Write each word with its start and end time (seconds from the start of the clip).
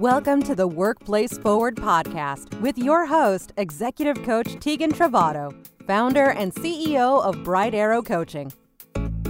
Welcome 0.00 0.42
to 0.42 0.56
the 0.56 0.66
Workplace 0.66 1.38
Forward 1.38 1.76
podcast 1.76 2.60
with 2.60 2.76
your 2.76 3.06
host, 3.06 3.52
Executive 3.56 4.24
Coach 4.24 4.58
Tegan 4.58 4.90
Trovato, 4.90 5.54
founder 5.86 6.30
and 6.30 6.52
CEO 6.52 7.22
of 7.22 7.44
Bright 7.44 7.74
Arrow 7.74 8.02
Coaching. 8.02 8.52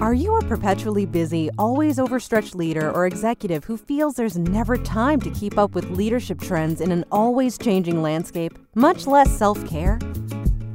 Are 0.01 0.15
you 0.15 0.35
a 0.39 0.45
perpetually 0.47 1.05
busy, 1.05 1.51
always 1.59 1.99
overstretched 1.99 2.55
leader 2.55 2.91
or 2.91 3.07
executive 3.07 3.65
who 3.65 3.77
feels 3.77 4.15
there's 4.15 4.39
never 4.39 4.79
time 4.79 5.21
to 5.21 5.31
keep 5.33 5.59
up 5.59 5.75
with 5.75 5.91
leadership 5.91 6.41
trends 6.41 6.81
in 6.81 6.91
an 6.91 7.05
always 7.13 7.59
changing 7.59 8.01
landscape, 8.01 8.59
much 8.75 9.07
less 9.07 9.31
self 9.37 9.63
care? 9.69 9.99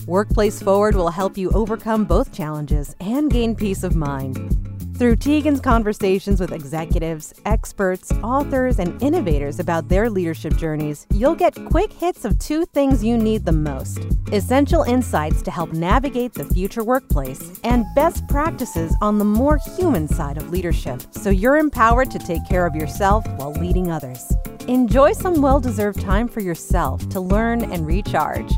Workplace 0.05 0.61
Forward 0.61 0.93
will 0.93 1.09
help 1.09 1.35
you 1.35 1.49
overcome 1.49 2.05
both 2.05 2.31
challenges 2.31 2.95
and 2.99 3.31
gain 3.31 3.55
peace 3.55 3.83
of 3.83 3.95
mind. 3.95 4.68
Through 4.99 5.15
Tegan's 5.15 5.61
conversations 5.61 6.41
with 6.41 6.51
executives, 6.51 7.33
experts, 7.45 8.11
authors, 8.21 8.79
and 8.79 9.01
innovators 9.01 9.61
about 9.61 9.87
their 9.87 10.09
leadership 10.09 10.57
journeys, 10.57 11.07
you'll 11.13 11.35
get 11.35 11.55
quick 11.67 11.93
hits 11.93 12.25
of 12.25 12.37
two 12.37 12.65
things 12.65 13.01
you 13.01 13.17
need 13.17 13.45
the 13.45 13.53
most 13.53 13.99
essential 14.33 14.83
insights 14.83 15.41
to 15.43 15.51
help 15.51 15.71
navigate 15.71 16.33
the 16.33 16.43
future 16.43 16.83
workplace, 16.83 17.61
and 17.63 17.85
best 17.95 18.27
practices 18.27 18.93
on 18.99 19.17
the 19.17 19.23
more 19.23 19.57
human 19.77 20.05
side 20.05 20.35
of 20.35 20.49
leadership 20.49 21.01
so 21.11 21.29
you're 21.29 21.55
empowered 21.55 22.11
to 22.11 22.19
take 22.19 22.45
care 22.49 22.65
of 22.65 22.75
yourself 22.75 23.25
while 23.37 23.53
leading 23.53 23.89
others. 23.89 24.33
Enjoy 24.67 25.13
some 25.13 25.41
well 25.41 25.61
deserved 25.61 26.01
time 26.01 26.27
for 26.27 26.41
yourself 26.41 27.07
to 27.07 27.21
learn 27.21 27.63
and 27.71 27.87
recharge. 27.87 28.51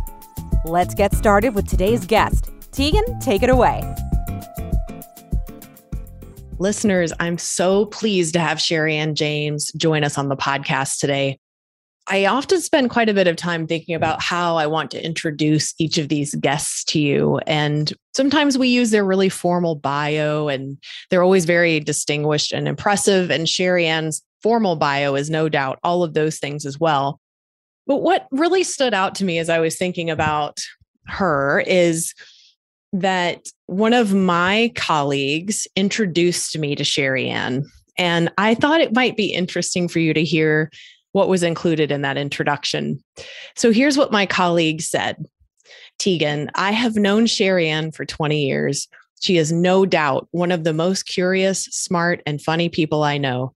Let's 0.65 0.95
get 0.95 1.13
started 1.13 1.53
with 1.53 1.67
today's 1.67 2.07
guest. 2.07 2.49
Tegan, 2.71 3.19
take 3.19 3.43
it 3.43 3.51
away. 3.51 3.83
Listeners, 6.61 7.11
I'm 7.19 7.39
so 7.39 7.87
pleased 7.87 8.33
to 8.33 8.39
have 8.39 8.59
Sherianne 8.59 9.15
James 9.15 9.71
join 9.71 10.03
us 10.03 10.19
on 10.19 10.29
the 10.29 10.35
podcast 10.35 10.99
today. 10.99 11.39
I 12.05 12.27
often 12.27 12.61
spend 12.61 12.91
quite 12.91 13.09
a 13.09 13.15
bit 13.15 13.25
of 13.25 13.35
time 13.35 13.65
thinking 13.65 13.95
about 13.95 14.21
how 14.21 14.57
I 14.57 14.67
want 14.67 14.91
to 14.91 15.03
introduce 15.03 15.73
each 15.79 15.97
of 15.97 16.09
these 16.09 16.35
guests 16.35 16.83
to 16.83 16.99
you. 16.99 17.39
And 17.47 17.91
sometimes 18.15 18.59
we 18.59 18.67
use 18.67 18.91
their 18.91 19.03
really 19.03 19.27
formal 19.27 19.73
bio, 19.73 20.49
and 20.49 20.77
they're 21.09 21.23
always 21.23 21.45
very 21.45 21.79
distinguished 21.79 22.51
and 22.51 22.67
impressive. 22.67 23.31
And 23.31 23.47
Sherianne's 23.47 24.21
formal 24.43 24.75
bio 24.75 25.15
is 25.15 25.31
no 25.31 25.49
doubt 25.49 25.79
all 25.83 26.03
of 26.03 26.13
those 26.13 26.37
things 26.37 26.67
as 26.67 26.79
well. 26.79 27.19
But 27.87 28.03
what 28.03 28.27
really 28.29 28.61
stood 28.61 28.93
out 28.93 29.15
to 29.15 29.25
me 29.25 29.39
as 29.39 29.49
I 29.49 29.57
was 29.57 29.77
thinking 29.77 30.11
about 30.11 30.59
her 31.07 31.63
is 31.65 32.13
that 32.93 33.47
one 33.71 33.93
of 33.93 34.13
my 34.13 34.69
colleagues 34.75 35.65
introduced 35.77 36.57
me 36.57 36.75
to 36.75 36.83
Sherianne. 36.83 37.63
And 37.97 38.29
I 38.37 38.53
thought 38.53 38.81
it 38.81 38.93
might 38.93 39.15
be 39.15 39.31
interesting 39.31 39.87
for 39.87 39.99
you 39.99 40.13
to 40.13 40.25
hear 40.25 40.69
what 41.13 41.29
was 41.29 41.41
included 41.41 41.89
in 41.89 42.01
that 42.01 42.17
introduction. 42.17 43.01
So 43.55 43.71
here's 43.71 43.97
what 43.97 44.11
my 44.11 44.25
colleague 44.25 44.81
said 44.81 45.25
Tegan, 45.99 46.51
I 46.55 46.71
have 46.71 46.97
known 46.97 47.27
Sherianne 47.27 47.95
for 47.95 48.03
20 48.03 48.45
years. 48.45 48.89
She 49.21 49.37
is 49.37 49.53
no 49.53 49.85
doubt 49.85 50.27
one 50.31 50.51
of 50.51 50.65
the 50.65 50.73
most 50.73 51.03
curious, 51.03 51.63
smart, 51.63 52.21
and 52.25 52.41
funny 52.41 52.67
people 52.67 53.03
I 53.03 53.17
know. 53.17 53.53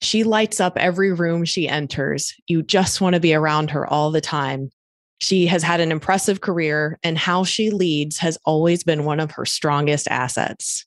She 0.00 0.22
lights 0.22 0.60
up 0.60 0.76
every 0.76 1.12
room 1.12 1.44
she 1.44 1.68
enters. 1.68 2.32
You 2.46 2.62
just 2.62 3.00
want 3.00 3.14
to 3.14 3.20
be 3.20 3.34
around 3.34 3.72
her 3.72 3.84
all 3.84 4.12
the 4.12 4.20
time. 4.20 4.70
She 5.18 5.46
has 5.46 5.62
had 5.62 5.80
an 5.80 5.90
impressive 5.90 6.40
career, 6.40 6.98
and 7.02 7.16
how 7.16 7.44
she 7.44 7.70
leads 7.70 8.18
has 8.18 8.38
always 8.44 8.84
been 8.84 9.04
one 9.04 9.20
of 9.20 9.30
her 9.32 9.46
strongest 9.46 10.08
assets. 10.08 10.84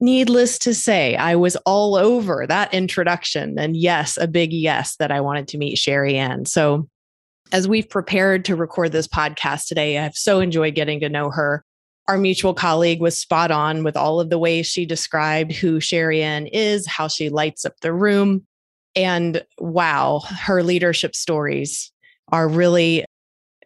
Needless 0.00 0.58
to 0.60 0.74
say, 0.74 1.14
I 1.16 1.36
was 1.36 1.56
all 1.66 1.96
over 1.96 2.46
that 2.46 2.72
introduction. 2.72 3.58
And 3.58 3.76
yes, 3.76 4.16
a 4.16 4.26
big 4.26 4.52
yes 4.52 4.96
that 4.96 5.10
I 5.12 5.20
wanted 5.20 5.48
to 5.48 5.58
meet 5.58 5.76
Sherianne. 5.76 6.48
So, 6.48 6.88
as 7.52 7.68
we've 7.68 7.88
prepared 7.88 8.44
to 8.46 8.56
record 8.56 8.92
this 8.92 9.08
podcast 9.08 9.66
today, 9.66 9.98
I've 9.98 10.16
so 10.16 10.40
enjoyed 10.40 10.74
getting 10.74 11.00
to 11.00 11.08
know 11.08 11.30
her. 11.30 11.64
Our 12.08 12.16
mutual 12.16 12.54
colleague 12.54 13.00
was 13.00 13.18
spot 13.18 13.50
on 13.50 13.84
with 13.84 13.96
all 13.96 14.20
of 14.20 14.30
the 14.30 14.38
ways 14.38 14.66
she 14.66 14.86
described 14.86 15.52
who 15.52 15.80
Sherianne 15.80 16.48
is, 16.52 16.86
how 16.86 17.08
she 17.08 17.28
lights 17.28 17.66
up 17.66 17.74
the 17.82 17.92
room. 17.92 18.46
And 18.96 19.44
wow, 19.58 20.20
her 20.20 20.62
leadership 20.62 21.14
stories 21.14 21.92
are 22.32 22.48
really 22.48 23.04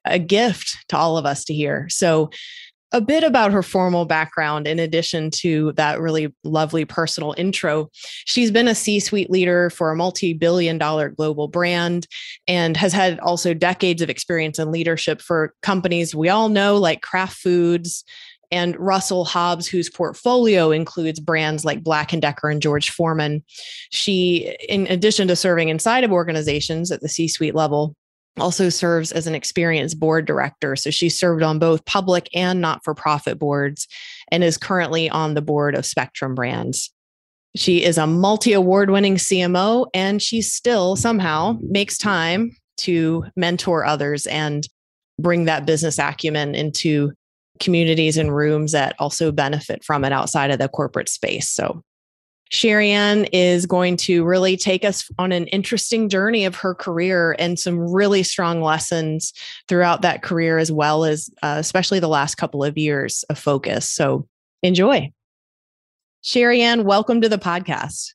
a 0.04 0.18
gift 0.18 0.76
to 0.88 0.96
all 0.96 1.16
of 1.16 1.26
us 1.26 1.44
to 1.44 1.54
hear. 1.54 1.88
So, 1.88 2.30
a 2.92 3.00
bit 3.00 3.24
about 3.24 3.50
her 3.50 3.62
formal 3.62 4.04
background, 4.04 4.68
in 4.68 4.78
addition 4.78 5.28
to 5.28 5.72
that 5.72 6.00
really 6.00 6.32
lovely 6.44 6.84
personal 6.84 7.34
intro. 7.36 7.90
She's 8.24 8.52
been 8.52 8.68
a 8.68 8.74
C 8.74 9.00
suite 9.00 9.30
leader 9.30 9.68
for 9.68 9.90
a 9.90 9.96
multi 9.96 10.32
billion 10.32 10.78
dollar 10.78 11.08
global 11.08 11.48
brand 11.48 12.06
and 12.46 12.76
has 12.76 12.92
had 12.92 13.18
also 13.18 13.52
decades 13.52 14.00
of 14.00 14.10
experience 14.10 14.60
in 14.60 14.70
leadership 14.70 15.20
for 15.20 15.54
companies 15.60 16.14
we 16.14 16.28
all 16.28 16.48
know, 16.48 16.76
like 16.76 17.02
Kraft 17.02 17.36
Foods, 17.36 18.04
and 18.52 18.78
Russell 18.78 19.24
Hobbs, 19.24 19.66
whose 19.66 19.90
portfolio 19.90 20.70
includes 20.70 21.18
brands 21.18 21.64
like 21.64 21.82
Black 21.82 22.12
and 22.12 22.22
Decker 22.22 22.48
and 22.48 22.62
George 22.62 22.90
Foreman. 22.90 23.42
She, 23.90 24.54
in 24.68 24.86
addition 24.86 25.26
to 25.26 25.34
serving 25.34 25.70
inside 25.70 26.04
of 26.04 26.12
organizations 26.12 26.92
at 26.92 27.00
the 27.00 27.08
C-suite 27.08 27.56
level, 27.56 27.96
also 28.38 28.68
serves 28.68 29.12
as 29.12 29.26
an 29.26 29.34
experienced 29.34 29.98
board 29.98 30.26
director. 30.26 30.76
So 30.76 30.90
she 30.90 31.08
served 31.08 31.42
on 31.42 31.58
both 31.58 31.84
public 31.84 32.28
and 32.34 32.60
not 32.60 32.84
for 32.84 32.94
profit 32.94 33.38
boards 33.38 33.86
and 34.30 34.42
is 34.42 34.58
currently 34.58 35.08
on 35.08 35.34
the 35.34 35.42
board 35.42 35.74
of 35.74 35.86
Spectrum 35.86 36.34
Brands. 36.34 36.90
She 37.56 37.84
is 37.84 37.98
a 37.98 38.06
multi 38.06 38.52
award 38.52 38.90
winning 38.90 39.16
CMO 39.16 39.86
and 39.94 40.20
she 40.20 40.42
still 40.42 40.96
somehow 40.96 41.56
makes 41.60 41.96
time 41.96 42.56
to 42.78 43.24
mentor 43.36 43.84
others 43.84 44.26
and 44.26 44.66
bring 45.20 45.44
that 45.44 45.64
business 45.64 45.98
acumen 45.98 46.56
into 46.56 47.12
communities 47.60 48.16
and 48.16 48.34
rooms 48.34 48.72
that 48.72 48.96
also 48.98 49.30
benefit 49.30 49.84
from 49.84 50.04
it 50.04 50.12
outside 50.12 50.50
of 50.50 50.58
the 50.58 50.68
corporate 50.68 51.08
space. 51.08 51.48
So 51.48 51.84
Sherry 52.54 52.92
is 53.32 53.66
going 53.66 53.96
to 53.96 54.24
really 54.24 54.56
take 54.56 54.84
us 54.84 55.10
on 55.18 55.32
an 55.32 55.48
interesting 55.48 56.08
journey 56.08 56.44
of 56.44 56.54
her 56.54 56.72
career 56.72 57.34
and 57.36 57.58
some 57.58 57.80
really 57.80 58.22
strong 58.22 58.62
lessons 58.62 59.32
throughout 59.66 60.02
that 60.02 60.22
career, 60.22 60.58
as 60.58 60.70
well 60.70 61.04
as 61.04 61.28
uh, 61.42 61.56
especially 61.58 61.98
the 61.98 62.06
last 62.06 62.36
couple 62.36 62.62
of 62.62 62.78
years 62.78 63.24
of 63.28 63.38
focus. 63.38 63.90
So 63.90 64.28
enjoy. 64.62 65.10
Sherry 66.22 66.62
welcome 66.82 67.20
to 67.22 67.28
the 67.28 67.38
podcast. 67.38 68.12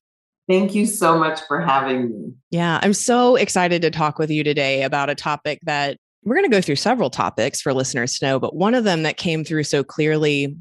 Thank 0.48 0.74
you 0.74 0.86
so 0.86 1.20
much 1.20 1.42
for 1.46 1.60
having 1.60 2.10
me. 2.10 2.34
Yeah, 2.50 2.80
I'm 2.82 2.94
so 2.94 3.36
excited 3.36 3.82
to 3.82 3.92
talk 3.92 4.18
with 4.18 4.32
you 4.32 4.46
today 4.46 4.84
about 4.84 5.10
a 5.10 5.16
topic 5.16 5.60
that 5.64 5.98
we're 6.24 6.36
going 6.36 6.50
to 6.50 6.56
go 6.56 6.62
through 6.62 6.78
several 6.78 7.10
topics 7.10 7.60
for 7.60 7.74
listeners 7.74 8.18
to 8.18 8.26
know, 8.26 8.40
but 8.40 8.56
one 8.56 8.74
of 8.74 8.86
them 8.86 9.04
that 9.04 9.18
came 9.18 9.44
through 9.44 9.66
so 9.66 9.84
clearly 9.84 10.56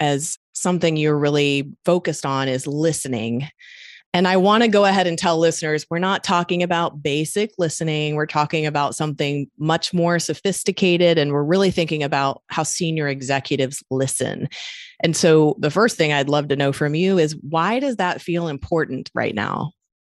as 0.00 0.38
something 0.52 0.96
you're 0.96 1.18
really 1.18 1.72
focused 1.84 2.24
on 2.24 2.48
is 2.48 2.66
listening. 2.66 3.48
And 4.12 4.28
I 4.28 4.36
want 4.36 4.62
to 4.62 4.68
go 4.68 4.84
ahead 4.84 5.08
and 5.08 5.18
tell 5.18 5.38
listeners 5.38 5.86
we're 5.90 5.98
not 5.98 6.22
talking 6.22 6.62
about 6.62 7.02
basic 7.02 7.50
listening. 7.58 8.14
We're 8.14 8.26
talking 8.26 8.64
about 8.64 8.94
something 8.94 9.50
much 9.58 9.92
more 9.92 10.20
sophisticated. 10.20 11.18
And 11.18 11.32
we're 11.32 11.42
really 11.42 11.72
thinking 11.72 12.04
about 12.04 12.40
how 12.46 12.62
senior 12.62 13.08
executives 13.08 13.82
listen. 13.90 14.48
And 15.02 15.16
so 15.16 15.56
the 15.58 15.70
first 15.70 15.96
thing 15.96 16.12
I'd 16.12 16.28
love 16.28 16.46
to 16.48 16.56
know 16.56 16.72
from 16.72 16.94
you 16.94 17.18
is 17.18 17.36
why 17.42 17.80
does 17.80 17.96
that 17.96 18.22
feel 18.22 18.46
important 18.46 19.10
right 19.14 19.34
now? 19.34 19.72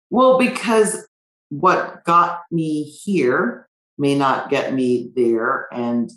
Well, 0.08 0.38
because 0.38 1.06
what 1.50 2.02
got 2.04 2.41
me 2.50 2.84
here 2.84 3.68
may 3.98 4.16
not 4.16 4.48
get 4.48 4.72
me 4.72 5.10
there. 5.14 5.68
And 5.72 6.10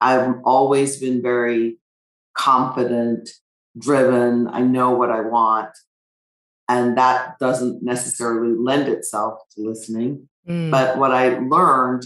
I've 0.00 0.36
always 0.44 0.98
been 0.98 1.20
very 1.20 1.76
confident, 2.38 3.28
driven. 3.76 4.48
I 4.48 4.60
know 4.60 4.90
what 4.92 5.10
I 5.10 5.20
want. 5.20 5.70
And 6.68 6.96
that 6.98 7.38
doesn't 7.38 7.82
necessarily 7.82 8.54
lend 8.56 8.88
itself 8.88 9.40
to 9.54 9.62
listening. 9.62 10.28
Mm. 10.48 10.70
But 10.70 10.98
what 10.98 11.12
I 11.12 11.38
learned 11.38 12.04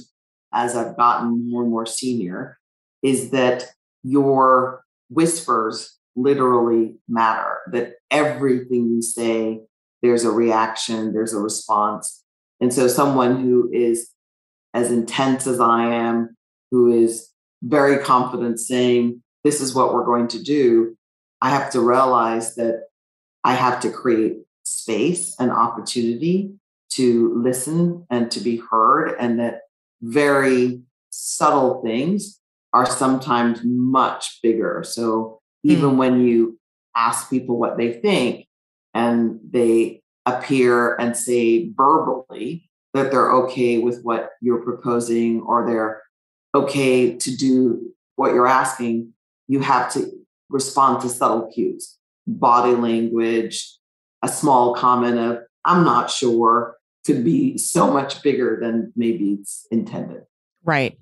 as 0.53 0.77
I've 0.77 0.97
gotten 0.97 1.51
more 1.51 1.63
and 1.63 1.71
more 1.71 1.87
senior 1.87 2.59
is 3.03 3.31
that 3.31 3.67
your 4.03 4.85
whispers 5.11 5.99
literally 6.15 6.97
matter, 7.09 7.59
that 7.73 7.95
everything 8.11 8.89
you 8.89 9.03
say, 9.03 9.61
there's 10.03 10.25
a 10.25 10.31
reaction, 10.31 11.13
there's 11.13 11.33
a 11.33 11.39
response. 11.39 12.23
And 12.61 12.73
so, 12.73 12.87
someone 12.87 13.41
who 13.41 13.71
is 13.73 14.11
as 14.75 14.91
intense 14.91 15.47
as 15.47 15.61
I 15.61 15.87
am, 15.87 16.37
who 16.71 16.93
is 16.93 17.31
very 17.63 18.03
confident 18.03 18.61
saying, 18.61 19.22
this 19.45 19.61
is 19.61 19.75
what 19.75 19.93
we're 19.93 20.05
going 20.05 20.29
to 20.29 20.43
do, 20.43 20.97
I 21.41 21.51
have 21.51 21.71
to 21.73 21.81
realize 21.81 22.55
that 22.55 22.85
I 23.45 23.55
have 23.55 23.81
to 23.81 23.91
create 23.91 24.39
space 24.65 25.35
and 25.39 25.51
opportunity 25.51 26.55
to 26.91 27.35
listen 27.35 28.07
and 28.11 28.31
to 28.31 28.41
be 28.41 28.63
heard, 28.71 29.17
and 29.19 29.41
that 29.41 29.63
very 30.03 30.83
subtle 31.11 31.83
things 31.83 32.41
are 32.73 32.87
sometimes 32.87 33.61
much 33.65 34.41
bigger. 34.43 34.83
So 34.85 35.41
even 35.63 35.91
mm. 35.91 35.97
when 35.97 36.21
you 36.27 36.59
ask 36.95 37.31
people 37.31 37.59
what 37.59 37.77
they 37.77 37.93
think 37.93 38.47
and 38.95 39.41
they 39.51 40.03
appear 40.27 40.95
and 40.97 41.17
say 41.17 41.71
verbally 41.71 42.69
that 42.95 43.11
they're 43.11 43.33
okay 43.33 43.79
with 43.79 44.03
what 44.03 44.31
you're 44.41 44.63
proposing 44.63 45.41
or 45.41 45.67
they're 45.67 46.03
okay 46.55 47.17
to 47.17 47.37
do 47.37 47.95
what 48.17 48.35
you're 48.35 48.47
asking, 48.47 49.13
you 49.53 49.61
have 49.61 49.93
to 49.93 50.11
respond 50.49 51.03
to 51.03 51.11
subtle 51.11 51.51
cues, 51.53 51.99
body 52.27 52.73
language, 52.73 53.77
a 54.23 54.29
small 54.29 54.75
comment 54.75 55.19
of, 55.19 55.41
I'm 55.67 55.85
not 55.85 56.11
sure, 56.11 56.77
could 57.05 57.23
be 57.23 57.59
so 57.59 57.93
much 57.93 58.23
bigger 58.23 58.59
than 58.59 58.95
maybe 58.97 59.33
it's 59.33 59.67
intended. 59.71 60.23
Right. 60.65 60.99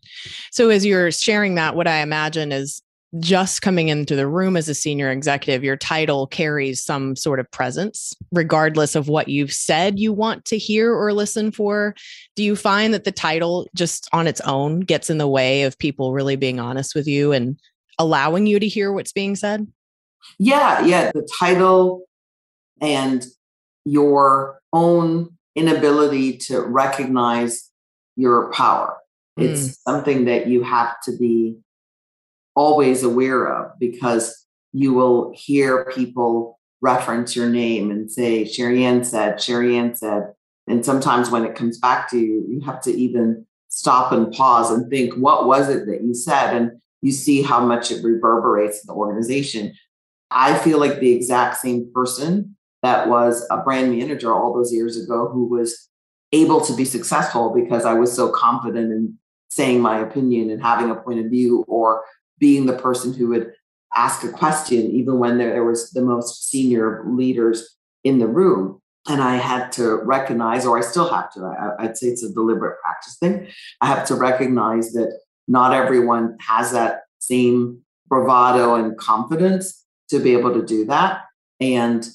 So 0.50 0.68
as 0.68 0.84
you're 0.84 1.12
sharing 1.12 1.54
that, 1.54 1.76
what 1.76 1.86
I 1.86 1.98
imagine 1.98 2.50
is 2.50 2.82
just 3.20 3.62
coming 3.62 3.88
into 3.88 4.16
the 4.16 4.26
room 4.26 4.56
as 4.56 4.68
a 4.68 4.74
senior 4.74 5.12
executive, 5.12 5.62
your 5.62 5.76
title 5.76 6.26
carries 6.26 6.82
some 6.82 7.14
sort 7.14 7.38
of 7.38 7.48
presence, 7.52 8.12
regardless 8.32 8.96
of 8.96 9.08
what 9.08 9.28
you've 9.28 9.52
said 9.52 10.00
you 10.00 10.12
want 10.12 10.44
to 10.46 10.58
hear 10.58 10.92
or 10.92 11.12
listen 11.12 11.52
for. 11.52 11.94
Do 12.34 12.42
you 12.42 12.56
find 12.56 12.92
that 12.94 13.04
the 13.04 13.12
title 13.12 13.68
just 13.76 14.08
on 14.12 14.26
its 14.26 14.40
own 14.40 14.80
gets 14.80 15.08
in 15.08 15.18
the 15.18 15.28
way 15.28 15.62
of 15.62 15.78
people 15.78 16.12
really 16.12 16.36
being 16.36 16.58
honest 16.58 16.96
with 16.96 17.06
you 17.06 17.30
and 17.30 17.56
allowing 18.00 18.46
you 18.46 18.58
to 18.58 18.66
hear 18.66 18.90
what's 18.92 19.12
being 19.12 19.36
said? 19.36 19.68
Yeah, 20.38 20.84
yeah. 20.84 21.12
The 21.12 21.28
title 21.38 22.02
and 22.80 23.24
your 23.84 24.60
own 24.72 25.36
inability 25.54 26.38
to 26.38 26.62
recognize 26.62 27.70
your 28.16 28.50
power. 28.52 28.96
It's 29.36 29.68
mm. 29.68 29.76
something 29.86 30.24
that 30.24 30.46
you 30.46 30.62
have 30.62 30.96
to 31.04 31.16
be 31.16 31.58
always 32.54 33.02
aware 33.02 33.46
of 33.46 33.78
because 33.78 34.46
you 34.72 34.94
will 34.94 35.32
hear 35.34 35.84
people 35.94 36.58
reference 36.80 37.36
your 37.36 37.48
name 37.48 37.90
and 37.90 38.10
say, 38.10 38.44
Sherianne 38.44 39.04
said, 39.04 39.36
Sherianne 39.36 39.96
said. 39.96 40.32
And 40.66 40.84
sometimes 40.84 41.30
when 41.30 41.44
it 41.44 41.54
comes 41.54 41.78
back 41.78 42.08
to 42.10 42.18
you, 42.18 42.46
you 42.48 42.60
have 42.60 42.80
to 42.82 42.92
even 42.92 43.46
stop 43.68 44.12
and 44.12 44.32
pause 44.32 44.70
and 44.70 44.88
think, 44.90 45.14
what 45.14 45.46
was 45.46 45.68
it 45.68 45.86
that 45.86 46.02
you 46.02 46.14
said? 46.14 46.56
And 46.56 46.80
you 47.02 47.12
see 47.12 47.42
how 47.42 47.64
much 47.64 47.90
it 47.90 48.04
reverberates 48.04 48.82
in 48.82 48.86
the 48.86 48.94
organization. 48.94 49.74
I 50.30 50.56
feel 50.58 50.78
like 50.78 51.00
the 51.00 51.12
exact 51.12 51.56
same 51.56 51.90
person 51.92 52.56
that 52.82 53.08
was 53.08 53.46
a 53.50 53.58
brand 53.58 53.90
manager 53.96 54.32
all 54.32 54.54
those 54.54 54.72
years 54.72 55.02
ago 55.02 55.28
who 55.28 55.46
was 55.46 55.88
able 56.32 56.60
to 56.60 56.74
be 56.74 56.84
successful 56.84 57.52
because 57.54 57.84
I 57.84 57.94
was 57.94 58.14
so 58.14 58.30
confident 58.30 58.92
in 58.92 59.18
saying 59.50 59.80
my 59.80 59.98
opinion 59.98 60.50
and 60.50 60.62
having 60.62 60.90
a 60.90 60.94
point 60.94 61.20
of 61.20 61.30
view 61.30 61.64
or 61.66 62.04
being 62.38 62.66
the 62.66 62.78
person 62.78 63.12
who 63.12 63.28
would 63.28 63.52
ask 63.96 64.22
a 64.22 64.30
question, 64.30 64.90
even 64.92 65.18
when 65.18 65.38
there, 65.38 65.64
was 65.64 65.90
the 65.90 66.00
most 66.00 66.48
senior 66.48 67.04
leaders 67.06 67.76
in 68.04 68.18
the 68.18 68.28
room. 68.28 68.80
And 69.08 69.20
I 69.20 69.36
had 69.36 69.72
to 69.72 69.96
recognize, 70.04 70.64
or 70.64 70.78
I 70.78 70.82
still 70.82 71.08
have 71.08 71.32
to, 71.32 71.44
I, 71.44 71.84
I'd 71.84 71.96
say 71.96 72.08
it's 72.08 72.22
a 72.22 72.32
deliberate 72.32 72.78
practice 72.80 73.16
thing. 73.18 73.48
I 73.80 73.86
have 73.86 74.06
to 74.06 74.14
recognize 74.14 74.92
that 74.92 75.18
not 75.50 75.72
everyone 75.72 76.36
has 76.40 76.70
that 76.70 77.00
same 77.18 77.80
bravado 78.06 78.76
and 78.76 78.96
confidence 78.96 79.84
to 80.08 80.20
be 80.20 80.32
able 80.32 80.54
to 80.54 80.64
do 80.64 80.84
that. 80.84 81.22
And 81.60 82.08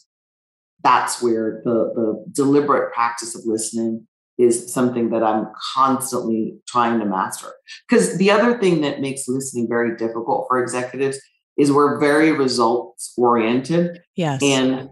that's 0.83 1.21
where 1.21 1.61
the, 1.65 1.91
the 1.93 2.25
deliberate 2.31 2.93
practice 2.93 3.35
of 3.35 3.41
listening 3.45 4.07
is 4.37 4.73
something 4.73 5.09
that 5.09 5.21
I'm 5.21 5.47
constantly 5.73 6.57
trying 6.65 6.99
to 6.99 7.05
master. 7.05 7.51
Because 7.87 8.17
the 8.17 8.31
other 8.31 8.57
thing 8.57 8.81
that 8.81 9.01
makes 9.01 9.27
listening 9.27 9.67
very 9.67 9.97
difficult 9.97 10.45
for 10.47 10.61
executives 10.63 11.19
is 11.57 11.73
we're 11.73 11.99
very 11.99 12.31
results 12.31 13.13
oriented. 13.17 14.01
Yes. 14.15 14.41
And, 14.41 14.89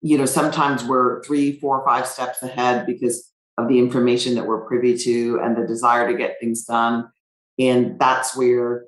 you 0.00 0.16
know, 0.16 0.26
sometimes 0.26 0.84
we're 0.84 1.22
three, 1.22 1.60
four, 1.60 1.84
five 1.86 2.06
steps 2.06 2.42
ahead 2.42 2.86
because 2.86 3.30
of 3.58 3.68
the 3.68 3.78
information 3.78 4.36
that 4.36 4.46
we're 4.46 4.66
privy 4.66 4.96
to 4.96 5.40
and 5.42 5.54
the 5.54 5.66
desire 5.66 6.10
to 6.10 6.16
get 6.16 6.36
things 6.40 6.64
done. 6.64 7.10
And 7.58 7.98
that's 7.98 8.36
where 8.36 8.84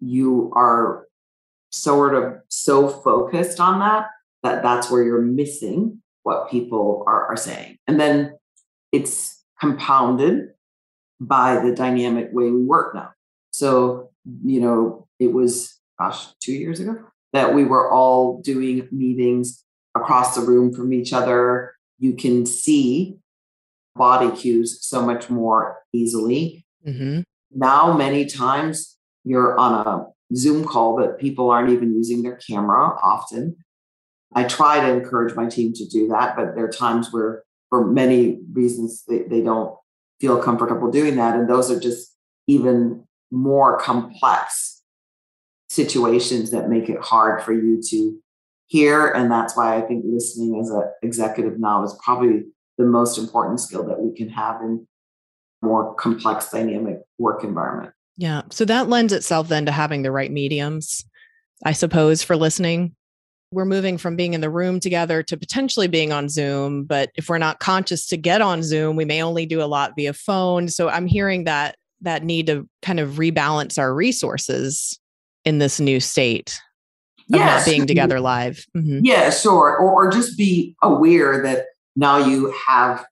you 0.00 0.52
are 0.54 1.06
sort 1.70 2.14
of 2.14 2.34
so 2.48 2.88
focused 2.88 3.60
on 3.60 3.80
that 3.80 4.06
that 4.44 4.62
that's 4.62 4.90
where 4.90 5.02
you're 5.02 5.22
missing 5.22 6.00
what 6.22 6.50
people 6.50 7.02
are, 7.06 7.26
are 7.26 7.36
saying. 7.36 7.78
And 7.88 7.98
then 7.98 8.36
it's 8.92 9.42
compounded 9.60 10.50
by 11.20 11.60
the 11.60 11.74
dynamic 11.74 12.28
way 12.32 12.50
we 12.50 12.62
work 12.62 12.94
now. 12.94 13.10
So, 13.50 14.10
you 14.44 14.60
know, 14.60 15.08
it 15.18 15.32
was, 15.32 15.80
gosh, 15.98 16.26
two 16.40 16.52
years 16.52 16.78
ago 16.78 16.96
that 17.32 17.54
we 17.54 17.64
were 17.64 17.90
all 17.90 18.40
doing 18.42 18.86
meetings 18.92 19.64
across 19.96 20.34
the 20.34 20.42
room 20.42 20.72
from 20.72 20.92
each 20.92 21.12
other. 21.12 21.74
You 21.98 22.14
can 22.14 22.46
see 22.46 23.16
body 23.96 24.30
cues 24.30 24.84
so 24.84 25.04
much 25.04 25.30
more 25.30 25.78
easily. 25.92 26.66
Mm-hmm. 26.86 27.22
Now, 27.54 27.96
many 27.96 28.26
times 28.26 28.96
you're 29.24 29.58
on 29.58 29.86
a 29.86 30.36
Zoom 30.36 30.64
call, 30.64 30.96
but 30.96 31.18
people 31.18 31.50
aren't 31.50 31.70
even 31.70 31.94
using 31.94 32.22
their 32.22 32.36
camera 32.36 32.96
often. 33.02 33.56
I 34.34 34.44
try 34.44 34.80
to 34.80 34.92
encourage 34.92 35.34
my 35.34 35.46
team 35.46 35.72
to 35.74 35.86
do 35.86 36.08
that, 36.08 36.34
but 36.36 36.54
there 36.54 36.64
are 36.64 36.72
times 36.72 37.12
where 37.12 37.44
for 37.70 37.86
many 37.86 38.40
reasons 38.52 39.04
they, 39.08 39.22
they 39.22 39.40
don't 39.40 39.76
feel 40.20 40.40
comfortable 40.40 40.90
doing 40.90 41.16
that 41.16 41.36
and 41.36 41.48
those 41.48 41.70
are 41.70 41.80
just 41.80 42.14
even 42.46 43.04
more 43.30 43.78
complex 43.78 44.82
situations 45.68 46.50
that 46.50 46.68
make 46.68 46.88
it 46.88 47.00
hard 47.00 47.42
for 47.42 47.52
you 47.52 47.82
to 47.82 48.16
hear 48.66 49.08
and 49.08 49.30
that's 49.30 49.56
why 49.56 49.76
i 49.76 49.80
think 49.80 50.04
listening 50.06 50.58
as 50.60 50.70
an 50.70 50.82
executive 51.02 51.58
now 51.58 51.82
is 51.82 51.98
probably 52.04 52.44
the 52.78 52.84
most 52.84 53.18
important 53.18 53.58
skill 53.60 53.84
that 53.84 54.00
we 54.00 54.14
can 54.14 54.28
have 54.28 54.60
in 54.60 54.86
more 55.64 55.94
complex 55.94 56.50
dynamic 56.50 57.00
work 57.18 57.42
environment 57.42 57.92
yeah 58.16 58.42
so 58.50 58.64
that 58.64 58.88
lends 58.88 59.12
itself 59.12 59.48
then 59.48 59.66
to 59.66 59.72
having 59.72 60.02
the 60.02 60.12
right 60.12 60.30
mediums 60.30 61.04
i 61.64 61.72
suppose 61.72 62.22
for 62.22 62.36
listening 62.36 62.94
we're 63.54 63.64
moving 63.64 63.96
from 63.96 64.16
being 64.16 64.34
in 64.34 64.40
the 64.40 64.50
room 64.50 64.80
together 64.80 65.22
to 65.22 65.36
potentially 65.36 65.86
being 65.86 66.12
on 66.12 66.28
Zoom. 66.28 66.84
But 66.84 67.10
if 67.14 67.28
we're 67.28 67.38
not 67.38 67.60
conscious 67.60 68.06
to 68.08 68.16
get 68.16 68.42
on 68.42 68.62
Zoom, 68.62 68.96
we 68.96 69.04
may 69.04 69.22
only 69.22 69.46
do 69.46 69.62
a 69.62 69.66
lot 69.66 69.92
via 69.96 70.12
phone. 70.12 70.68
So 70.68 70.88
I'm 70.88 71.06
hearing 71.06 71.44
that 71.44 71.76
that 72.00 72.22
need 72.22 72.46
to 72.48 72.68
kind 72.82 73.00
of 73.00 73.12
rebalance 73.12 73.78
our 73.78 73.94
resources 73.94 74.98
in 75.44 75.58
this 75.58 75.80
new 75.80 76.00
state 76.00 76.60
of 77.32 77.38
yes. 77.38 77.66
not 77.66 77.70
being 77.70 77.86
together 77.86 78.20
live. 78.20 78.64
Mm-hmm. 78.76 79.00
Yeah, 79.02 79.30
sure. 79.30 79.76
Or, 79.76 80.06
or 80.06 80.10
just 80.10 80.36
be 80.36 80.76
aware 80.82 81.42
that 81.42 81.66
now 81.96 82.18
you 82.18 82.52
have 82.66 83.06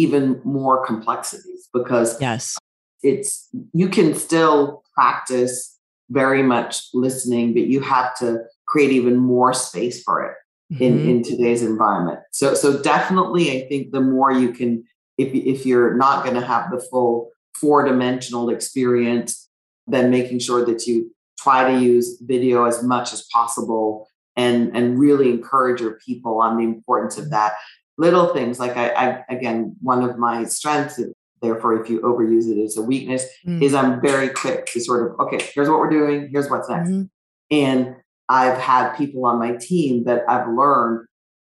even 0.00 0.40
more 0.44 0.84
complexities 0.84 1.68
because 1.74 2.20
yes, 2.20 2.56
it's 3.02 3.48
you 3.72 3.88
can 3.88 4.14
still 4.14 4.82
practice 4.94 5.78
very 6.10 6.42
much 6.42 6.88
listening, 6.92 7.52
but 7.52 7.62
you 7.62 7.80
have 7.80 8.16
to 8.16 8.40
create 8.66 8.92
even 8.92 9.16
more 9.16 9.52
space 9.52 10.02
for 10.02 10.22
it 10.24 10.34
mm-hmm. 10.72 10.82
in, 10.82 11.08
in 11.08 11.22
today's 11.22 11.62
environment. 11.62 12.20
So, 12.32 12.54
so 12.54 12.82
definitely, 12.82 13.62
I 13.62 13.68
think 13.68 13.92
the 13.92 14.00
more 14.00 14.32
you 14.32 14.52
can, 14.52 14.84
if, 15.18 15.32
if 15.34 15.66
you're 15.66 15.94
not 15.94 16.24
going 16.24 16.34
to 16.34 16.46
have 16.46 16.70
the 16.70 16.80
full 16.90 17.30
four 17.54 17.84
dimensional 17.84 18.48
experience, 18.50 19.48
then 19.86 20.10
making 20.10 20.38
sure 20.38 20.64
that 20.64 20.86
you 20.86 21.14
try 21.38 21.70
to 21.70 21.78
use 21.78 22.20
video 22.20 22.64
as 22.64 22.82
much 22.82 23.12
as 23.12 23.26
possible 23.32 24.08
and, 24.36 24.74
and 24.76 24.98
really 24.98 25.30
encourage 25.30 25.80
your 25.80 25.98
people 26.04 26.40
on 26.40 26.56
the 26.56 26.64
importance 26.64 27.18
of 27.18 27.30
that. 27.30 27.54
Little 28.00 28.32
things 28.32 28.58
like 28.58 28.76
I, 28.76 28.88
I 28.90 29.24
again, 29.28 29.76
one 29.82 30.02
of 30.02 30.16
my 30.16 30.44
strengths, 30.44 30.98
therefore, 31.42 31.82
if 31.82 31.90
you 31.90 32.00
overuse 32.00 32.50
it, 32.50 32.58
it's 32.58 32.78
a 32.78 32.82
weakness, 32.82 33.24
mm-hmm. 33.46 33.62
is 33.62 33.74
I'm 33.74 34.00
very 34.00 34.30
quick 34.30 34.66
to 34.72 34.80
sort 34.80 35.10
of, 35.10 35.20
okay, 35.20 35.38
here's 35.54 35.68
what 35.68 35.78
we're 35.78 35.90
doing, 35.90 36.28
here's 36.30 36.48
what's 36.48 36.68
next. 36.68 36.88
Mm-hmm. 36.88 37.02
And 37.50 37.96
I've 38.30 38.56
had 38.56 38.94
people 38.94 39.26
on 39.26 39.38
my 39.38 39.56
team 39.56 40.04
that 40.04 40.22
I've 40.28 40.48
learned 40.48 41.08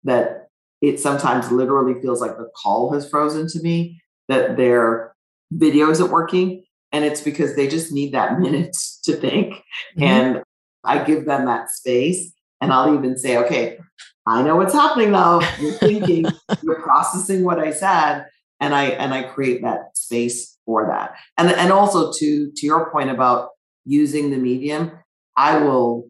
that 0.04 0.50
it 0.82 1.00
sometimes 1.00 1.52
literally 1.52 2.00
feels 2.00 2.22
like 2.22 2.38
the 2.38 2.50
call 2.56 2.94
has 2.94 3.10
frozen 3.10 3.48
to 3.48 3.60
me, 3.62 4.00
that 4.28 4.56
their 4.56 5.16
video 5.52 5.90
isn't 5.90 6.12
working. 6.12 6.64
And 6.92 7.04
it's 7.04 7.22
because 7.22 7.56
they 7.56 7.68
just 7.68 7.92
need 7.92 8.14
that 8.14 8.40
minute 8.46 8.78
to 9.06 9.14
think. 9.14 9.54
Mm-hmm. 9.56 10.04
And 10.04 10.44
I 10.84 11.04
give 11.04 11.26
them 11.26 11.46
that 11.46 11.72
space. 11.72 12.32
And 12.62 12.72
I'll 12.72 12.94
even 12.94 13.18
say, 13.18 13.38
okay, 13.38 13.80
I 14.28 14.42
know 14.42 14.56
what's 14.56 14.74
happening 14.74 15.12
now. 15.12 15.42
You're 15.60 15.74
thinking, 15.74 16.26
you're 16.64 16.82
processing 16.82 17.44
what 17.44 17.60
I 17.60 17.72
said. 17.72 18.26
And 18.60 18.74
I 18.74 18.86
and 18.86 19.14
I 19.14 19.24
create 19.24 19.62
that 19.64 19.98
space 19.98 20.58
for 20.66 20.88
that. 20.88 21.16
And 21.38 21.50
and 21.50 21.72
also 21.72 22.12
to 22.14 22.52
to 22.52 22.66
your 22.66 22.90
point 22.90 23.10
about 23.10 23.50
using 23.86 24.32
the 24.32 24.38
medium, 24.38 24.92
I 25.36 25.58
will 25.60 26.10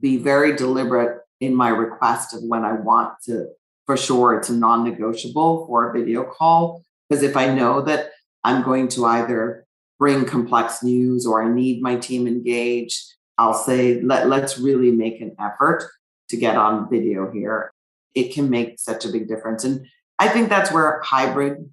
be 0.00 0.18
very 0.18 0.54
deliberate 0.54 1.20
in 1.40 1.54
my 1.54 1.70
request 1.70 2.34
of 2.34 2.42
when 2.42 2.64
I 2.64 2.72
want 2.72 3.14
to, 3.24 3.48
for 3.86 3.96
sure, 3.96 4.36
it's 4.38 4.50
a 4.50 4.54
non 4.54 4.84
negotiable 4.84 5.66
for 5.66 5.90
a 5.90 5.98
video 5.98 6.24
call. 6.24 6.82
Because 7.08 7.22
if 7.22 7.36
I 7.36 7.52
know 7.52 7.80
that 7.82 8.10
I'm 8.44 8.62
going 8.62 8.88
to 8.88 9.06
either 9.06 9.66
bring 9.98 10.24
complex 10.24 10.82
news 10.82 11.26
or 11.26 11.42
I 11.42 11.48
need 11.52 11.82
my 11.82 11.96
team 11.96 12.26
engaged, 12.26 13.02
I'll 13.38 13.54
say, 13.54 14.00
Let, 14.02 14.28
let's 14.28 14.58
really 14.58 14.90
make 14.90 15.20
an 15.20 15.34
effort 15.40 15.88
to 16.28 16.36
get 16.36 16.56
on 16.56 16.88
video 16.90 17.30
here. 17.30 17.72
It 18.14 18.32
can 18.32 18.50
make 18.50 18.78
such 18.78 19.04
a 19.04 19.08
big 19.08 19.28
difference. 19.28 19.64
And 19.64 19.86
I 20.18 20.28
think 20.28 20.48
that's 20.48 20.72
where 20.72 21.00
hybrid 21.02 21.70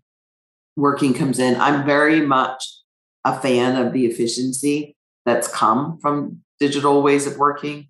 working 0.76 1.14
comes 1.14 1.40
in. 1.40 1.60
I'm 1.60 1.86
very 1.86 2.22
much 2.22 2.64
a 3.24 3.40
fan 3.40 3.84
of 3.84 3.94
the 3.94 4.06
efficiency 4.06 4.96
that's 5.26 5.48
come 5.48 6.00
from 6.02 6.42
digital 6.60 7.02
ways 7.02 7.28
of 7.28 7.38
working. 7.38 7.90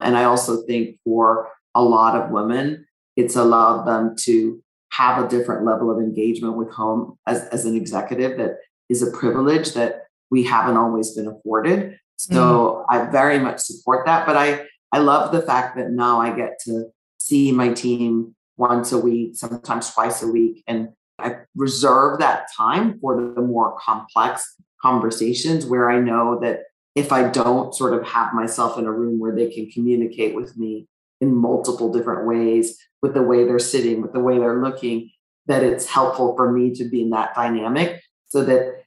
And 0.00 0.16
I 0.16 0.24
also 0.24 0.62
think 0.62 0.98
for 1.04 1.50
a 1.74 1.82
lot 1.82 2.20
of 2.20 2.30
women, 2.30 2.86
it's 3.16 3.36
allowed 3.36 3.84
them 3.84 4.14
to 4.24 4.62
have 4.90 5.22
a 5.22 5.28
different 5.28 5.64
level 5.64 5.90
of 5.90 5.98
engagement 5.98 6.56
with 6.56 6.70
home 6.70 7.18
as, 7.26 7.44
as 7.48 7.64
an 7.64 7.76
executive 7.76 8.38
that 8.38 8.58
is 8.88 9.02
a 9.02 9.10
privilege 9.10 9.74
that 9.74 10.06
we 10.30 10.44
haven't 10.44 10.76
always 10.76 11.14
been 11.14 11.28
afforded. 11.28 11.98
So 12.16 12.84
mm. 12.90 12.94
I 12.94 13.10
very 13.10 13.38
much 13.38 13.60
support 13.60 14.06
that. 14.06 14.26
But 14.26 14.36
I, 14.36 14.66
I 14.92 14.98
love 14.98 15.32
the 15.32 15.42
fact 15.42 15.76
that 15.76 15.90
now 15.90 16.20
I 16.20 16.34
get 16.34 16.58
to 16.64 16.86
see 17.18 17.52
my 17.52 17.72
team 17.72 18.34
once 18.56 18.92
a 18.92 18.98
week, 18.98 19.36
sometimes 19.36 19.92
twice 19.92 20.22
a 20.22 20.28
week. 20.28 20.64
And 20.66 20.90
I 21.18 21.36
reserve 21.54 22.20
that 22.20 22.48
time 22.56 22.98
for 23.00 23.16
the 23.16 23.40
more 23.40 23.76
complex 23.78 24.54
conversations 24.80 25.66
where 25.66 25.90
I 25.90 25.98
know 26.00 26.38
that 26.40 26.62
if 26.94 27.12
I 27.12 27.28
don't 27.28 27.74
sort 27.74 27.94
of 27.94 28.06
have 28.06 28.32
myself 28.32 28.78
in 28.78 28.86
a 28.86 28.92
room 28.92 29.18
where 29.18 29.34
they 29.34 29.50
can 29.50 29.70
communicate 29.70 30.34
with 30.34 30.56
me 30.56 30.88
in 31.20 31.34
multiple 31.34 31.92
different 31.92 32.26
ways, 32.26 32.78
with 33.02 33.14
the 33.14 33.22
way 33.22 33.44
they're 33.44 33.58
sitting, 33.58 34.02
with 34.02 34.12
the 34.12 34.20
way 34.20 34.38
they're 34.38 34.62
looking, 34.62 35.10
that 35.46 35.62
it's 35.62 35.86
helpful 35.86 36.36
for 36.36 36.52
me 36.52 36.74
to 36.74 36.84
be 36.84 37.02
in 37.02 37.10
that 37.10 37.34
dynamic 37.34 38.02
so 38.26 38.44
that 38.44 38.82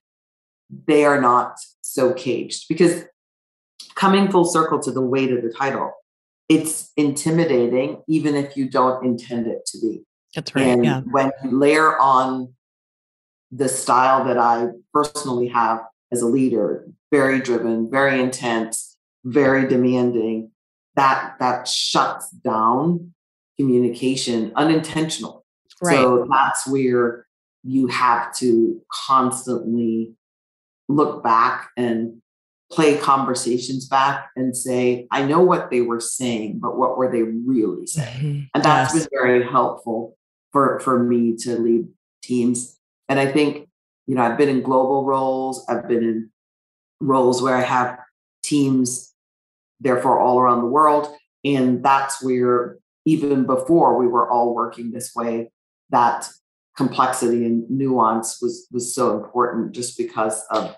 they 0.88 1.05
are 1.05 1.20
not 1.20 1.58
so 1.81 2.13
caged. 2.13 2.65
Because 2.67 3.05
coming 3.95 4.29
full 4.29 4.45
circle 4.45 4.79
to 4.79 4.91
the 4.91 5.01
weight 5.01 5.31
of 5.31 5.41
the 5.41 5.51
title, 5.51 5.93
it's 6.50 6.91
intimidating, 6.97 8.01
even 8.07 8.35
if 8.35 8.57
you 8.57 8.69
don't 8.69 9.05
intend 9.05 9.47
it 9.47 9.65
to 9.67 9.79
be. 9.79 10.03
That's 10.35 10.55
right. 10.55 10.67
And 10.67 10.85
yeah. 10.85 11.01
when 11.01 11.31
you 11.43 11.57
layer 11.57 11.97
on 12.00 12.53
the 13.51 13.67
style 13.67 14.23
that 14.25 14.38
I 14.38 14.67
personally 14.93 15.47
have 15.50 15.81
as 16.11 16.21
a 16.21 16.27
leader, 16.27 16.85
very 17.11 17.39
driven, 17.39 17.89
very 17.89 18.21
intense, 18.21 18.97
very 19.23 19.67
demanding, 19.67 20.51
that 20.95 21.35
that 21.39 21.67
shuts 21.67 22.29
down 22.31 23.13
communication 23.57 24.51
unintentional. 24.55 25.45
Right. 25.81 25.95
So 25.95 26.27
that's 26.29 26.67
where 26.67 27.27
you 27.63 27.88
have 27.88 28.33
to 28.38 28.81
constantly 29.07 30.13
look 30.89 31.23
back 31.23 31.69
and 31.77 32.20
play 32.71 32.97
conversations 32.97 33.87
back 33.87 34.29
and 34.35 34.55
say, 34.55 35.07
I 35.11 35.25
know 35.25 35.41
what 35.41 35.69
they 35.69 35.81
were 35.81 35.99
saying, 35.99 36.59
but 36.59 36.77
what 36.77 36.97
were 36.97 37.11
they 37.11 37.23
really 37.23 37.85
saying? 37.85 38.17
Mm-hmm. 38.17 38.39
And 38.53 38.63
that's 38.63 38.93
yes. 38.93 39.07
been 39.07 39.19
very 39.19 39.43
helpful 39.43 40.17
for, 40.51 40.79
for 40.79 41.03
me 41.03 41.35
to 41.37 41.59
lead 41.59 41.87
teams. 42.23 42.77
And 43.09 43.19
I 43.19 43.29
think, 43.31 43.67
you 44.07 44.15
know, 44.15 44.21
I've 44.21 44.37
been 44.37 44.49
in 44.49 44.61
global 44.61 45.05
roles, 45.05 45.65
I've 45.67 45.87
been 45.87 46.03
in 46.03 46.29
roles 47.01 47.41
where 47.41 47.55
I 47.55 47.61
have 47.61 47.97
teams, 48.43 49.13
therefore, 49.79 50.19
all 50.19 50.39
around 50.39 50.61
the 50.61 50.67
world. 50.67 51.13
And 51.43 51.83
that's 51.83 52.23
where, 52.23 52.77
even 53.05 53.45
before 53.45 53.97
we 53.97 54.07
were 54.07 54.29
all 54.29 54.53
working 54.53 54.91
this 54.91 55.13
way, 55.15 55.51
that 55.89 56.29
complexity 56.77 57.45
and 57.45 57.69
nuance 57.69 58.41
was 58.41 58.67
was 58.71 58.95
so 58.95 59.17
important 59.17 59.73
just 59.73 59.97
because 59.97 60.43
of 60.51 60.75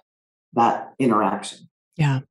that 0.53 0.93
interaction. 0.99 1.69
Yeah. 1.97 2.21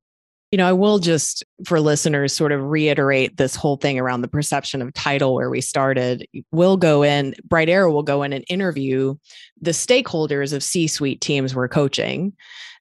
You 0.51 0.59
know, 0.59 0.69
I 0.69 0.73
will 0.73 0.99
just 0.99 1.45
for 1.65 1.81
listeners 1.81 2.35
sort 2.35 2.53
of 2.53 2.63
reiterate 2.63 3.39
this 3.39 3.57
whole 3.57 3.79
thing 3.79 3.99
around 3.99 4.21
the 4.21 4.29
perception 4.29 4.83
of 4.83 4.93
title 4.93 5.35
where 5.35 5.49
we 5.49 5.63
started. 5.63 6.27
We'll 6.51 6.77
go 6.77 7.03
in, 7.03 7.35
Bright 7.45 7.71
Arrow 7.71 7.91
will 7.91 8.03
go 8.03 8.23
in 8.23 8.35
and 8.35 8.45
interview 8.49 9.15
the 9.61 9.71
stakeholders 9.71 10.53
of 10.53 10.63
C 10.63 10.87
suite 10.87 11.23
teams 11.23 11.55
we're 11.55 11.69
coaching 11.69 12.35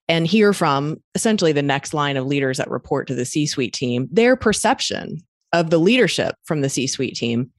and 0.10 0.28
hear 0.28 0.52
from 0.52 0.98
essentially 1.16 1.54
the 1.54 1.62
next 1.62 1.94
line 1.94 2.18
of 2.18 2.26
leaders 2.26 2.58
that 2.58 2.70
report 2.70 3.08
to 3.08 3.16
the 3.16 3.24
C 3.24 3.46
suite 3.46 3.74
team, 3.74 4.10
their 4.12 4.36
perception 4.36 5.20
of 5.54 5.70
the 5.70 5.80
leadership 5.80 6.36
from 6.44 6.62
the 6.62 6.70
C 6.70 6.88
suite 6.88 7.16
team. 7.16 7.52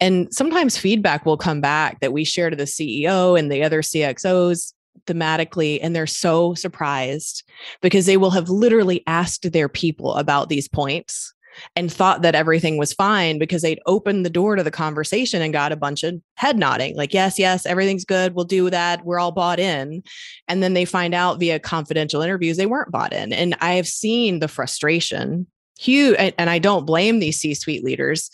And 0.00 0.32
sometimes 0.32 0.78
feedback 0.78 1.26
will 1.26 1.36
come 1.36 1.60
back 1.60 2.00
that 2.00 2.14
we 2.14 2.24
share 2.24 2.48
to 2.48 2.56
the 2.56 2.64
CEO 2.64 3.38
and 3.38 3.52
the 3.52 3.62
other 3.62 3.82
CXOs 3.82 4.72
thematically 5.06 5.78
and 5.82 5.94
they're 5.94 6.06
so 6.06 6.54
surprised 6.54 7.42
because 7.80 8.06
they 8.06 8.16
will 8.16 8.30
have 8.30 8.48
literally 8.48 9.02
asked 9.06 9.50
their 9.52 9.68
people 9.68 10.14
about 10.14 10.48
these 10.48 10.68
points 10.68 11.32
and 11.76 11.92
thought 11.92 12.22
that 12.22 12.34
everything 12.34 12.76
was 12.76 12.92
fine 12.92 13.38
because 13.38 13.62
they'd 13.62 13.80
opened 13.86 14.24
the 14.24 14.30
door 14.30 14.56
to 14.56 14.62
the 14.62 14.70
conversation 14.70 15.42
and 15.42 15.52
got 15.52 15.72
a 15.72 15.76
bunch 15.76 16.02
of 16.02 16.14
head 16.34 16.56
nodding 16.56 16.96
like 16.96 17.12
yes 17.12 17.38
yes 17.38 17.66
everything's 17.66 18.04
good 18.04 18.34
we'll 18.34 18.44
do 18.44 18.70
that 18.70 19.04
we're 19.04 19.18
all 19.18 19.32
bought 19.32 19.58
in. 19.58 20.02
And 20.48 20.62
then 20.62 20.74
they 20.74 20.84
find 20.84 21.14
out 21.14 21.40
via 21.40 21.58
confidential 21.58 22.22
interviews 22.22 22.56
they 22.56 22.66
weren't 22.66 22.92
bought 22.92 23.12
in 23.12 23.32
and 23.32 23.56
i 23.60 23.74
have 23.74 23.88
seen 23.88 24.38
the 24.38 24.48
frustration 24.48 25.46
huge 25.78 26.16
and 26.18 26.50
i 26.50 26.58
don't 26.58 26.86
blame 26.86 27.18
these 27.18 27.38
c-suite 27.38 27.84
leaders. 27.84 28.30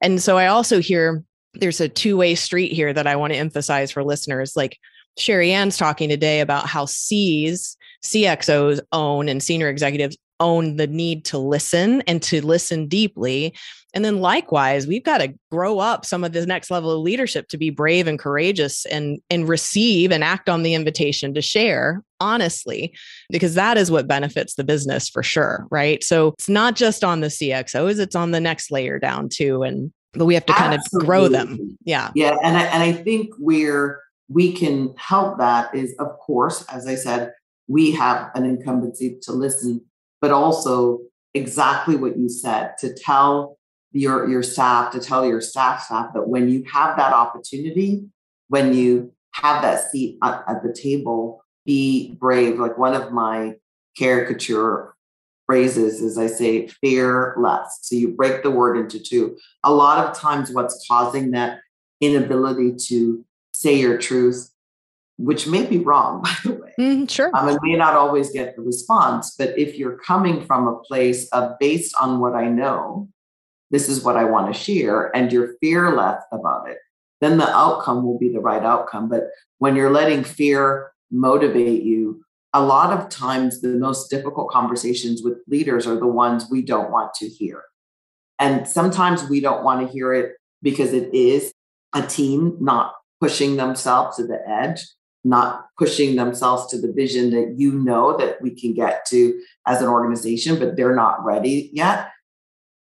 And 0.00 0.22
so 0.22 0.38
i 0.38 0.46
also 0.46 0.80
hear 0.80 1.24
there's 1.54 1.80
a 1.80 1.88
two-way 1.88 2.34
street 2.34 2.72
here 2.72 2.92
that 2.92 3.06
i 3.06 3.16
want 3.16 3.32
to 3.32 3.38
emphasize 3.38 3.90
for 3.90 4.04
listeners 4.04 4.56
like 4.56 4.78
Sherianne's 5.18 5.76
talking 5.76 6.08
today 6.08 6.40
about 6.40 6.66
how 6.66 6.86
C's, 6.86 7.76
CXOs 8.04 8.80
own 8.92 9.28
and 9.28 9.42
senior 9.42 9.68
executives 9.68 10.16
own 10.40 10.76
the 10.76 10.86
need 10.86 11.24
to 11.26 11.38
listen 11.38 12.00
and 12.02 12.22
to 12.22 12.44
listen 12.44 12.88
deeply. 12.88 13.54
And 13.92 14.04
then 14.04 14.20
likewise, 14.20 14.86
we've 14.86 15.04
got 15.04 15.18
to 15.18 15.34
grow 15.50 15.78
up 15.78 16.06
some 16.06 16.24
of 16.24 16.32
this 16.32 16.46
next 16.46 16.70
level 16.70 16.90
of 16.90 17.00
leadership 17.00 17.48
to 17.48 17.58
be 17.58 17.70
brave 17.70 18.06
and 18.06 18.18
courageous 18.18 18.86
and 18.86 19.20
and 19.28 19.48
receive 19.48 20.10
and 20.12 20.24
act 20.24 20.48
on 20.48 20.62
the 20.62 20.74
invitation 20.74 21.34
to 21.34 21.42
share 21.42 22.02
honestly 22.20 22.94
because 23.30 23.54
that 23.54 23.76
is 23.76 23.90
what 23.90 24.06
benefits 24.06 24.54
the 24.54 24.64
business 24.64 25.08
for 25.08 25.22
sure, 25.22 25.66
right? 25.70 26.02
So 26.02 26.28
it's 26.28 26.48
not 26.48 26.76
just 26.76 27.04
on 27.04 27.20
the 27.20 27.28
CXOs, 27.28 27.98
it's 27.98 28.16
on 28.16 28.30
the 28.30 28.40
next 28.40 28.70
layer 28.70 28.98
down 28.98 29.28
too 29.28 29.62
and 29.62 29.92
but 30.12 30.24
we 30.24 30.34
have 30.34 30.46
to 30.46 30.52
Absolutely. 30.52 30.78
kind 30.78 30.86
of 30.94 31.06
grow 31.06 31.28
them. 31.28 31.78
Yeah. 31.84 32.10
Yeah, 32.16 32.36
and 32.42 32.56
I, 32.56 32.62
and 32.62 32.82
I 32.82 32.92
think 32.92 33.30
we're 33.38 34.00
we 34.30 34.52
can 34.52 34.94
help 34.96 35.38
that 35.38 35.74
is, 35.74 35.94
of 35.98 36.18
course, 36.18 36.64
as 36.72 36.86
I 36.86 36.94
said, 36.94 37.32
we 37.68 37.90
have 37.92 38.30
an 38.34 38.44
incumbency 38.44 39.18
to 39.22 39.32
listen, 39.32 39.84
but 40.20 40.30
also 40.30 41.00
exactly 41.34 41.96
what 41.96 42.16
you 42.16 42.28
said 42.28 42.74
to 42.78 42.94
tell 42.94 43.58
your 43.92 44.28
your 44.28 44.42
staff 44.42 44.92
to 44.92 45.00
tell 45.00 45.26
your 45.26 45.40
staff 45.40 45.82
staff 45.82 46.12
that 46.14 46.28
when 46.28 46.48
you 46.48 46.64
have 46.72 46.96
that 46.96 47.12
opportunity 47.12 48.04
when 48.48 48.74
you 48.74 49.12
have 49.32 49.62
that 49.62 49.90
seat 49.90 50.18
at, 50.22 50.42
at 50.48 50.62
the 50.62 50.72
table 50.72 51.42
be 51.64 52.14
brave. 52.14 52.58
Like 52.58 52.78
one 52.78 52.94
of 52.94 53.12
my 53.12 53.54
caricature 53.96 54.94
phrases 55.46 56.00
is 56.00 56.16
i 56.16 56.26
say 56.26 56.68
fear 56.68 57.34
less. 57.36 57.80
So 57.82 57.96
you 57.96 58.08
break 58.08 58.42
the 58.42 58.50
word 58.50 58.76
into 58.76 59.00
two. 59.00 59.36
A 59.64 59.72
lot 59.72 60.04
of 60.04 60.16
times 60.16 60.50
what's 60.52 60.84
causing 60.88 61.32
that 61.32 61.58
inability 62.00 62.74
to 62.88 63.24
say 63.60 63.78
your 63.78 63.98
truth, 63.98 64.50
which 65.18 65.46
may 65.46 65.66
be 65.66 65.78
wrong, 65.78 66.22
by 66.24 66.34
the 66.44 66.52
way. 66.54 66.74
Mm, 66.78 67.10
sure. 67.10 67.30
Um, 67.34 67.48
and 67.48 67.58
may 67.62 67.76
not 67.76 67.94
always 67.94 68.30
get 68.30 68.56
the 68.56 68.62
response. 68.62 69.34
But 69.38 69.58
if 69.58 69.76
you're 69.76 69.98
coming 69.98 70.44
from 70.46 70.66
a 70.66 70.78
place 70.78 71.28
of 71.28 71.58
based 71.58 71.94
on 72.00 72.20
what 72.20 72.34
I 72.34 72.48
know, 72.48 73.08
this 73.70 73.88
is 73.88 74.02
what 74.02 74.16
I 74.16 74.24
want 74.24 74.52
to 74.52 74.58
share, 74.58 75.14
and 75.14 75.30
you're 75.30 75.54
fearless 75.60 76.24
about 76.32 76.68
it, 76.68 76.78
then 77.20 77.38
the 77.38 77.48
outcome 77.48 78.02
will 78.02 78.18
be 78.18 78.32
the 78.32 78.40
right 78.40 78.62
outcome. 78.62 79.08
But 79.08 79.28
when 79.58 79.76
you're 79.76 79.92
letting 79.92 80.24
fear 80.24 80.90
motivate 81.12 81.82
you, 81.82 82.24
a 82.52 82.62
lot 82.62 82.98
of 82.98 83.08
times 83.08 83.60
the 83.60 83.68
most 83.68 84.10
difficult 84.10 84.50
conversations 84.50 85.22
with 85.22 85.38
leaders 85.46 85.86
are 85.86 85.96
the 85.96 86.06
ones 86.06 86.46
we 86.50 86.62
don't 86.62 86.90
want 86.90 87.14
to 87.14 87.28
hear. 87.28 87.62
And 88.40 88.66
sometimes 88.66 89.28
we 89.28 89.40
don't 89.40 89.62
want 89.62 89.86
to 89.86 89.92
hear 89.92 90.12
it 90.12 90.32
because 90.62 90.92
it 90.92 91.14
is 91.14 91.52
a 91.94 92.02
team, 92.02 92.56
not 92.58 92.94
pushing 93.20 93.56
themselves 93.56 94.16
to 94.16 94.26
the 94.26 94.40
edge, 94.48 94.80
not 95.24 95.66
pushing 95.78 96.16
themselves 96.16 96.66
to 96.68 96.80
the 96.80 96.92
vision 96.92 97.30
that 97.30 97.54
you 97.56 97.72
know 97.72 98.16
that 98.16 98.40
we 98.40 98.50
can 98.50 98.72
get 98.72 99.04
to 99.08 99.40
as 99.66 99.82
an 99.82 99.88
organization, 99.88 100.58
but 100.58 100.76
they're 100.76 100.94
not 100.94 101.24
ready 101.24 101.70
yet. 101.72 102.10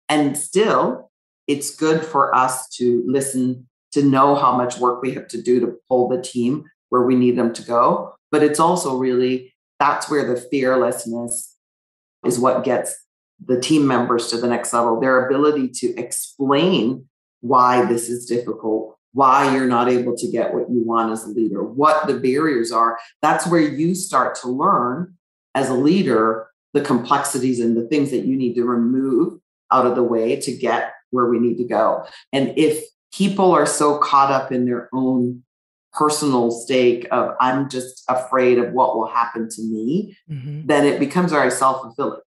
And 0.09 0.37
still, 0.37 1.11
it's 1.47 1.75
good 1.75 2.05
for 2.05 2.35
us 2.35 2.69
to 2.75 3.03
listen, 3.07 3.67
to 3.93 4.03
know 4.03 4.35
how 4.35 4.55
much 4.55 4.77
work 4.77 5.01
we 5.01 5.13
have 5.13 5.27
to 5.29 5.41
do 5.41 5.59
to 5.59 5.75
pull 5.87 6.07
the 6.07 6.21
team 6.21 6.65
where 6.89 7.03
we 7.03 7.15
need 7.15 7.37
them 7.37 7.53
to 7.53 7.61
go. 7.63 8.13
But 8.31 8.43
it's 8.43 8.59
also 8.59 8.97
really 8.97 9.53
that's 9.79 10.09
where 10.09 10.25
the 10.25 10.39
fearlessness 10.39 11.55
is 12.25 12.39
what 12.39 12.63
gets 12.63 12.95
the 13.45 13.59
team 13.59 13.85
members 13.85 14.27
to 14.27 14.37
the 14.37 14.47
next 14.47 14.73
level 14.73 14.99
their 14.99 15.27
ability 15.27 15.69
to 15.69 15.95
explain 15.95 17.07
why 17.41 17.85
this 17.85 18.09
is 18.09 18.25
difficult 18.25 18.96
why 19.13 19.53
you're 19.53 19.67
not 19.67 19.89
able 19.89 20.15
to 20.15 20.31
get 20.31 20.53
what 20.53 20.69
you 20.69 20.83
want 20.83 21.11
as 21.11 21.23
a 21.23 21.29
leader, 21.29 21.63
what 21.63 22.07
the 22.07 22.19
barriers 22.19 22.71
are. 22.71 22.97
That's 23.21 23.47
where 23.47 23.61
you 23.61 23.95
start 23.95 24.35
to 24.41 24.49
learn 24.49 25.15
as 25.55 25.69
a 25.69 25.73
leader 25.73 26.47
the 26.73 26.81
complexities 26.81 27.59
and 27.59 27.75
the 27.75 27.87
things 27.87 28.11
that 28.11 28.25
you 28.25 28.35
need 28.35 28.53
to 28.53 28.63
remove 28.63 29.39
out 29.71 29.85
of 29.85 29.95
the 29.95 30.03
way 30.03 30.35
to 30.35 30.51
get 30.55 30.93
where 31.09 31.27
we 31.27 31.39
need 31.39 31.57
to 31.57 31.63
go. 31.63 32.05
And 32.33 32.53
if 32.57 32.83
people 33.13 33.51
are 33.51 33.65
so 33.65 33.97
caught 33.97 34.31
up 34.31 34.51
in 34.51 34.65
their 34.65 34.89
own 34.93 35.43
personal 35.93 36.51
stake 36.51 37.07
of 37.11 37.35
I'm 37.39 37.69
just 37.69 38.03
afraid 38.07 38.59
of 38.59 38.73
what 38.73 38.95
will 38.95 39.07
happen 39.07 39.49
to 39.49 39.61
me, 39.61 40.15
mm-hmm. 40.29 40.67
then 40.67 40.85
it 40.85 40.99
becomes 40.99 41.31
very 41.31 41.49
self 41.49 41.81
fulfilling 41.81 42.21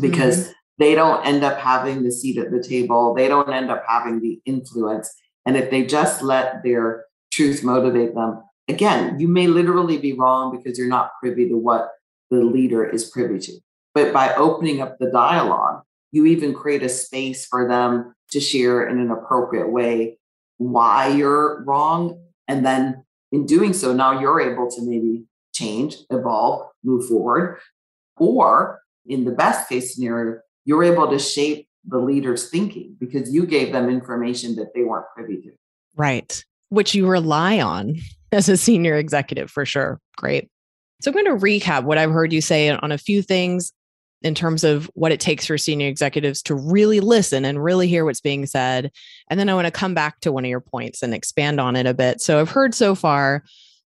because 0.00 0.44
mm-hmm. 0.44 0.52
they 0.78 0.94
don't 0.94 1.24
end 1.24 1.44
up 1.44 1.58
having 1.58 2.02
the 2.02 2.10
seat 2.10 2.38
at 2.38 2.50
the 2.50 2.62
table. 2.62 3.14
They 3.14 3.28
don't 3.28 3.52
end 3.52 3.70
up 3.70 3.84
having 3.86 4.20
the 4.20 4.40
influence. 4.44 5.14
And 5.50 5.58
if 5.58 5.68
they 5.68 5.84
just 5.84 6.22
let 6.22 6.62
their 6.62 7.06
truth 7.32 7.64
motivate 7.64 8.14
them, 8.14 8.40
again, 8.68 9.18
you 9.18 9.26
may 9.26 9.48
literally 9.48 9.98
be 9.98 10.12
wrong 10.12 10.56
because 10.56 10.78
you're 10.78 10.86
not 10.86 11.10
privy 11.20 11.48
to 11.48 11.56
what 11.56 11.90
the 12.30 12.36
leader 12.36 12.88
is 12.88 13.10
privy 13.10 13.40
to. 13.40 13.58
But 13.92 14.12
by 14.12 14.32
opening 14.34 14.80
up 14.80 15.00
the 15.00 15.10
dialogue, 15.10 15.82
you 16.12 16.24
even 16.26 16.54
create 16.54 16.84
a 16.84 16.88
space 16.88 17.46
for 17.46 17.66
them 17.66 18.14
to 18.30 18.38
share 18.38 18.86
in 18.86 19.00
an 19.00 19.10
appropriate 19.10 19.72
way 19.72 20.20
why 20.58 21.08
you're 21.08 21.64
wrong. 21.64 22.22
And 22.46 22.64
then 22.64 23.04
in 23.32 23.44
doing 23.44 23.72
so, 23.72 23.92
now 23.92 24.20
you're 24.20 24.40
able 24.40 24.70
to 24.70 24.82
maybe 24.82 25.24
change, 25.52 25.96
evolve, 26.10 26.68
move 26.84 27.08
forward. 27.08 27.58
Or 28.18 28.82
in 29.04 29.24
the 29.24 29.32
best 29.32 29.68
case 29.68 29.96
scenario, 29.96 30.42
you're 30.64 30.84
able 30.84 31.10
to 31.10 31.18
shape 31.18 31.66
the 31.86 31.98
leader's 31.98 32.50
thinking 32.50 32.96
because 32.98 33.32
you 33.32 33.46
gave 33.46 33.72
them 33.72 33.88
information 33.88 34.56
that 34.56 34.74
they 34.74 34.82
weren't 34.82 35.06
privy 35.14 35.40
to. 35.42 35.50
Right. 35.96 36.44
Which 36.68 36.94
you 36.94 37.06
rely 37.06 37.60
on 37.60 37.96
as 38.32 38.48
a 38.48 38.56
senior 38.56 38.96
executive 38.96 39.50
for 39.50 39.64
sure. 39.64 40.00
Great. 40.16 40.48
So 41.00 41.10
I'm 41.10 41.14
going 41.14 41.38
to 41.38 41.44
recap 41.44 41.84
what 41.84 41.98
I've 41.98 42.10
heard 42.10 42.32
you 42.32 42.40
say 42.40 42.68
on 42.70 42.92
a 42.92 42.98
few 42.98 43.22
things 43.22 43.72
in 44.22 44.34
terms 44.34 44.64
of 44.64 44.90
what 44.94 45.12
it 45.12 45.20
takes 45.20 45.46
for 45.46 45.56
senior 45.56 45.88
executives 45.88 46.42
to 46.42 46.54
really 46.54 47.00
listen 47.00 47.44
and 47.44 47.62
really 47.62 47.88
hear 47.88 48.04
what's 48.04 48.20
being 48.20 48.44
said. 48.44 48.90
And 49.30 49.40
then 49.40 49.48
I 49.48 49.54
want 49.54 49.66
to 49.66 49.70
come 49.70 49.94
back 49.94 50.20
to 50.20 50.32
one 50.32 50.44
of 50.44 50.50
your 50.50 50.60
points 50.60 51.02
and 51.02 51.14
expand 51.14 51.58
on 51.58 51.74
it 51.74 51.86
a 51.86 51.94
bit. 51.94 52.20
So 52.20 52.38
I've 52.38 52.50
heard 52.50 52.74
so 52.74 52.94
far 52.94 53.44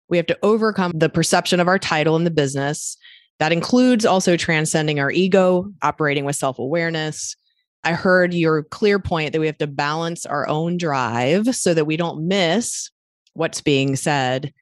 we 0.09 0.17
have 0.17 0.27
to 0.27 0.39
overcome 0.43 0.93
the 0.95 1.09
perception 1.09 1.61
of 1.61 1.69
our 1.69 1.79
title 1.79 2.17
in 2.17 2.25
the 2.25 2.31
business. 2.31 2.97
That 3.39 3.53
includes 3.53 4.07
also 4.07 4.37
transcending 4.37 5.01
our 5.01 5.11
ego, 5.11 5.71
operating 5.83 6.25
with 6.25 6.37
self 6.37 6.59
awareness. 6.59 7.37
I 7.85 7.93
heard 7.93 8.33
your 8.33 8.63
clear 8.63 8.99
point 8.99 9.33
that 9.33 9.41
we 9.41 9.47
have 9.47 9.59
to 9.59 9.67
balance 9.67 10.25
our 10.25 10.49
own 10.49 10.77
drive 10.77 11.55
so 11.55 11.75
that 11.75 11.85
we 11.85 11.97
don't 11.97 12.29
miss 12.29 12.91
what's 13.35 13.61
being 13.61 13.97
said. 13.97 14.53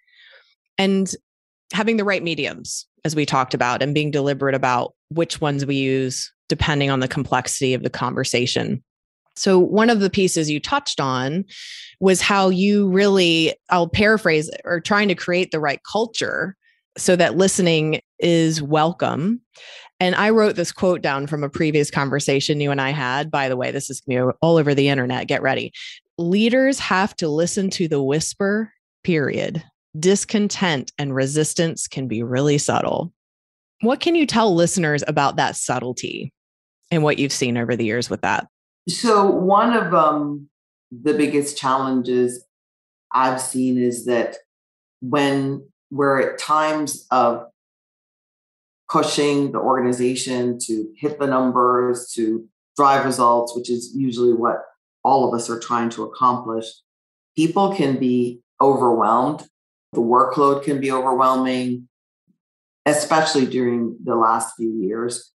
And 0.79 1.13
having 1.73 1.97
the 1.97 2.05
right 2.05 2.23
mediums, 2.23 2.87
as 3.05 3.15
we 3.15 3.27
talked 3.27 3.55
about, 3.55 3.83
and 3.83 3.95
being 3.95 4.11
deliberate 4.11 4.55
about 4.55 4.95
which 5.09 5.41
ones 5.41 5.67
we 5.67 5.77
use 5.77 6.33
depending 6.49 6.91
on 6.91 7.01
the 7.01 7.09
complexity 7.09 7.75
of 7.75 7.83
the 7.83 7.91
conversation. 7.91 8.83
So, 9.37 9.59
one 9.59 9.89
of 9.89 10.01
the 10.01 10.11
pieces 10.11 10.51
you 10.51 10.61
touched 10.61 11.01
on 11.01 11.45
was 12.01 12.21
how 12.21 12.49
you 12.49 12.89
really, 12.89 13.55
I'll 13.69 13.89
paraphrase, 13.89 14.51
or 14.65 14.81
trying 14.81 15.09
to 15.09 15.15
create 15.15 15.51
the 15.51 15.61
right 15.61 15.81
culture 15.91 16.57
so 16.99 17.17
that 17.17 17.37
listening 17.37 18.01
is 18.19 18.61
welcome. 18.61 19.41
And 20.01 20.15
I 20.15 20.31
wrote 20.31 20.57
this 20.57 20.73
quote 20.73 21.03
down 21.03 21.27
from 21.27 21.45
a 21.45 21.51
previous 21.51 21.91
conversation 21.91 22.61
you 22.61 22.71
and 22.71 22.81
I 22.81 22.91
had. 22.91 23.31
By 23.31 23.49
the 23.49 23.57
way, 23.57 23.71
this 23.71 23.91
is 23.91 24.01
going 24.01 24.19
to 24.19 24.27
be 24.29 24.39
all 24.41 24.57
over 24.57 24.75
the 24.75 24.89
internet. 24.89 25.29
Get 25.29 25.43
ready. 25.43 25.73
Leaders 26.19 26.79
have 26.79 27.15
to 27.17 27.29
listen 27.29 27.71
to 27.71 27.87
the 27.87 28.03
whisper, 28.03 28.73
period 29.05 29.63
discontent 29.99 30.93
and 30.99 31.15
resistance 31.15 31.89
can 31.89 32.07
be 32.07 32.23
really 32.23 32.59
subtle. 32.59 33.13
What 33.81 34.01
can 34.01 34.15
you 34.15 34.27
tell 34.27 34.55
listeners 34.55 35.03
about 35.09 35.37
that 35.37 35.57
subtlety 35.57 36.33
and 36.91 37.03
what 37.03 37.19
you've 37.19 37.33
seen 37.33 37.57
over 37.57 37.77
the 37.77 37.85
years 37.85 38.11
with 38.11 38.21
that? 38.21 38.47
So, 38.89 39.31
one 39.31 39.73
of 39.73 39.95
um, 39.95 40.49
the 40.91 41.15
biggest 41.15 41.57
challenges 41.57 42.45
I've 43.13 43.41
seen 43.41 43.79
is 43.79 44.07
that 44.07 44.37
when 45.01 45.67
we're 45.91 46.21
at 46.21 46.39
times 46.39 47.07
of 47.11 47.47
pushing 48.91 49.53
the 49.53 49.59
organization 49.59 50.59
to 50.59 50.93
hit 50.97 51.19
the 51.19 51.27
numbers, 51.27 52.13
to 52.15 52.47
drive 52.77 53.05
results, 53.05 53.55
which 53.57 53.71
is 53.71 53.93
usually 53.95 54.33
what 54.33 54.63
all 55.05 55.29
of 55.29 55.35
us 55.35 55.49
are 55.49 55.61
trying 55.61 55.89
to 55.91 56.03
accomplish, 56.05 56.67
people 57.37 57.75
can 57.75 57.99
be 57.99 58.41
overwhelmed 58.61 59.47
the 59.93 60.01
workload 60.01 60.63
can 60.63 60.81
be 60.81 60.93
overwhelming, 60.93 61.89
especially 62.87 63.47
during 63.47 63.97
the 64.05 64.15
last 64.15 64.55
few 64.57 64.71
years 64.71 65.33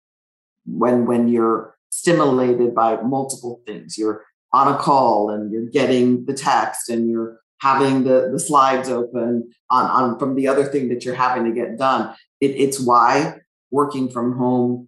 when 0.65 1.05
when 1.05 1.27
you're 1.27 1.75
stimulated 1.89 2.75
by 2.75 3.01
multiple 3.01 3.61
things. 3.65 3.97
You're 3.97 4.23
on 4.51 4.73
a 4.73 4.77
call 4.77 5.31
and 5.31 5.51
you're 5.51 5.69
getting 5.69 6.25
the 6.25 6.33
text 6.33 6.89
and 6.89 7.09
you're 7.09 7.39
having 7.59 8.03
the, 8.03 8.29
the 8.31 8.39
slides 8.39 8.89
open 8.89 9.51
on, 9.69 9.85
on 9.85 10.19
from 10.19 10.35
the 10.35 10.47
other 10.47 10.65
thing 10.65 10.89
that 10.89 11.03
you're 11.03 11.15
having 11.15 11.45
to 11.45 11.51
get 11.51 11.77
done. 11.77 12.13
It, 12.39 12.51
it's 12.51 12.79
why 12.79 13.39
working 13.73 14.07
from 14.07 14.38
home 14.38 14.88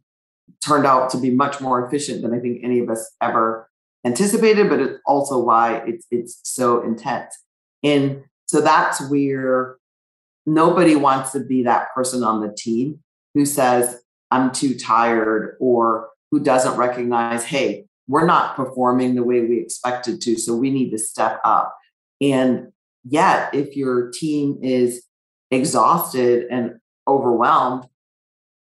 turned 0.64 0.86
out 0.86 1.10
to 1.10 1.18
be 1.18 1.32
much 1.32 1.60
more 1.60 1.86
efficient 1.86 2.22
than 2.22 2.34
I 2.34 2.40
think 2.40 2.64
any 2.64 2.80
of 2.80 2.90
us 2.90 3.12
ever 3.22 3.70
anticipated, 4.06 4.70
but 4.70 4.80
it's 4.80 5.00
also 5.06 5.40
why 5.40 5.84
it's 5.88 6.06
it's 6.12 6.40
so 6.44 6.84
intense. 6.84 7.36
And 7.84 8.24
so 8.46 8.62
that's 8.62 9.10
where 9.10 9.78
nobody 10.46 10.96
wants 10.96 11.32
to 11.32 11.40
be 11.40 11.64
that 11.64 11.94
person 11.96 12.24
on 12.24 12.42
the 12.42 12.54
team 12.56 13.00
who 13.34 13.46
says, 13.46 14.00
I'm 14.32 14.52
too 14.52 14.78
tired, 14.78 15.58
or 15.60 16.10
who 16.32 16.40
doesn't 16.40 16.78
recognize, 16.78 17.44
hey, 17.44 17.86
we're 18.08 18.26
not 18.26 18.56
performing 18.56 19.16
the 19.16 19.24
way 19.24 19.42
we 19.42 19.60
expected 19.60 20.22
to. 20.22 20.38
So 20.38 20.56
we 20.56 20.70
need 20.70 20.92
to 20.92 21.00
step 21.00 21.40
up. 21.44 21.76
And 22.22 22.72
yet, 23.04 23.54
if 23.54 23.76
your 23.76 24.12
team 24.12 24.60
is 24.62 25.04
exhausted 25.52 26.48
and 26.52 26.76
overwhelmed, 27.08 27.86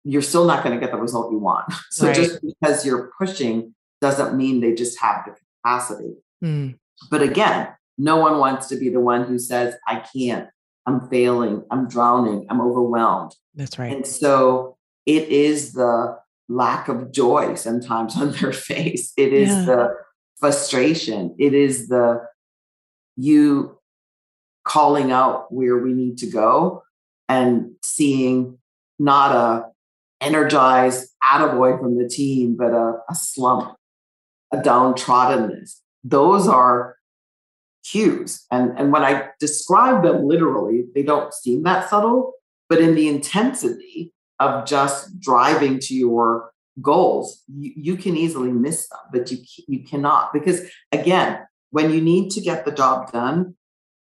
you're 0.04 0.22
still 0.22 0.46
not 0.46 0.64
going 0.64 0.78
to 0.78 0.84
get 0.84 0.92
the 0.92 1.00
result 1.00 1.32
you 1.32 1.40
want. 1.40 1.72
So 1.92 2.08
right. 2.08 2.16
just 2.16 2.40
because 2.42 2.86
you're 2.86 3.12
pushing 3.18 3.74
doesn't 4.02 4.36
mean 4.36 4.62
they 4.62 4.74
just 4.74 5.00
have 5.00 5.26
the 5.26 5.36
capacity. 5.64 6.16
Mm. 6.44 6.78
But 7.10 7.22
again, 7.22 7.70
no 7.98 8.18
one 8.18 8.40
wants 8.40 8.68
to 8.68 8.76
be 8.76 8.90
the 8.90 9.00
one 9.00 9.26
who 9.26 9.40
says, 9.40 9.76
I 9.88 10.04
can't, 10.14 10.50
I'm 10.86 11.08
failing, 11.10 11.64
I'm 11.72 11.88
drowning, 11.88 12.46
I'm 12.50 12.60
overwhelmed. 12.62 13.34
That's 13.56 13.78
right. 13.80 13.96
And 13.96 14.06
so 14.06 14.78
it 15.06 15.30
is 15.30 15.74
the 15.74 16.18
lack 16.50 16.88
of 16.88 17.12
joy 17.12 17.56
sometimes 17.56 18.18
on 18.22 18.32
their 18.32 18.54
face. 18.54 19.14
It 19.18 19.34
is 19.34 19.50
yeah. 19.50 19.66
the 19.66 19.96
frustration. 20.38 21.36
It 21.40 21.54
is 21.54 21.88
the 21.88 22.26
you 23.16 23.78
calling 24.66 25.12
out 25.12 25.54
where 25.54 25.78
we 25.78 25.94
need 25.94 26.18
to 26.18 26.28
go 26.28 26.84
and 27.30 27.72
seeing 27.84 28.58
not 29.00 29.36
a 29.36 29.73
energized 30.24 31.10
attaboy 31.24 31.80
from 31.80 31.98
the 31.98 32.08
team, 32.08 32.56
but 32.56 32.74
a, 32.74 32.98
a 33.10 33.16
slump, 33.16 33.76
a 34.52 34.58
downtroddenness. 34.58 35.80
Those 36.04 36.48
are 36.48 36.96
cues. 37.84 38.46
And, 38.52 38.78
and 38.78 38.92
when 38.92 39.04
I 39.04 39.30
describe 39.40 40.04
them 40.04 40.26
literally, 40.26 40.86
they 40.96 41.04
don't 41.04 41.34
seem 41.34 41.64
that 41.64 41.90
subtle, 41.90 42.34
but 42.70 42.80
in 42.80 42.96
the 42.96 43.10
intensity 43.10 44.14
of 44.40 44.66
just 44.66 45.20
driving 45.20 45.80
to 45.80 45.94
your 45.94 46.52
goals, 46.82 47.44
you, 47.48 47.72
you 47.76 47.98
can 47.98 48.18
easily 48.18 48.52
miss 48.52 48.88
them, 48.90 49.00
but 49.12 49.32
you, 49.32 49.38
you 49.68 49.84
cannot. 49.84 50.34
Because 50.34 50.62
again, 50.92 51.40
when 51.72 51.92
you 51.92 52.02
need 52.02 52.32
to 52.32 52.42
get 52.42 52.66
the 52.66 52.72
job 52.72 53.12
done, 53.12 53.56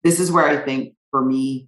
this 0.03 0.19
is 0.19 0.31
where 0.31 0.47
I 0.47 0.57
think 0.57 0.95
for 1.09 1.23
me, 1.23 1.67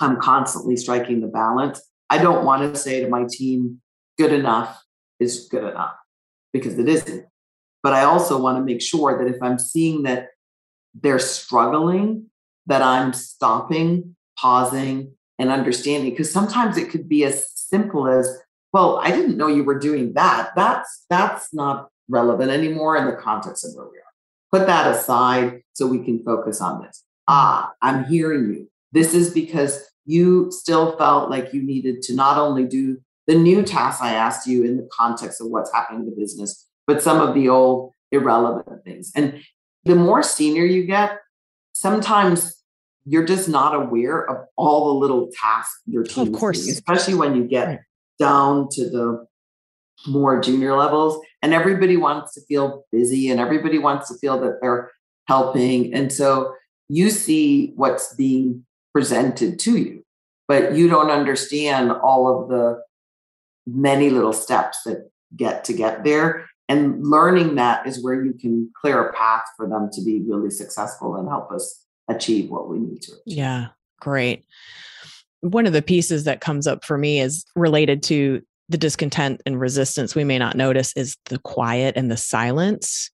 I'm 0.00 0.20
constantly 0.20 0.76
striking 0.76 1.20
the 1.20 1.28
balance. 1.28 1.80
I 2.08 2.18
don't 2.18 2.44
want 2.44 2.74
to 2.74 2.78
say 2.78 3.00
to 3.00 3.08
my 3.08 3.26
team, 3.28 3.80
good 4.18 4.32
enough 4.32 4.82
is 5.18 5.48
good 5.50 5.64
enough 5.64 5.94
because 6.52 6.78
it 6.78 6.88
isn't. 6.88 7.26
But 7.82 7.92
I 7.92 8.02
also 8.02 8.40
want 8.40 8.58
to 8.58 8.64
make 8.64 8.82
sure 8.82 9.18
that 9.18 9.32
if 9.32 9.42
I'm 9.42 9.58
seeing 9.58 10.02
that 10.04 10.28
they're 10.94 11.18
struggling, 11.18 12.26
that 12.66 12.82
I'm 12.82 13.12
stopping, 13.12 14.16
pausing, 14.38 15.12
and 15.38 15.50
understanding. 15.50 16.10
Because 16.10 16.32
sometimes 16.32 16.76
it 16.76 16.90
could 16.90 17.08
be 17.08 17.24
as 17.24 17.50
simple 17.54 18.08
as, 18.08 18.28
well, 18.72 18.98
I 18.98 19.10
didn't 19.10 19.36
know 19.36 19.46
you 19.46 19.64
were 19.64 19.78
doing 19.78 20.14
that. 20.14 20.50
That's 20.56 21.04
that's 21.08 21.52
not 21.54 21.88
relevant 22.08 22.50
anymore 22.50 22.96
in 22.96 23.06
the 23.06 23.16
context 23.16 23.64
of 23.64 23.74
where 23.74 23.86
we 23.86 23.98
are. 23.98 24.02
Put 24.50 24.66
that 24.66 24.94
aside 24.94 25.62
so 25.72 25.86
we 25.86 26.04
can 26.04 26.22
focus 26.24 26.60
on 26.60 26.82
this. 26.82 27.04
Ah, 27.28 27.72
I'm 27.82 28.04
hearing 28.04 28.52
you. 28.52 28.70
This 28.92 29.14
is 29.14 29.30
because 29.30 29.84
you 30.06 30.50
still 30.50 30.96
felt 30.96 31.30
like 31.30 31.52
you 31.52 31.62
needed 31.62 32.00
to 32.02 32.14
not 32.14 32.38
only 32.38 32.64
do 32.64 32.98
the 33.26 33.34
new 33.34 33.62
tasks 33.62 34.00
I 34.00 34.14
asked 34.14 34.46
you 34.46 34.64
in 34.64 34.76
the 34.76 34.88
context 34.92 35.40
of 35.40 35.48
what's 35.48 35.72
happening 35.72 36.02
in 36.02 36.06
the 36.06 36.16
business, 36.16 36.66
but 36.86 37.02
some 37.02 37.20
of 37.20 37.34
the 37.34 37.48
old 37.48 37.92
irrelevant 38.12 38.84
things. 38.84 39.10
And 39.14 39.42
the 39.84 39.96
more 39.96 40.22
senior 40.22 40.64
you 40.64 40.86
get, 40.86 41.18
sometimes 41.72 42.62
you're 43.04 43.24
just 43.24 43.48
not 43.48 43.74
aware 43.74 44.28
of 44.28 44.46
all 44.56 44.94
the 44.94 45.00
little 45.00 45.28
tasks 45.40 45.80
your 45.86 46.02
oh, 46.02 46.06
team 46.06 46.34
of 46.34 46.40
course. 46.40 46.60
Doing, 46.60 46.72
especially 46.72 47.14
when 47.14 47.34
you 47.36 47.44
get 47.44 47.66
right. 47.66 47.78
down 48.18 48.68
to 48.72 48.88
the 48.88 49.26
more 50.06 50.40
junior 50.40 50.76
levels 50.76 51.20
and 51.42 51.54
everybody 51.54 51.96
wants 51.96 52.34
to 52.34 52.40
feel 52.42 52.84
busy 52.92 53.30
and 53.30 53.40
everybody 53.40 53.78
wants 53.78 54.08
to 54.08 54.18
feel 54.18 54.38
that 54.40 54.58
they're 54.60 54.90
helping 55.26 55.92
and 55.94 56.12
so 56.12 56.52
you 56.88 57.10
see 57.10 57.72
what's 57.76 58.14
being 58.14 58.64
presented 58.96 59.58
to 59.58 59.76
you, 59.76 60.02
but 60.48 60.74
you 60.74 60.88
don't 60.88 61.10
understand 61.10 61.92
all 61.92 62.42
of 62.42 62.48
the 62.48 62.80
many 63.66 64.08
little 64.08 64.32
steps 64.32 64.78
that 64.86 65.10
get 65.36 65.64
to 65.64 65.74
get 65.74 66.02
there. 66.02 66.48
And 66.66 67.06
learning 67.06 67.56
that 67.56 67.86
is 67.86 68.02
where 68.02 68.24
you 68.24 68.32
can 68.32 68.70
clear 68.80 69.06
a 69.06 69.12
path 69.12 69.44
for 69.54 69.68
them 69.68 69.90
to 69.92 70.02
be 70.02 70.22
really 70.26 70.48
successful 70.48 71.14
and 71.16 71.28
help 71.28 71.52
us 71.52 71.84
achieve 72.08 72.48
what 72.48 72.70
we 72.70 72.78
need 72.78 73.02
to. 73.02 73.12
Achieve. 73.12 73.36
Yeah, 73.36 73.66
great. 74.00 74.46
One 75.42 75.66
of 75.66 75.74
the 75.74 75.82
pieces 75.82 76.24
that 76.24 76.40
comes 76.40 76.66
up 76.66 76.82
for 76.82 76.96
me 76.96 77.20
is 77.20 77.44
related 77.54 78.02
to 78.04 78.40
the 78.70 78.78
discontent 78.78 79.42
and 79.44 79.60
resistance 79.60 80.14
we 80.14 80.24
may 80.24 80.38
not 80.38 80.56
notice 80.56 80.96
is 80.96 81.18
the 81.26 81.38
quiet 81.40 81.98
and 81.98 82.10
the 82.10 82.16
silence 82.16 83.10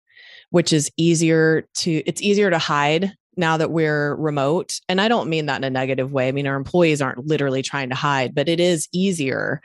which 0.50 0.72
is 0.72 0.92
easier 0.96 1.66
to 1.74 2.02
it's 2.06 2.22
easier 2.22 2.50
to 2.50 2.58
hide 2.58 3.12
now 3.36 3.56
that 3.56 3.70
we're 3.70 4.14
remote 4.16 4.78
and 4.88 5.00
i 5.00 5.08
don't 5.08 5.28
mean 5.28 5.46
that 5.46 5.56
in 5.56 5.64
a 5.64 5.70
negative 5.70 6.12
way 6.12 6.28
i 6.28 6.32
mean 6.32 6.46
our 6.46 6.56
employees 6.56 7.00
aren't 7.00 7.26
literally 7.26 7.62
trying 7.62 7.88
to 7.88 7.94
hide 7.94 8.34
but 8.34 8.48
it 8.48 8.60
is 8.60 8.88
easier 8.92 9.60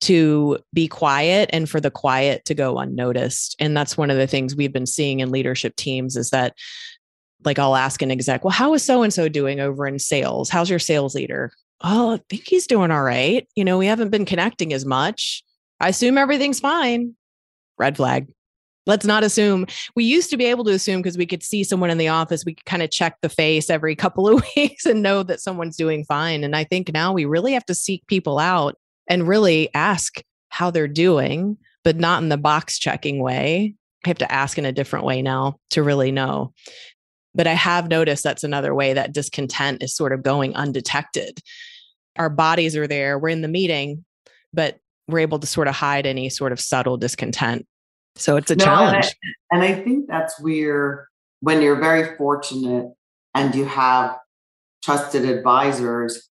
to 0.00 0.58
be 0.72 0.88
quiet 0.88 1.48
and 1.52 1.68
for 1.68 1.80
the 1.80 1.90
quiet 1.90 2.44
to 2.44 2.54
go 2.54 2.78
unnoticed 2.78 3.54
and 3.58 3.76
that's 3.76 3.96
one 3.96 4.10
of 4.10 4.16
the 4.16 4.26
things 4.26 4.56
we've 4.56 4.72
been 4.72 4.86
seeing 4.86 5.20
in 5.20 5.30
leadership 5.30 5.76
teams 5.76 6.16
is 6.16 6.30
that 6.30 6.54
like 7.44 7.58
i'll 7.58 7.76
ask 7.76 8.02
an 8.02 8.10
exec 8.10 8.44
well 8.44 8.50
how 8.50 8.74
is 8.74 8.82
so 8.82 9.02
and 9.02 9.12
so 9.12 9.28
doing 9.28 9.60
over 9.60 9.86
in 9.86 9.98
sales? 9.98 10.48
How's 10.48 10.70
your 10.70 10.78
sales 10.78 11.14
leader? 11.14 11.52
Oh 11.80 12.14
i 12.14 12.20
think 12.28 12.46
he's 12.46 12.66
doing 12.66 12.90
all 12.90 13.02
right. 13.02 13.46
You 13.54 13.64
know 13.64 13.78
we 13.78 13.86
haven't 13.86 14.10
been 14.10 14.24
connecting 14.24 14.72
as 14.72 14.84
much. 14.84 15.42
I 15.80 15.88
assume 15.88 16.18
everything's 16.18 16.60
fine. 16.60 17.14
Red 17.78 17.96
flag 17.96 18.28
let's 18.86 19.06
not 19.06 19.24
assume. 19.24 19.66
We 19.94 20.04
used 20.04 20.30
to 20.30 20.36
be 20.36 20.46
able 20.46 20.64
to 20.64 20.72
assume 20.72 21.02
because 21.02 21.18
we 21.18 21.26
could 21.26 21.42
see 21.42 21.64
someone 21.64 21.90
in 21.90 21.98
the 21.98 22.08
office 22.08 22.44
we 22.44 22.54
could 22.54 22.64
kind 22.64 22.82
of 22.82 22.90
check 22.90 23.16
the 23.22 23.28
face 23.28 23.70
every 23.70 23.94
couple 24.02 24.28
of 24.28 24.44
weeks 24.56 24.86
and 24.86 25.02
know 25.02 25.22
that 25.22 25.40
someone's 25.40 25.76
doing 25.76 26.04
fine 26.04 26.44
and 26.44 26.56
i 26.56 26.64
think 26.64 26.92
now 26.92 27.12
we 27.12 27.24
really 27.24 27.52
have 27.52 27.66
to 27.66 27.74
seek 27.74 28.06
people 28.06 28.38
out 28.38 28.76
and 29.08 29.28
really 29.28 29.72
ask 29.74 30.22
how 30.48 30.70
they're 30.70 30.88
doing 30.88 31.56
but 31.84 31.96
not 31.96 32.22
in 32.22 32.28
the 32.28 32.36
box 32.36 32.78
checking 32.78 33.20
way. 33.20 33.74
I 34.04 34.08
have 34.08 34.18
to 34.18 34.32
ask 34.32 34.56
in 34.56 34.64
a 34.64 34.72
different 34.72 35.04
way 35.04 35.20
now 35.20 35.58
to 35.70 35.82
really 35.82 36.12
know. 36.12 36.52
But 37.34 37.46
i 37.46 37.54
have 37.54 37.88
noticed 37.88 38.22
that's 38.22 38.44
another 38.44 38.74
way 38.74 38.92
that 38.92 39.12
discontent 39.12 39.82
is 39.82 39.96
sort 39.96 40.12
of 40.12 40.22
going 40.22 40.54
undetected. 40.54 41.40
Our 42.16 42.28
bodies 42.28 42.76
are 42.76 42.86
there 42.86 43.18
we're 43.18 43.30
in 43.30 43.42
the 43.42 43.48
meeting 43.48 44.04
but 44.52 44.78
we're 45.08 45.20
able 45.20 45.38
to 45.38 45.46
sort 45.46 45.68
of 45.68 45.74
hide 45.74 46.06
any 46.06 46.28
sort 46.28 46.52
of 46.52 46.60
subtle 46.60 46.96
discontent 46.96 47.66
so 48.16 48.36
it's 48.36 48.50
a 48.50 48.56
no, 48.56 48.64
challenge. 48.64 49.14
And 49.50 49.62
I, 49.62 49.66
and 49.66 49.80
I 49.80 49.82
think 49.82 50.08
that's 50.08 50.40
where, 50.40 51.08
when 51.40 51.60
you're 51.62 51.80
very 51.80 52.16
fortunate 52.16 52.92
and 53.34 53.54
you 53.54 53.64
have 53.64 54.16
trusted 54.82 55.24
advisors, 55.24 56.28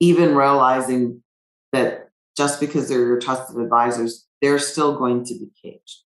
even 0.00 0.34
realizing 0.34 1.22
that 1.72 2.08
just 2.36 2.60
because 2.60 2.88
they're 2.88 3.06
your 3.06 3.20
trusted 3.20 3.56
advisors, 3.56 4.26
they're 4.40 4.58
still 4.58 4.96
going 4.96 5.24
to 5.24 5.34
be 5.34 5.50
caged. 5.62 6.02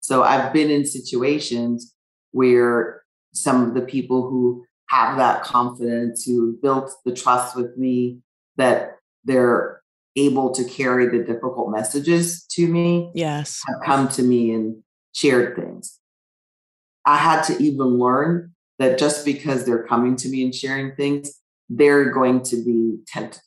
So 0.00 0.22
I've 0.22 0.52
been 0.52 0.70
in 0.70 0.84
situations 0.84 1.94
where 2.32 3.02
some 3.32 3.66
of 3.66 3.74
the 3.74 3.82
people 3.82 4.28
who 4.28 4.64
have 4.88 5.16
that 5.18 5.42
confidence, 5.42 6.24
who 6.24 6.58
built 6.60 6.90
the 7.04 7.12
trust 7.12 7.56
with 7.56 7.76
me, 7.76 8.18
that 8.56 8.96
they're 9.24 9.79
able 10.16 10.52
to 10.52 10.64
carry 10.64 11.08
the 11.08 11.24
difficult 11.24 11.70
messages 11.70 12.44
to 12.46 12.66
me 12.66 13.10
yes. 13.14 13.60
have 13.68 13.80
come 13.84 14.08
to 14.08 14.22
me 14.22 14.52
and 14.52 14.82
shared 15.14 15.56
things. 15.56 15.98
I 17.06 17.16
had 17.16 17.42
to 17.44 17.62
even 17.62 17.98
learn 17.98 18.54
that 18.80 18.98
just 18.98 19.24
because 19.24 19.64
they're 19.64 19.86
coming 19.86 20.16
to 20.16 20.28
me 20.28 20.42
and 20.42 20.54
sharing 20.54 20.96
things 20.96 21.40
they're 21.70 22.10
going 22.10 22.42
to 22.42 22.56
be 22.56 22.98
tempted 23.06 23.40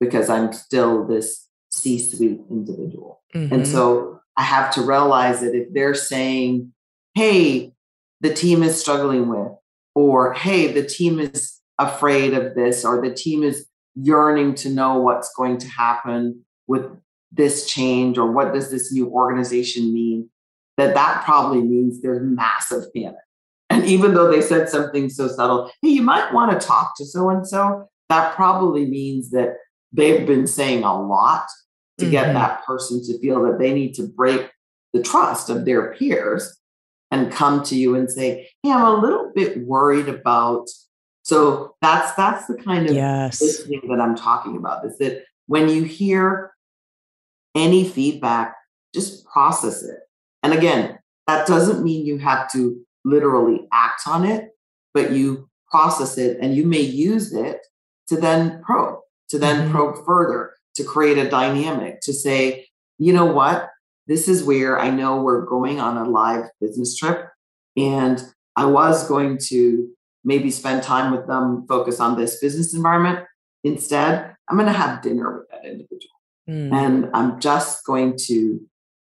because 0.00 0.30
i'm 0.30 0.52
still 0.52 1.06
this 1.06 1.48
c-suite 1.70 2.40
individual. 2.50 3.22
Mm-hmm. 3.34 3.54
and 3.54 3.66
so 3.68 4.20
i 4.36 4.42
have 4.42 4.72
to 4.74 4.80
realize 4.80 5.40
that 5.40 5.54
if 5.54 5.72
they're 5.72 5.94
saying 5.94 6.72
hey 7.14 7.72
the 8.20 8.32
team 8.32 8.62
is 8.62 8.80
struggling 8.80 9.28
with 9.28 9.52
or 9.94 10.32
hey 10.32 10.72
the 10.72 10.84
team 10.84 11.20
is 11.20 11.60
afraid 11.78 12.32
of 12.32 12.54
this 12.54 12.84
or 12.84 13.02
the 13.02 13.14
team 13.14 13.42
is 13.42 13.66
yearning 13.94 14.54
to 14.54 14.70
know 14.70 14.98
what's 14.98 15.32
going 15.34 15.58
to 15.58 15.68
happen 15.68 16.44
with 16.66 16.86
this 17.30 17.66
change 17.66 18.18
or 18.18 18.30
what 18.30 18.52
does 18.52 18.70
this 18.70 18.92
new 18.92 19.08
organization 19.08 19.92
mean 19.92 20.28
that 20.76 20.94
that 20.94 21.24
probably 21.24 21.62
means 21.62 22.00
there's 22.00 22.22
massive 22.22 22.84
panic 22.94 23.16
and 23.70 23.84
even 23.84 24.14
though 24.14 24.30
they 24.30 24.40
said 24.42 24.68
something 24.68 25.08
so 25.08 25.28
subtle 25.28 25.70
hey 25.80 25.88
you 25.88 26.02
might 26.02 26.32
want 26.32 26.52
to 26.52 26.66
talk 26.66 26.92
to 26.96 27.04
so 27.04 27.30
and 27.30 27.46
so 27.46 27.88
that 28.08 28.34
probably 28.34 28.84
means 28.86 29.30
that 29.30 29.56
they've 29.92 30.26
been 30.26 30.46
saying 30.46 30.82
a 30.84 31.02
lot 31.02 31.46
to 31.98 32.04
mm-hmm. 32.04 32.12
get 32.12 32.32
that 32.34 32.64
person 32.64 33.02
to 33.04 33.18
feel 33.20 33.42
that 33.42 33.58
they 33.58 33.72
need 33.72 33.94
to 33.94 34.06
break 34.06 34.50
the 34.92 35.02
trust 35.02 35.48
of 35.48 35.64
their 35.64 35.94
peers 35.94 36.58
and 37.10 37.32
come 37.32 37.62
to 37.62 37.74
you 37.74 37.94
and 37.94 38.10
say 38.10 38.48
hey 38.62 38.70
i'm 38.70 38.84
a 38.84 39.00
little 39.00 39.32
bit 39.34 39.58
worried 39.66 40.08
about 40.08 40.66
so 41.22 41.76
that's 41.80 42.12
that's 42.14 42.46
the 42.46 42.56
kind 42.56 42.88
of 42.88 42.94
yes. 42.94 43.40
listening 43.40 43.82
that 43.88 44.00
I'm 44.00 44.16
talking 44.16 44.56
about. 44.56 44.84
Is 44.84 44.98
that 44.98 45.24
when 45.46 45.68
you 45.68 45.84
hear 45.84 46.52
any 47.54 47.88
feedback, 47.88 48.56
just 48.94 49.24
process 49.26 49.82
it. 49.82 50.00
And 50.42 50.52
again, 50.52 50.98
that 51.26 51.46
doesn't 51.46 51.84
mean 51.84 52.06
you 52.06 52.18
have 52.18 52.50
to 52.52 52.80
literally 53.04 53.66
act 53.72 54.02
on 54.06 54.24
it, 54.24 54.50
but 54.94 55.12
you 55.12 55.48
process 55.70 56.18
it 56.18 56.38
and 56.40 56.54
you 56.54 56.66
may 56.66 56.80
use 56.80 57.32
it 57.32 57.58
to 58.08 58.16
then 58.16 58.62
probe, 58.62 58.98
to 59.28 59.38
then 59.38 59.62
mm-hmm. 59.62 59.72
probe 59.72 60.04
further, 60.04 60.54
to 60.74 60.84
create 60.84 61.18
a 61.18 61.28
dynamic, 61.28 62.00
to 62.00 62.12
say, 62.12 62.66
you 62.98 63.12
know 63.12 63.26
what, 63.26 63.68
this 64.06 64.28
is 64.28 64.42
where 64.42 64.78
I 64.78 64.90
know 64.90 65.22
we're 65.22 65.46
going 65.46 65.80
on 65.80 65.96
a 65.96 66.08
live 66.08 66.46
business 66.60 66.96
trip. 66.96 67.28
And 67.76 68.22
I 68.56 68.66
was 68.66 69.08
going 69.08 69.38
to 69.48 69.88
maybe 70.24 70.50
spend 70.50 70.82
time 70.82 71.12
with 71.12 71.26
them, 71.26 71.66
focus 71.68 72.00
on 72.00 72.18
this 72.18 72.40
business 72.40 72.74
environment. 72.74 73.20
Instead, 73.64 74.34
I'm 74.48 74.56
going 74.56 74.66
to 74.66 74.72
have 74.72 75.02
dinner 75.02 75.38
with 75.38 75.48
that 75.50 75.64
individual. 75.64 76.12
Mm. 76.48 76.72
And 76.72 77.10
I'm 77.14 77.40
just 77.40 77.84
going 77.84 78.16
to 78.26 78.60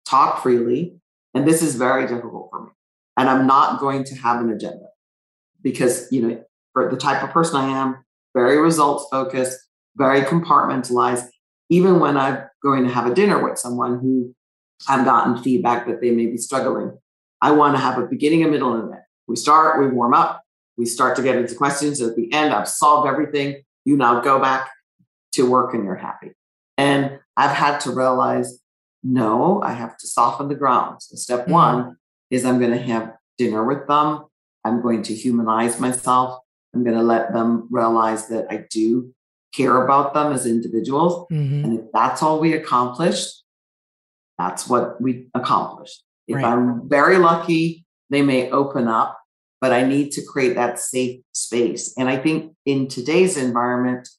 talk 0.07 0.41
freely. 0.41 0.95
And 1.33 1.47
this 1.47 1.61
is 1.61 1.75
very 1.75 2.07
difficult 2.07 2.49
for 2.51 2.65
me. 2.65 2.71
And 3.17 3.29
I'm 3.29 3.45
not 3.45 3.79
going 3.79 4.03
to 4.05 4.15
have 4.15 4.41
an 4.41 4.49
agenda 4.49 4.87
because, 5.61 6.11
you 6.11 6.21
know, 6.21 6.43
for 6.73 6.89
the 6.89 6.97
type 6.97 7.23
of 7.23 7.31
person 7.31 7.57
I 7.57 7.67
am, 7.67 8.03
very 8.33 8.57
results 8.57 9.07
focused, 9.11 9.59
very 9.95 10.21
compartmentalized. 10.21 11.27
Even 11.69 11.99
when 11.99 12.17
I'm 12.17 12.43
going 12.63 12.83
to 12.85 12.91
have 12.91 13.05
a 13.05 13.13
dinner 13.13 13.43
with 13.43 13.59
someone 13.59 13.99
who 13.99 14.33
I've 14.87 15.05
gotten 15.05 15.41
feedback 15.43 15.85
that 15.87 16.01
they 16.01 16.11
may 16.11 16.25
be 16.25 16.37
struggling, 16.37 16.97
I 17.41 17.51
want 17.51 17.75
to 17.75 17.81
have 17.81 17.97
a 17.97 18.07
beginning, 18.07 18.43
a 18.43 18.47
middle, 18.47 18.73
and 18.73 18.85
an 18.85 18.93
end. 18.93 19.03
We 19.27 19.35
start, 19.35 19.79
we 19.79 19.87
warm 19.87 20.13
up, 20.13 20.41
we 20.79 20.85
start 20.85 21.17
to 21.17 21.21
get 21.21 21.35
into 21.35 21.53
questions. 21.55 22.01
At 22.01 22.15
the 22.15 22.31
end, 22.31 22.53
I've 22.53 22.69
solved 22.69 23.05
everything. 23.07 23.63
You 23.83 23.97
now 23.97 24.21
go 24.21 24.39
back 24.39 24.69
to 25.33 25.47
work 25.47 25.73
and 25.73 25.83
you're 25.83 25.95
happy. 25.95 26.31
And 26.77 27.19
I've 27.35 27.55
had 27.55 27.79
to 27.81 27.91
realize 27.91 28.61
no, 29.03 29.61
I 29.61 29.73
have 29.73 29.97
to 29.97 30.07
soften 30.07 30.47
the 30.47 30.55
ground. 30.55 31.01
So, 31.01 31.17
step 31.17 31.41
mm-hmm. 31.41 31.51
one 31.51 31.97
is 32.31 32.45
I'm 32.45 32.59
going 32.59 32.71
to 32.71 32.81
have 32.81 33.13
dinner 33.37 33.63
with 33.63 33.87
them. 33.87 34.25
I'm 34.63 34.81
going 34.81 35.03
to 35.03 35.13
humanize 35.13 35.79
myself. 35.79 36.39
I'm 36.73 36.83
going 36.83 36.95
to 36.95 37.03
let 37.03 37.33
them 37.33 37.67
realize 37.69 38.27
that 38.29 38.47
I 38.49 38.65
do 38.69 39.13
care 39.53 39.83
about 39.83 40.13
them 40.13 40.31
as 40.31 40.45
individuals. 40.45 41.27
Mm-hmm. 41.31 41.65
And 41.65 41.79
if 41.79 41.85
that's 41.93 42.23
all 42.23 42.39
we 42.39 42.53
accomplished, 42.53 43.43
that's 44.37 44.67
what 44.67 45.01
we 45.01 45.27
accomplished. 45.33 46.03
If 46.27 46.35
right. 46.35 46.45
I'm 46.45 46.87
very 46.87 47.17
lucky, 47.17 47.85
they 48.09 48.21
may 48.21 48.49
open 48.51 48.87
up 48.87 49.18
but 49.61 49.73
I 49.73 49.83
need 49.83 50.11
to 50.13 50.21
create 50.21 50.55
that 50.55 50.79
safe 50.79 51.21
space. 51.33 51.93
And 51.97 52.09
I 52.09 52.17
think 52.17 52.53
in 52.65 52.87
today's 52.87 53.37
environment, 53.37 54.09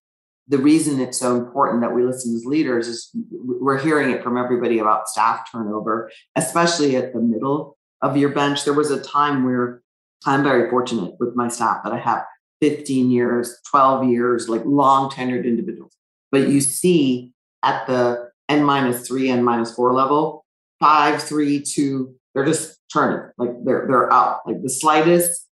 the 0.48 0.58
reason 0.58 1.00
it's 1.00 1.18
so 1.18 1.36
important 1.36 1.80
that 1.80 1.94
we 1.94 2.02
listen 2.02 2.34
as 2.34 2.44
leaders 2.44 2.88
is 2.88 3.10
we're 3.30 3.78
hearing 3.78 4.10
it 4.10 4.22
from 4.22 4.36
everybody 4.36 4.80
about 4.80 5.08
staff 5.08 5.48
turnover, 5.50 6.10
especially 6.36 6.96
at 6.96 7.12
the 7.12 7.20
middle 7.20 7.76
of 8.02 8.16
your 8.16 8.30
bench. 8.30 8.64
There 8.64 8.74
was 8.74 8.90
a 8.90 9.00
time 9.00 9.44
where 9.44 9.82
I'm 10.26 10.42
very 10.42 10.68
fortunate 10.68 11.14
with 11.20 11.36
my 11.36 11.48
staff 11.48 11.84
that 11.84 11.92
I 11.92 11.98
have 11.98 12.24
15 12.60 13.10
years, 13.10 13.58
12 13.70 14.08
years, 14.08 14.48
like 14.48 14.62
long 14.64 15.08
tenured 15.08 15.44
individuals. 15.44 15.92
But 16.32 16.48
you 16.48 16.60
see 16.60 17.32
at 17.62 17.86
the 17.86 18.30
N 18.48 18.64
minus 18.64 19.06
three, 19.06 19.30
N 19.30 19.44
minus 19.44 19.72
four 19.72 19.94
level, 19.94 20.44
five, 20.80 21.22
three, 21.22 21.60
two, 21.60 22.16
they're 22.34 22.44
just 22.44 22.79
turning 22.92 23.30
like 23.38 23.50
they're 23.64 23.86
they're 23.88 24.12
out. 24.12 24.40
Like 24.46 24.62
the 24.62 24.70
slightest 24.70 25.46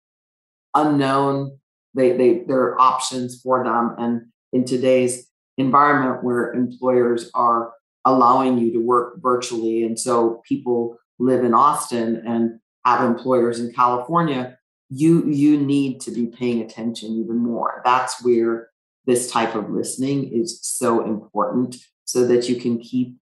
unknown 0.75 1.59
they 1.95 2.17
they 2.17 2.45
there 2.47 2.61
are 2.61 2.81
options 2.81 3.41
for 3.41 3.65
them. 3.65 3.95
And 3.99 4.23
in 4.53 4.65
today's 4.65 5.29
environment 5.59 6.23
where 6.25 6.53
employers 6.53 7.31
are 7.35 7.73
allowing 8.05 8.59
you 8.59 8.73
to 8.73 8.79
work 8.79 9.21
virtually 9.21 9.83
and 9.83 9.99
so 9.99 10.41
people 10.47 10.97
live 11.19 11.43
in 11.43 11.55
austin 11.55 12.23
and 12.27 12.61
have 12.85 13.03
employers 13.03 13.59
in 13.59 13.73
california 13.73 14.57
you 14.89 15.29
you 15.29 15.59
need 15.59 16.01
to 16.03 16.11
be 16.11 16.27
paying 16.27 16.63
attention 16.63 17.11
even 17.13 17.39
more. 17.39 17.83
That's 17.85 18.25
where 18.25 18.69
this 19.07 19.31
type 19.31 19.55
of 19.55 19.71
listening 19.71 20.33
is 20.33 20.61
so 20.63 21.05
important 21.05 21.77
so 22.05 22.27
that 22.27 22.49
you 22.49 22.57
can 22.57 22.79
keep 22.79 23.17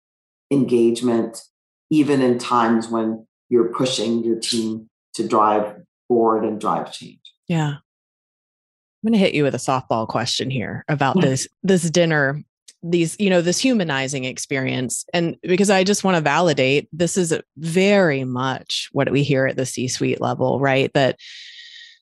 engagement 0.50 1.41
even 1.89 2.21
in 2.21 2.39
times 2.39 2.88
when 2.88 3.26
you're 3.52 3.72
pushing 3.74 4.24
your 4.24 4.40
team 4.40 4.90
to 5.14 5.28
drive 5.28 5.76
forward 6.08 6.46
and 6.46 6.60
drive 6.60 6.92
change. 6.92 7.20
Yeah. 7.48 7.76
I'm 7.76 9.08
going 9.08 9.14
to 9.14 9.20
hit 9.20 9.34
you 9.34 9.44
with 9.44 9.54
a 9.54 9.60
softball 9.60 10.08
question 10.08 10.50
here 10.50 10.86
about 10.88 11.20
this 11.20 11.48
this 11.64 11.90
dinner 11.90 12.44
these 12.84 13.16
you 13.20 13.30
know 13.30 13.42
this 13.42 13.60
humanizing 13.60 14.24
experience 14.24 15.06
and 15.14 15.38
because 15.44 15.70
i 15.70 15.84
just 15.84 16.04
want 16.04 16.16
to 16.16 16.22
validate 16.22 16.90
this 16.92 17.16
is 17.16 17.32
very 17.58 18.24
much 18.24 18.90
what 18.92 19.12
we 19.12 19.22
hear 19.22 19.46
at 19.46 19.56
the 19.56 19.68
c 19.68 19.88
suite 19.88 20.20
level 20.20 20.60
right 20.60 20.92
that 20.94 21.20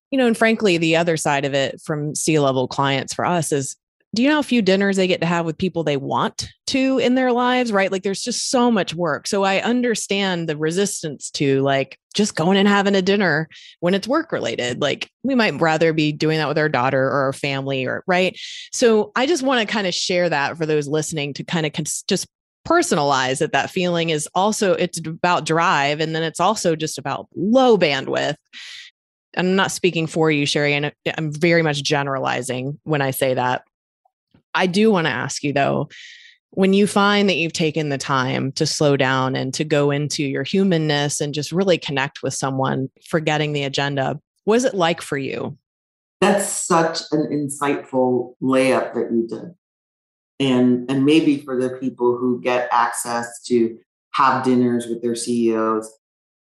you 0.10 0.18
know 0.18 0.26
and 0.26 0.38
frankly 0.38 0.78
the 0.78 0.96
other 0.96 1.18
side 1.18 1.44
of 1.44 1.54
it 1.54 1.82
from 1.82 2.16
c 2.16 2.40
level 2.40 2.66
clients 2.66 3.14
for 3.14 3.26
us 3.26 3.52
is 3.52 3.76
do 4.16 4.24
you 4.24 4.30
know 4.30 4.36
how 4.36 4.42
few 4.42 4.62
dinners 4.62 4.98
they 4.98 5.08
get 5.08 5.22
to 5.22 5.28
have 5.28 5.46
with 5.46 5.58
people 5.58 5.84
they 5.84 5.98
want 5.98 6.50
to 6.68 6.98
in 6.98 7.16
their 7.16 7.32
lives 7.32 7.72
right? 7.72 7.92
Like 7.92 8.04
there's 8.04 8.24
just 8.24 8.50
so 8.50 8.72
much 8.72 8.96
work. 8.96 9.28
So 9.28 9.44
i 9.44 9.60
understand 9.60 10.50
the 10.50 10.58
resistance 10.58 11.30
to 11.32 11.62
like 11.62 11.98
just 12.16 12.36
going 12.36 12.58
and 12.58 12.68
having 12.68 12.96
a 12.96 13.02
dinner 13.02 13.48
when 13.82 13.94
it's 13.94 14.08
work 14.08 14.32
related. 14.32 14.82
Like 14.82 15.10
we 15.24 15.36
might 15.36 15.60
rather 15.62 15.94
be 15.94 16.12
doing 16.12 16.38
that 16.38 16.48
with 16.48 16.58
our 16.58 16.70
daughter 16.70 17.04
or 17.04 17.22
our 17.26 17.34
family 17.34 17.86
or 17.86 18.04
right? 18.08 18.40
So 18.72 19.12
i 19.16 19.26
just 19.26 19.44
want 19.44 19.68
to 19.68 19.72
kind 19.72 19.88
of 19.88 19.94
share 19.94 20.30
that 20.30 20.58
for 20.58 20.66
those 20.66 20.88
listening 20.88 21.34
to 21.36 21.44
kind 21.44 21.66
of 21.66 21.74
just 22.08 22.28
personalize 22.68 23.40
that 23.40 23.54
that 23.54 23.70
feeling 23.70 24.10
is 24.10 24.28
also 24.36 24.74
it's 24.74 25.00
about 25.00 25.46
drive 25.46 26.00
and 26.00 26.14
then 26.16 26.24
it's 26.24 26.40
also 26.40 26.76
just 26.76 26.98
about 26.98 27.28
low 27.36 27.78
bandwidth. 27.78 28.36
I'm 29.38 29.56
not 29.56 29.72
speaking 29.72 30.08
for 30.08 30.32
you, 30.32 30.46
Sherry, 30.46 30.74
and 30.74 30.88
uh, 30.88 30.92
I'm 31.18 31.32
very 31.32 31.62
much 31.62 31.84
generalizing 31.84 32.80
when 32.84 33.02
I 33.02 33.12
say 33.12 33.36
that. 33.36 33.64
I 34.60 34.68
do 34.68 34.92
want 34.92 35.08
to 35.08 35.12
ask 35.12 35.42
you 35.42 35.54
though, 35.54 35.90
when 36.52 36.74
you 36.74 36.86
find 36.86 37.30
that 37.30 37.38
you've 37.38 37.54
taken 37.54 37.90
the 37.90 37.98
time 37.98 38.52
to 38.54 38.66
slow 38.66 38.98
down 38.98 39.36
and 39.36 39.54
to 39.54 39.64
go 39.64 39.90
into 39.90 40.24
your 40.24 40.44
humanness 40.44 41.22
and 41.22 41.34
just 41.34 41.52
really 41.52 41.78
connect 41.78 42.22
with 42.22 42.34
someone, 42.34 42.90
forgetting 43.08 43.54
the 43.54 43.64
agenda, 43.64 44.20
what 44.44 44.56
is 44.56 44.66
it 44.66 44.74
like 44.74 45.02
for 45.02 45.18
you? 45.18 45.58
That's 46.20 46.46
such 46.46 47.00
an 47.12 47.28
insightful 47.32 48.34
layup 48.42 48.94
that 48.96 49.10
you 49.12 49.28
did. 49.28 49.56
And, 50.42 50.90
and 50.92 51.06
maybe 51.06 51.38
for 51.38 51.60
the 51.60 51.78
people 51.78 52.18
who 52.18 52.42
get 52.42 52.68
access 52.72 53.42
to 53.44 53.78
have 54.14 54.44
dinners 54.44 54.88
with 54.88 55.02
their 55.02 55.16
CEOs, 55.16 55.90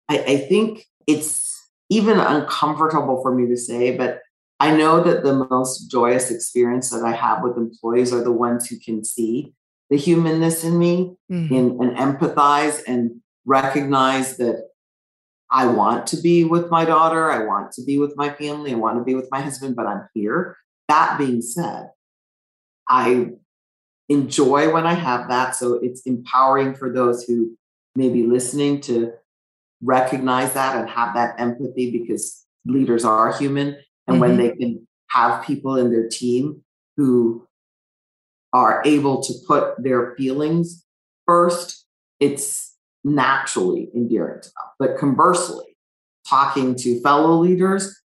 I, 0.10 0.18
I 0.18 0.38
think 0.38 0.86
it's 1.08 1.70
even 1.90 2.20
uncomfortable 2.20 3.22
for 3.22 3.34
me 3.34 3.48
to 3.48 3.58
say, 3.58 3.96
but 3.96 4.22
I 4.62 4.70
know 4.78 5.02
that 5.02 5.24
the 5.24 5.48
most 5.50 5.90
joyous 5.90 6.30
experience 6.30 6.92
that 6.92 7.04
I 7.04 7.14
have 7.14 7.42
with 7.42 7.58
employees 7.58 8.14
are 8.14 8.24
the 8.24 8.32
ones 8.32 8.68
who 8.68 8.78
can 8.78 9.04
see 9.04 9.56
the 9.90 9.98
humanness 9.98 10.64
in 10.64 10.78
me 10.78 11.16
mm-hmm. 11.32 11.52
and, 11.52 11.82
and 11.82 11.98
empathize 11.98 12.84
and 12.86 13.22
recognize 13.44 14.38
that 14.38 14.68
I 15.50 15.66
want 15.66 16.06
to 16.08 16.18
be 16.18 16.44
with 16.44 16.70
my 16.70 16.86
daughter, 16.86 17.32
I 17.32 17.44
want 17.44 17.72
to 17.72 17.84
be 17.84 17.98
with 17.98 18.16
my 18.16 18.30
family, 18.30 18.74
I 18.74 18.76
want 18.76 19.00
to 19.00 19.04
be 19.04 19.16
with 19.16 19.30
my 19.32 19.42
husband, 19.42 19.76
but 19.76 19.88
I'm 19.88 20.08
here. 20.14 20.56
That 20.90 21.18
being 21.18 21.42
said, 21.42 21.90
I 22.88 23.32
enjoy 24.10 24.72
when 24.72 24.86
I 24.86 24.94
have 24.94 25.28
that. 25.30 25.56
So 25.56 25.80
it's 25.82 26.02
empowering 26.04 26.76
for 26.76 26.94
those 26.94 27.24
who 27.24 27.58
may 27.96 28.10
be 28.10 28.28
listening 28.28 28.82
to 28.82 29.14
recognize 29.82 30.54
that 30.54 30.76
and 30.76 30.88
have 30.88 31.16
that 31.16 31.40
empathy 31.40 31.90
because 31.90 32.46
leaders 32.64 33.04
are 33.04 33.36
human 33.36 33.78
and 34.12 34.22
mm-hmm. 34.22 34.38
when 34.38 34.38
they 34.38 34.56
can 34.56 34.88
have 35.10 35.46
people 35.46 35.76
in 35.76 35.92
their 35.92 36.08
team 36.08 36.64
who 36.98 37.48
are 38.54 38.82
able 38.86 39.22
to 39.24 39.34
put 39.48 39.82
their 39.82 40.16
feelings 40.16 40.86
first, 41.26 41.86
it's 42.20 42.76
naturally 43.04 43.90
endearing 43.96 44.42
to 44.42 44.50
them. 44.50 44.68
But 44.80 44.98
conversely, 44.98 45.78
talking 46.28 46.76
to 46.76 47.02
fellow 47.02 47.38
leaders, 47.38 47.98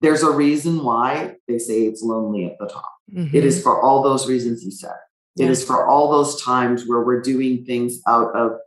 there's 0.00 0.22
a 0.22 0.30
reason 0.30 0.84
why 0.84 1.34
they 1.48 1.58
say 1.58 1.82
it's 1.82 2.02
lonely 2.02 2.46
at 2.46 2.56
the 2.58 2.68
top. 2.68 2.92
Mm-hmm. 3.12 3.36
It 3.36 3.44
is 3.44 3.56
mm-hmm. 3.56 3.64
for 3.64 3.82
all 3.82 4.02
those 4.02 4.28
reasons 4.28 4.64
you 4.64 4.70
said. 4.70 4.94
It 5.36 5.48
is 5.48 5.64
for 5.64 5.86
all 5.86 6.10
those 6.10 6.42
times 6.42 6.84
where 6.88 7.00
we're 7.02 7.20
doing 7.20 7.64
things 7.64 8.00
out 8.08 8.34
of 8.34 8.58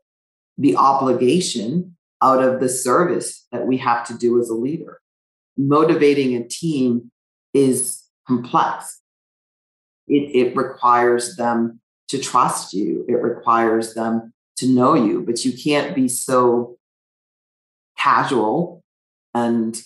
the 0.57 0.77
obligation, 0.77 1.97
out 2.21 2.41
of 2.41 2.61
the 2.61 2.69
service 2.69 3.45
that 3.51 3.67
we 3.67 3.75
have 3.77 4.07
to 4.07 4.17
do 4.17 4.39
as 4.39 4.49
a 4.49 4.53
leader 4.53 5.00
motivating 5.67 6.35
a 6.35 6.47
team 6.47 7.11
is 7.53 8.03
complex. 8.27 9.01
It, 10.07 10.35
it 10.35 10.55
requires 10.55 11.35
them 11.35 11.79
to 12.09 12.19
trust 12.19 12.73
you, 12.73 13.05
it 13.07 13.15
requires 13.15 13.93
them 13.93 14.33
to 14.57 14.67
know 14.67 14.93
you, 14.93 15.21
but 15.21 15.45
you 15.45 15.53
can't 15.57 15.95
be 15.95 16.09
so 16.09 16.77
casual 17.97 18.83
and 19.33 19.81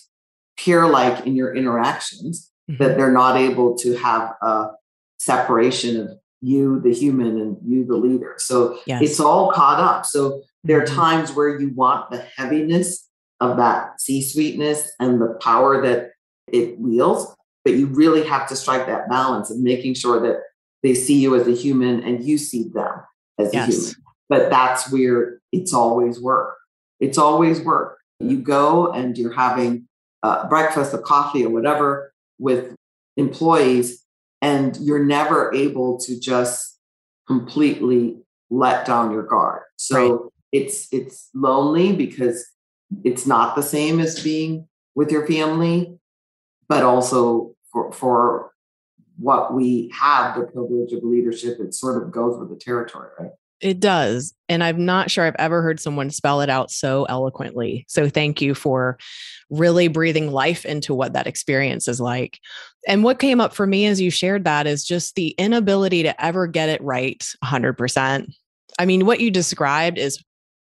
peer 0.56 0.88
like 0.88 1.26
in 1.26 1.36
your 1.36 1.54
interactions 1.54 2.50
mm-hmm. 2.68 2.82
that 2.82 2.96
they're 2.96 3.12
not 3.12 3.36
able 3.36 3.76
to 3.78 3.96
have 3.96 4.32
a 4.42 4.70
separation 5.18 6.00
of 6.00 6.18
you, 6.40 6.80
the 6.80 6.92
human, 6.92 7.40
and 7.40 7.56
you, 7.64 7.84
the 7.84 7.96
leader. 7.96 8.34
So 8.38 8.78
yes. 8.86 9.02
it's 9.02 9.20
all 9.20 9.52
caught 9.52 9.80
up. 9.80 10.04
So 10.04 10.42
there 10.64 10.80
are 10.80 10.84
mm-hmm. 10.84 10.96
times 10.96 11.32
where 11.32 11.60
you 11.60 11.72
want 11.74 12.10
the 12.10 12.18
heaviness 12.36 13.05
of 13.40 13.56
that 13.58 14.00
C 14.00 14.22
sweetness 14.22 14.92
and 14.98 15.20
the 15.20 15.38
power 15.42 15.82
that 15.82 16.12
it 16.46 16.78
wields. 16.78 17.26
But 17.64 17.74
you 17.74 17.86
really 17.86 18.24
have 18.24 18.48
to 18.48 18.56
strike 18.56 18.86
that 18.86 19.08
balance 19.08 19.50
of 19.50 19.58
making 19.58 19.94
sure 19.94 20.20
that 20.20 20.42
they 20.82 20.94
see 20.94 21.18
you 21.20 21.34
as 21.34 21.48
a 21.48 21.52
human 21.52 22.02
and 22.02 22.24
you 22.24 22.38
see 22.38 22.68
them 22.68 22.94
as 23.38 23.52
yes. 23.52 23.68
a 23.68 23.72
human. 23.72 23.94
But 24.28 24.50
that's 24.50 24.90
where 24.92 25.40
it's 25.52 25.72
always 25.72 26.20
work. 26.20 26.56
It's 27.00 27.18
always 27.18 27.60
work. 27.60 27.98
You 28.20 28.38
go 28.38 28.92
and 28.92 29.16
you're 29.18 29.34
having 29.34 29.88
uh, 30.22 30.48
breakfast 30.48 30.94
or 30.94 30.98
coffee 30.98 31.44
or 31.44 31.50
whatever 31.50 32.12
with 32.38 32.74
employees, 33.16 34.04
and 34.42 34.76
you're 34.78 35.04
never 35.04 35.52
able 35.54 35.98
to 36.00 36.18
just 36.18 36.78
completely 37.26 38.18
let 38.50 38.86
down 38.86 39.10
your 39.10 39.22
guard. 39.22 39.62
So 39.76 40.12
right. 40.12 40.32
it's 40.52 40.88
it's 40.92 41.28
lonely 41.34 41.92
because 41.92 42.46
it's 43.04 43.26
not 43.26 43.56
the 43.56 43.62
same 43.62 44.00
as 44.00 44.22
being 44.22 44.68
with 44.94 45.10
your 45.10 45.26
family, 45.26 45.98
but 46.68 46.82
also 46.82 47.54
for, 47.72 47.92
for 47.92 48.52
what 49.18 49.54
we 49.54 49.90
have 49.94 50.38
the 50.38 50.46
privilege 50.46 50.92
of 50.92 51.02
leadership, 51.02 51.58
it 51.60 51.74
sort 51.74 52.02
of 52.02 52.10
goes 52.10 52.38
with 52.38 52.50
the 52.50 52.56
territory, 52.56 53.08
right? 53.18 53.30
It 53.60 53.80
does. 53.80 54.34
And 54.50 54.62
I'm 54.62 54.84
not 54.84 55.10
sure 55.10 55.24
I've 55.24 55.34
ever 55.38 55.62
heard 55.62 55.80
someone 55.80 56.10
spell 56.10 56.42
it 56.42 56.50
out 56.50 56.70
so 56.70 57.06
eloquently. 57.08 57.86
So 57.88 58.08
thank 58.08 58.42
you 58.42 58.54
for 58.54 58.98
really 59.48 59.88
breathing 59.88 60.30
life 60.30 60.66
into 60.66 60.94
what 60.94 61.14
that 61.14 61.26
experience 61.26 61.88
is 61.88 61.98
like. 61.98 62.38
And 62.86 63.02
what 63.02 63.18
came 63.18 63.40
up 63.40 63.54
for 63.54 63.66
me 63.66 63.86
as 63.86 64.00
you 64.00 64.10
shared 64.10 64.44
that 64.44 64.66
is 64.66 64.84
just 64.84 65.14
the 65.14 65.28
inability 65.38 66.02
to 66.02 66.22
ever 66.22 66.46
get 66.46 66.68
it 66.68 66.82
right 66.82 67.26
100%. 67.42 68.30
I 68.78 68.84
mean, 68.84 69.06
what 69.06 69.20
you 69.20 69.30
described 69.30 69.96
is 69.96 70.22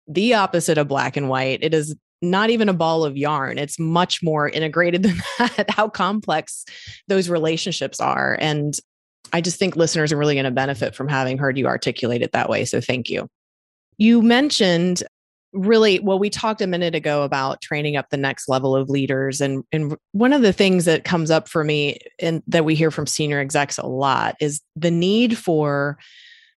the 0.07 0.33
opposite 0.33 0.77
of 0.77 0.87
black 0.87 1.17
and 1.17 1.29
white. 1.29 1.59
It 1.61 1.73
is 1.73 1.95
not 2.21 2.49
even 2.49 2.69
a 2.69 2.73
ball 2.73 3.03
of 3.03 3.17
yarn. 3.17 3.57
It's 3.57 3.79
much 3.79 4.21
more 4.21 4.49
integrated 4.49 5.03
than 5.03 5.21
that, 5.37 5.69
how 5.69 5.89
complex 5.89 6.65
those 7.07 7.29
relationships 7.29 7.99
are. 7.99 8.37
And 8.39 8.75
I 9.33 9.41
just 9.41 9.57
think 9.57 9.75
listeners 9.75 10.11
are 10.11 10.17
really 10.17 10.35
going 10.35 10.45
to 10.45 10.51
benefit 10.51 10.95
from 10.95 11.07
having 11.07 11.37
heard 11.37 11.57
you 11.57 11.67
articulate 11.67 12.21
it 12.21 12.33
that 12.33 12.49
way. 12.49 12.65
So 12.65 12.81
thank 12.81 13.09
you. 13.09 13.27
You 13.97 14.21
mentioned 14.21 15.03
really 15.53 15.99
well 15.99 16.17
we 16.17 16.29
talked 16.29 16.61
a 16.61 16.67
minute 16.67 16.95
ago 16.95 17.23
about 17.23 17.61
training 17.61 17.97
up 17.97 18.09
the 18.09 18.15
next 18.15 18.47
level 18.47 18.73
of 18.73 18.89
leaders 18.89 19.41
and 19.41 19.65
and 19.73 19.97
one 20.13 20.31
of 20.31 20.41
the 20.41 20.53
things 20.53 20.85
that 20.85 21.03
comes 21.03 21.29
up 21.29 21.49
for 21.49 21.65
me 21.65 21.99
and 22.19 22.41
that 22.47 22.63
we 22.63 22.73
hear 22.73 22.89
from 22.89 23.05
senior 23.05 23.37
execs 23.39 23.77
a 23.77 23.85
lot 23.85 24.35
is 24.39 24.61
the 24.77 24.91
need 24.91 25.37
for 25.37 25.97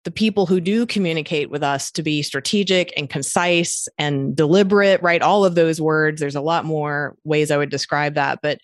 the 0.05 0.11
people 0.11 0.47
who 0.47 0.61
do 0.61 0.87
communicate 0.87 1.51
with 1.51 1.63
us 1.63 1.91
to 1.93 2.03
be 2.03 2.23
strategic 2.23 2.93
and 2.97 3.09
concise 3.09 3.89
and 3.99 4.37
deliberate, 4.37 5.03
right? 5.03 5.23
All 5.23 5.45
of 5.45 5.55
those 5.55 5.81
words. 5.81 6.21
There's 6.21 6.35
a 6.35 6.43
lot 6.43 6.65
more 6.65 7.17
ways 7.25 7.51
I 7.51 7.57
would 7.57 7.71
describe 7.71 8.15
that. 8.15 8.41
But 8.43 8.59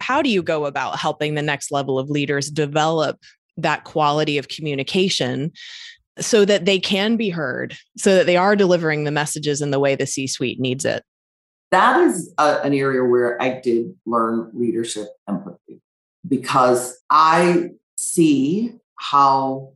how 0.00 0.20
do 0.22 0.28
you 0.28 0.42
go 0.42 0.66
about 0.66 0.98
helping 0.98 1.34
the 1.34 1.42
next 1.42 1.70
level 1.70 1.98
of 1.98 2.10
leaders 2.10 2.50
develop 2.50 3.20
that 3.56 3.84
quality 3.84 4.38
of 4.38 4.48
communication 4.48 5.52
so 6.18 6.44
that 6.44 6.64
they 6.64 6.80
can 6.80 7.16
be 7.16 7.30
heard, 7.30 7.76
so 7.96 8.16
that 8.16 8.26
they 8.26 8.36
are 8.36 8.56
delivering 8.56 9.04
the 9.04 9.10
messages 9.10 9.62
in 9.62 9.70
the 9.70 9.78
way 9.78 9.94
the 9.94 10.06
C 10.06 10.26
suite 10.26 10.58
needs 10.58 10.84
it? 10.84 11.04
That 11.70 12.00
is 12.00 12.34
a, 12.38 12.60
an 12.64 12.74
area 12.74 13.04
where 13.04 13.40
I 13.40 13.60
did 13.60 13.94
learn 14.04 14.50
leadership 14.52 15.06
empathy 15.28 15.80
because 16.26 17.00
I 17.08 17.70
see 17.96 18.74
how 18.96 19.72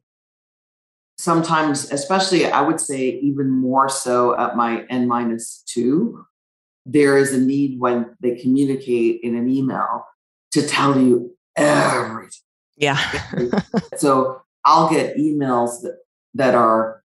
sometimes, 1.27 1.91
especially 1.91 2.47
I 2.47 2.61
would 2.61 2.81
say 2.81 3.09
even 3.09 3.51
more 3.51 3.89
so 3.89 4.39
at 4.39 4.55
my 4.55 4.85
N 4.89 5.09
minus 5.09 5.65
two, 5.67 6.25
there 6.87 7.19
is 7.19 7.35
a 7.35 7.41
need 7.41 7.81
when 7.81 8.15
they 8.21 8.37
communicate 8.37 9.21
in 9.25 9.35
an 9.35 9.49
email 9.49 10.07
to 10.53 10.65
tell 10.65 10.97
you 10.97 11.37
everything. 11.57 12.31
Yeah. 12.77 13.01
so 13.97 14.41
I'll 14.65 14.89
get 14.89 15.17
emails 15.17 15.83
that, 15.83 15.99
that 16.35 16.55
are 16.55 17.03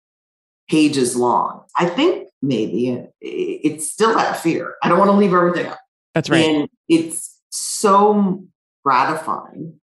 pages 0.68 1.16
long. 1.16 1.66
I 1.78 1.86
think 1.86 2.30
maybe 2.42 2.90
eh, 2.90 3.06
it's 3.22 3.92
still 3.92 4.16
that 4.16 4.40
fear. 4.40 4.74
I 4.82 4.90
don't 4.90 4.98
want 4.98 5.12
to 5.12 5.18
leave 5.18 5.34
everything 5.34 5.68
up. 5.68 5.80
That's 6.16 6.28
right. 6.32 6.44
And 6.44 6.70
it's 6.90 7.40
so 7.52 8.44
gratifying 8.84 9.80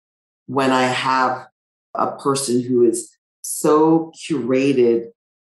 when 0.47 0.71
I 0.71 0.85
have 0.85 1.45
a 1.93 2.17
person 2.17 2.63
who 2.63 2.83
is 2.83 3.13
so 3.43 4.11
curated 4.27 5.07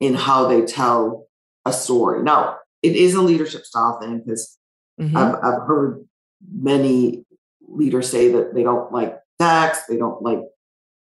in 0.00 0.14
how 0.14 0.48
they 0.48 0.62
tell 0.62 1.28
a 1.64 1.72
story. 1.72 2.22
Now, 2.22 2.58
it 2.82 2.96
is 2.96 3.14
a 3.14 3.22
leadership 3.22 3.64
style 3.64 3.98
thing 4.00 4.18
because 4.18 4.58
mm-hmm. 5.00 5.16
I've, 5.16 5.34
I've 5.36 5.66
heard 5.66 6.04
many 6.52 7.24
leaders 7.66 8.10
say 8.10 8.32
that 8.32 8.54
they 8.54 8.62
don't 8.62 8.92
like 8.92 9.18
text, 9.38 9.84
they 9.88 9.96
don't 9.96 10.22
like 10.22 10.40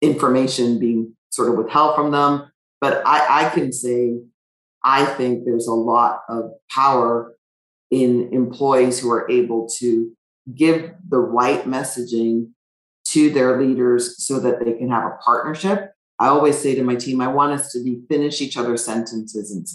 information 0.01 0.79
being 0.79 1.15
sort 1.31 1.49
of 1.51 1.57
withheld 1.57 1.97
from 1.97 2.11
them. 2.11 2.51
But 2.81 3.03
I, 3.07 3.47
I 3.47 3.49
can 3.51 3.73
say, 3.73 4.19
I 4.83 5.05
think 5.05 5.45
there's 5.45 5.67
a 5.67 5.75
lot 5.75 6.21
of 6.29 6.53
power 6.71 7.35
in 7.91 8.33
employees 8.33 9.01
who 9.01 9.11
are 9.11 9.29
able 9.31 9.69
to 9.79 10.13
give 10.55 10.93
the 11.09 11.19
right 11.19 11.65
messaging 11.65 12.51
to 13.07 13.31
their 13.31 13.61
leaders 13.61 14.23
so 14.25 14.41
that 14.41 14.65
they 14.65 14.75
can 14.75 14.91
have 14.91 15.05
a 15.05 15.17
partnership. 15.25 15.94
I 16.19 16.29
always 16.29 16.59
say 16.59 16.75
to 16.75 16.83
my 16.83 16.95
team, 16.95 17.21
I 17.21 17.29
want 17.29 17.53
us 17.53 17.73
to 17.73 17.83
be 17.83 18.03
finish 18.09 18.41
each 18.41 18.57
other's 18.57 18.85
sentences 18.85 19.51
and 19.51 19.67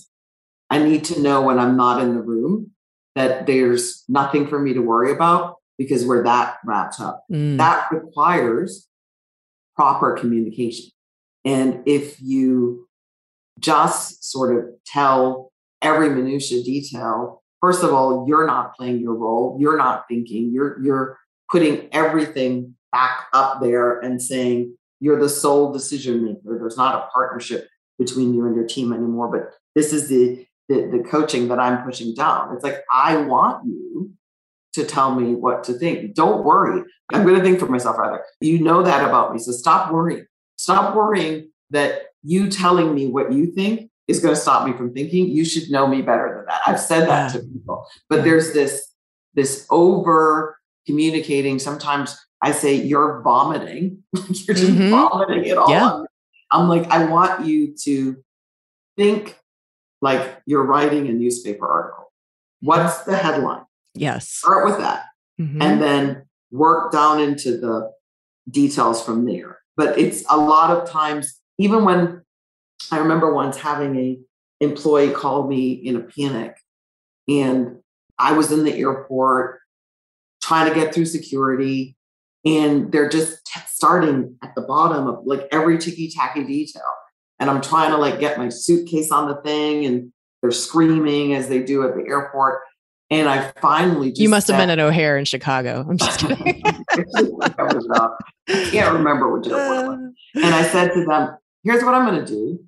I 0.70 0.84
need 0.84 1.04
to 1.06 1.20
know 1.20 1.42
when 1.42 1.60
I'm 1.60 1.76
not 1.76 2.02
in 2.02 2.14
the 2.14 2.22
room 2.22 2.72
that 3.16 3.48
there's 3.48 4.04
nothing 4.08 4.48
for 4.48 4.60
me 4.60 4.74
to 4.74 4.82
worry 4.82 5.12
about 5.12 5.56
because 5.78 6.06
we're 6.06 6.24
that 6.24 6.58
wrapped 6.64 7.00
up. 7.00 7.24
Mm. 7.32 7.58
That 7.58 7.88
requires 7.92 8.88
proper 9.76 10.16
communication. 10.16 10.92
And 11.44 11.82
if 11.86 12.22
you 12.22 12.88
just 13.60 14.30
sort 14.30 14.56
of 14.56 14.66
tell 14.86 15.52
every 15.82 16.10
minutia 16.10 16.64
detail, 16.64 17.42
first 17.62 17.84
of 17.84 17.94
all, 17.94 18.26
you're 18.28 18.46
not 18.46 18.76
playing 18.76 19.00
your 19.00 19.16
role. 19.16 19.58
You're 19.60 19.78
not 19.78 20.06
thinking. 20.08 20.52
You're 20.54 20.80
you're 20.84 21.18
putting 21.50 21.88
everything 21.92 22.76
back 22.92 23.28
up 23.34 23.62
there 23.62 24.00
and 24.00 24.22
saying 24.22 24.76
you're 25.00 25.20
the 25.20 25.30
sole 25.30 25.72
decision 25.72 26.24
maker. 26.24 26.58
There's 26.60 26.78
not 26.78 26.96
a 26.96 27.08
partnership 27.12 27.68
between 27.98 28.34
you 28.34 28.46
and 28.46 28.56
your 28.56 28.66
team 28.66 28.94
anymore. 28.94 29.30
But 29.30 29.54
this 29.76 29.94
is 29.94 30.10
the 30.10 30.46
the, 30.70 30.86
the 30.86 31.04
coaching 31.10 31.48
that 31.48 31.60
I'm 31.60 31.84
pushing 31.84 32.14
down. 32.14 32.54
It's 32.54 32.64
like, 32.64 32.84
I 32.94 33.18
want 33.18 33.66
you 33.66 34.12
to 34.74 34.86
tell 34.86 35.16
me 35.16 35.34
what 35.34 35.64
to 35.64 35.74
think. 35.74 36.14
Don't 36.14 36.46
worry. 36.46 36.84
I'm 37.12 37.24
going 37.24 37.36
to 37.36 37.42
think 37.42 37.60
for 37.60 37.66
myself 37.66 37.98
rather. 37.98 38.24
You 38.40 38.60
know 38.60 38.84
that 38.84 39.04
about 39.04 39.34
me. 39.34 39.40
So 39.40 39.52
stop 39.52 39.92
worrying. 39.92 40.26
Stop 40.58 40.96
worrying 40.96 41.50
that 41.72 42.04
you 42.24 42.50
telling 42.50 42.94
me 42.94 43.08
what 43.08 43.34
you 43.34 43.48
think 43.48 43.90
is 44.08 44.20
going 44.20 44.36
to 44.36 44.40
stop 44.40 44.68
me 44.68 44.74
from 44.74 44.94
thinking. 44.94 45.28
You 45.28 45.44
should 45.44 45.72
know 45.72 45.88
me 45.88 46.04
better 46.04 46.36
than 46.36 46.46
that. 46.46 46.62
I've 46.68 46.80
said 46.80 47.08
that 47.08 47.34
to 47.34 47.40
people. 47.40 47.86
But 48.08 48.24
there's 48.24 48.54
this 48.54 48.94
this 49.34 49.66
over 49.72 50.58
communicating. 50.86 51.58
Sometimes 51.58 52.18
I 52.42 52.52
say 52.52 52.76
you're 52.76 53.22
vomiting. 53.22 54.04
you're 54.14 54.56
just 54.56 54.72
mm-hmm. 54.72 54.92
vomiting 54.92 55.46
it 55.46 55.58
all. 55.58 55.70
Yeah. 55.70 56.04
I'm 56.52 56.68
like, 56.68 56.90
I 56.90 57.06
want 57.06 57.46
you 57.46 57.76
to 57.84 58.24
think 58.98 59.38
like 60.02 60.42
you're 60.46 60.64
writing 60.64 61.08
a 61.08 61.12
newspaper 61.12 61.68
article. 61.68 62.12
What's 62.62 63.04
the 63.04 63.16
headline? 63.16 63.66
Yes. 63.94 64.30
Start 64.30 64.66
with 64.66 64.78
that. 64.78 65.06
Mm-hmm. 65.40 65.62
And 65.62 65.82
then 65.82 66.24
work 66.52 66.92
down 66.92 67.20
into 67.20 67.58
the 67.58 67.92
details 68.50 69.04
from 69.04 69.26
there. 69.26 69.60
But 69.78 69.98
it's 69.98 70.24
a 70.30 70.38
lot 70.38 70.72
of 70.72 70.90
times, 70.90 71.40
even 71.58 71.86
when 71.86 72.24
I 72.92 72.98
remember 72.98 73.34
once 73.34 73.58
having 73.58 73.96
a 73.96 74.20
employee 74.60 75.12
call 75.12 75.48
me 75.48 75.72
in 75.72 75.96
a 75.96 76.02
panic 76.02 76.58
and 77.28 77.78
I 78.18 78.34
was 78.34 78.52
in 78.52 78.66
the 78.66 78.74
airport 78.74 79.60
trying 80.42 80.68
to 80.68 80.76
get 80.78 80.94
through 80.94 81.06
security 81.06 81.96
and 82.46 82.92
they're 82.92 83.10
just 83.10 83.46
t- 83.46 83.62
starting 83.68 84.36
at 84.44 84.56
the 84.56 84.62
bottom 84.62 85.08
of 85.08 85.26
like 85.26 85.48
every 85.52 85.78
ticky 85.78 86.10
tacky 86.10 86.44
detail 86.44 86.82
and 87.40 87.50
I'm 87.50 87.62
trying 87.62 87.92
to 87.92 87.98
like 87.98 88.20
get 88.20 88.38
my 88.38 88.50
suitcase 88.50 89.12
on 89.12 89.28
the 89.28 89.36
thing 89.42 89.86
and 89.86 90.12
they're 90.42 90.52
screaming 90.52 91.34
as 91.34 91.50
they 91.50 91.64
do 91.64 91.88
at 91.88 91.96
the 91.96 92.04
airport. 92.08 92.62
And 93.10 93.28
I 93.28 93.52
finally 93.60 94.12
You 94.16 94.30
must 94.30 94.48
said, 94.48 94.54
have 94.54 94.62
been 94.62 94.70
at 94.70 94.80
O'Hare 94.80 95.18
in 95.18 95.26
Chicago. 95.26 95.86
I'm 95.90 95.98
just 95.98 96.20
kidding. 96.28 96.62
I 96.66 97.50
can't 98.48 98.94
remember 98.94 99.32
what 99.32 99.48
it 99.48 99.52
was. 99.52 100.14
And 100.36 100.54
I 100.54 100.62
said 100.62 100.94
to 100.94 101.06
them, 101.06 101.36
here's 101.64 101.84
what 101.84 101.96
I'm 101.96 102.06
gonna 102.06 102.26
do. 102.26 102.64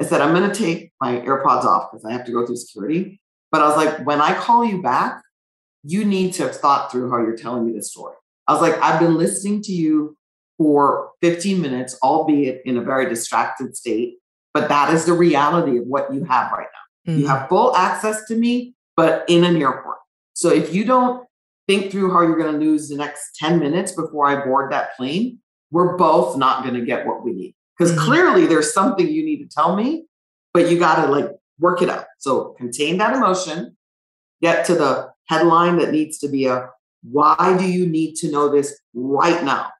I 0.00 0.04
said, 0.04 0.22
I'm 0.22 0.32
gonna 0.32 0.54
take 0.54 0.92
my 1.00 1.20
AirPods 1.20 1.64
off 1.64 1.90
because 1.92 2.04
I 2.04 2.12
have 2.12 2.24
to 2.24 2.32
go 2.32 2.46
through 2.46 2.56
security. 2.56 3.20
But 3.52 3.60
I 3.60 3.68
was 3.68 3.76
like, 3.76 4.06
when 4.06 4.22
I 4.22 4.34
call 4.34 4.64
you 4.64 4.80
back, 4.80 5.20
you 5.82 6.04
need 6.06 6.32
to 6.34 6.44
have 6.44 6.56
thought 6.56 6.90
through 6.90 7.10
how 7.10 7.18
you're 7.18 7.36
telling 7.36 7.66
me 7.66 7.74
this 7.74 7.90
story. 7.90 8.14
I 8.46 8.52
was 8.52 8.62
like, 8.62 8.78
I've 8.80 9.00
been 9.00 9.16
listening 9.16 9.62
to 9.62 9.72
you 9.72 10.16
for 10.58 11.10
15 11.22 11.60
minutes, 11.60 11.98
albeit 12.02 12.62
in 12.64 12.76
a 12.76 12.82
very 12.82 13.08
distracted 13.08 13.76
state. 13.76 14.16
But 14.52 14.68
that 14.68 14.94
is 14.94 15.04
the 15.04 15.12
reality 15.12 15.78
of 15.78 15.86
what 15.86 16.12
you 16.12 16.24
have 16.24 16.52
right 16.52 16.68
now. 17.06 17.12
Mm-hmm. 17.12 17.20
You 17.20 17.26
have 17.26 17.48
full 17.48 17.74
access 17.74 18.24
to 18.26 18.36
me, 18.36 18.74
but 18.96 19.24
in 19.28 19.44
an 19.44 19.60
airport. 19.60 19.98
So 20.34 20.50
if 20.50 20.72
you 20.74 20.84
don't 20.84 21.26
think 21.66 21.90
through 21.90 22.12
how 22.12 22.22
you're 22.22 22.38
going 22.38 22.52
to 22.52 22.64
lose 22.64 22.88
the 22.88 22.96
next 22.96 23.36
10 23.36 23.58
minutes 23.58 23.92
before 23.92 24.26
I 24.26 24.44
board 24.44 24.70
that 24.72 24.96
plane, 24.96 25.40
we're 25.70 25.96
both 25.96 26.36
not 26.36 26.62
going 26.62 26.74
to 26.74 26.84
get 26.84 27.06
what 27.06 27.24
we 27.24 27.32
need. 27.32 27.54
Because 27.76 27.92
mm-hmm. 27.92 28.04
clearly 28.04 28.46
there's 28.46 28.72
something 28.72 29.08
you 29.08 29.24
need 29.24 29.38
to 29.38 29.48
tell 29.48 29.74
me, 29.74 30.06
but 30.52 30.70
you 30.70 30.78
got 30.78 31.04
to 31.04 31.10
like 31.10 31.30
work 31.58 31.82
it 31.82 31.88
out. 31.88 32.06
So 32.18 32.54
contain 32.58 32.98
that 32.98 33.16
emotion, 33.16 33.76
get 34.40 34.66
to 34.66 34.74
the 34.74 35.10
headline 35.28 35.78
that 35.78 35.90
needs 35.90 36.18
to 36.18 36.28
be 36.28 36.46
a 36.46 36.68
why 37.10 37.56
do 37.58 37.66
you 37.70 37.86
need 37.86 38.14
to 38.16 38.30
know 38.30 38.48
this 38.48 38.78
right 38.94 39.44
now? 39.44 39.70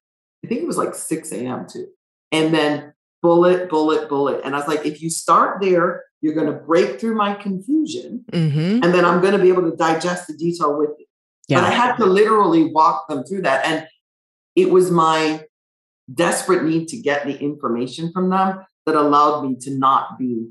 I 0.45 0.49
think 0.49 0.63
it 0.63 0.67
was 0.67 0.79
like 0.79 0.95
6 0.95 1.33
a.m. 1.33 1.67
too. 1.69 1.87
And 2.33 2.55
then 2.55 2.93
bullet, 3.23 3.71
bullet, 3.71 4.09
bullet. 4.09 4.43
And 4.45 4.55
I 4.55 4.59
was 4.59 4.69
like, 4.69 4.85
if 4.85 5.01
you 5.01 5.09
start 5.09 5.63
there, 5.63 6.05
you're 6.21 6.35
going 6.35 6.53
to 6.53 6.59
break 6.59 7.01
through 7.01 7.17
my 7.17 7.35
confusion. 7.35 8.25
Mm-hmm. 8.31 8.83
And 8.83 8.95
then 8.95 9.05
I'm 9.05 9.21
going 9.21 9.33
to 9.33 9.39
be 9.39 9.49
able 9.49 9.71
to 9.71 9.77
digest 9.77 10.27
the 10.27 10.37
detail 10.37 10.77
with 10.77 10.91
you. 10.99 11.07
Yeah. 11.49 11.61
But 11.61 11.69
I 11.69 11.71
had 11.71 11.97
to 11.97 12.07
literally 12.07 12.71
walk 12.73 13.09
them 13.09 13.25
through 13.25 13.43
that. 13.43 13.65
And 13.67 13.87
it 14.57 14.71
was 14.71 14.91
my 14.91 15.45
desperate 16.13 16.65
need 16.65 16.89
to 16.89 16.99
get 16.99 17.25
the 17.25 17.39
information 17.39 18.13
from 18.13 18.31
them 18.31 18.65
that 18.87 18.95
allowed 18.95 19.43
me 19.43 19.57
to 19.61 19.71
not 19.71 20.19
be 20.19 20.49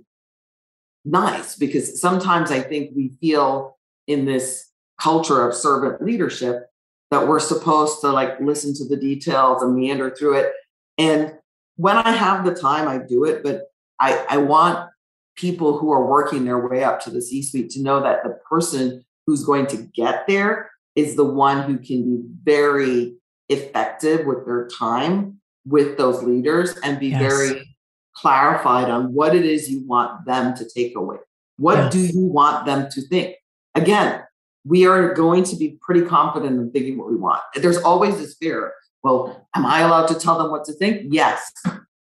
nice 1.06 1.56
because 1.56 2.00
sometimes 2.00 2.50
I 2.50 2.62
think 2.62 2.92
we 2.96 3.14
feel 3.22 3.78
in 4.08 4.26
this 4.26 4.70
culture 5.00 5.48
of 5.48 5.56
servant 5.56 6.02
leadership 6.02 6.68
that 7.12 7.28
we're 7.28 7.40
supposed 7.40 8.02
to 8.02 8.10
like 8.10 8.40
listen 8.40 8.74
to 8.74 8.88
the 8.88 8.98
details 8.98 9.62
and 9.62 9.76
meander 9.76 10.10
through 10.10 10.36
it. 10.36 10.54
And 10.98 11.34
when 11.76 11.98
I 11.98 12.12
have 12.12 12.46
the 12.46 12.54
time, 12.54 12.88
I 12.88 12.98
do 12.98 13.24
it. 13.26 13.44
But 13.44 13.64
I, 14.00 14.26
I 14.30 14.38
want 14.38 14.90
people 15.36 15.78
who 15.78 15.92
are 15.92 16.06
working 16.06 16.46
their 16.46 16.68
way 16.68 16.84
up 16.84 17.00
to 17.02 17.10
the 17.10 17.22
C 17.22 17.42
suite 17.42 17.70
to 17.72 17.82
know 17.82 18.02
that 18.02 18.24
the 18.24 18.38
person 18.50 19.04
who's 19.26 19.44
going 19.44 19.68
to 19.68 19.78
get 19.78 20.28
there 20.28 20.72
is 20.96 21.16
the 21.16 21.26
one 21.26 21.64
who 21.64 21.78
can 21.78 22.04
be 22.04 22.24
very 22.44 23.16
effective 23.50 24.26
with 24.26 24.46
their 24.46 24.68
time 24.68 25.40
with 25.66 25.98
those 25.98 26.22
leaders 26.24 26.76
and 26.84 27.00
be 27.00 27.10
yes. 27.10 27.22
very 27.22 27.78
clarified 28.16 28.90
on 28.90 29.14
what 29.14 29.36
it 29.36 29.46
is 29.46 29.70
you 29.70 29.86
want 29.88 30.26
them 30.26 30.56
to 30.56 30.68
take 30.70 30.96
away. 30.96 31.18
What 31.58 31.78
yes. 31.78 31.94
do 31.94 32.00
you 32.00 32.26
want 32.26 32.66
them 32.66 32.90
to 32.92 33.02
think? 33.02 33.36
Again, 33.76 34.23
we 34.66 34.86
are 34.86 35.14
going 35.14 35.44
to 35.44 35.56
be 35.56 35.78
pretty 35.82 36.02
confident 36.04 36.60
in 36.60 36.72
thinking 36.72 36.98
what 36.98 37.10
we 37.10 37.16
want. 37.16 37.42
There's 37.56 37.78
always 37.78 38.18
this 38.18 38.36
fear. 38.40 38.74
Well, 39.04 39.48
am 39.56 39.66
I 39.66 39.82
allowed 39.82 40.08
to 40.08 40.16
tell 40.16 40.38
them 40.38 40.52
what 40.52 40.64
to 40.66 40.74
think? 40.74 41.08
Yes, 41.10 41.52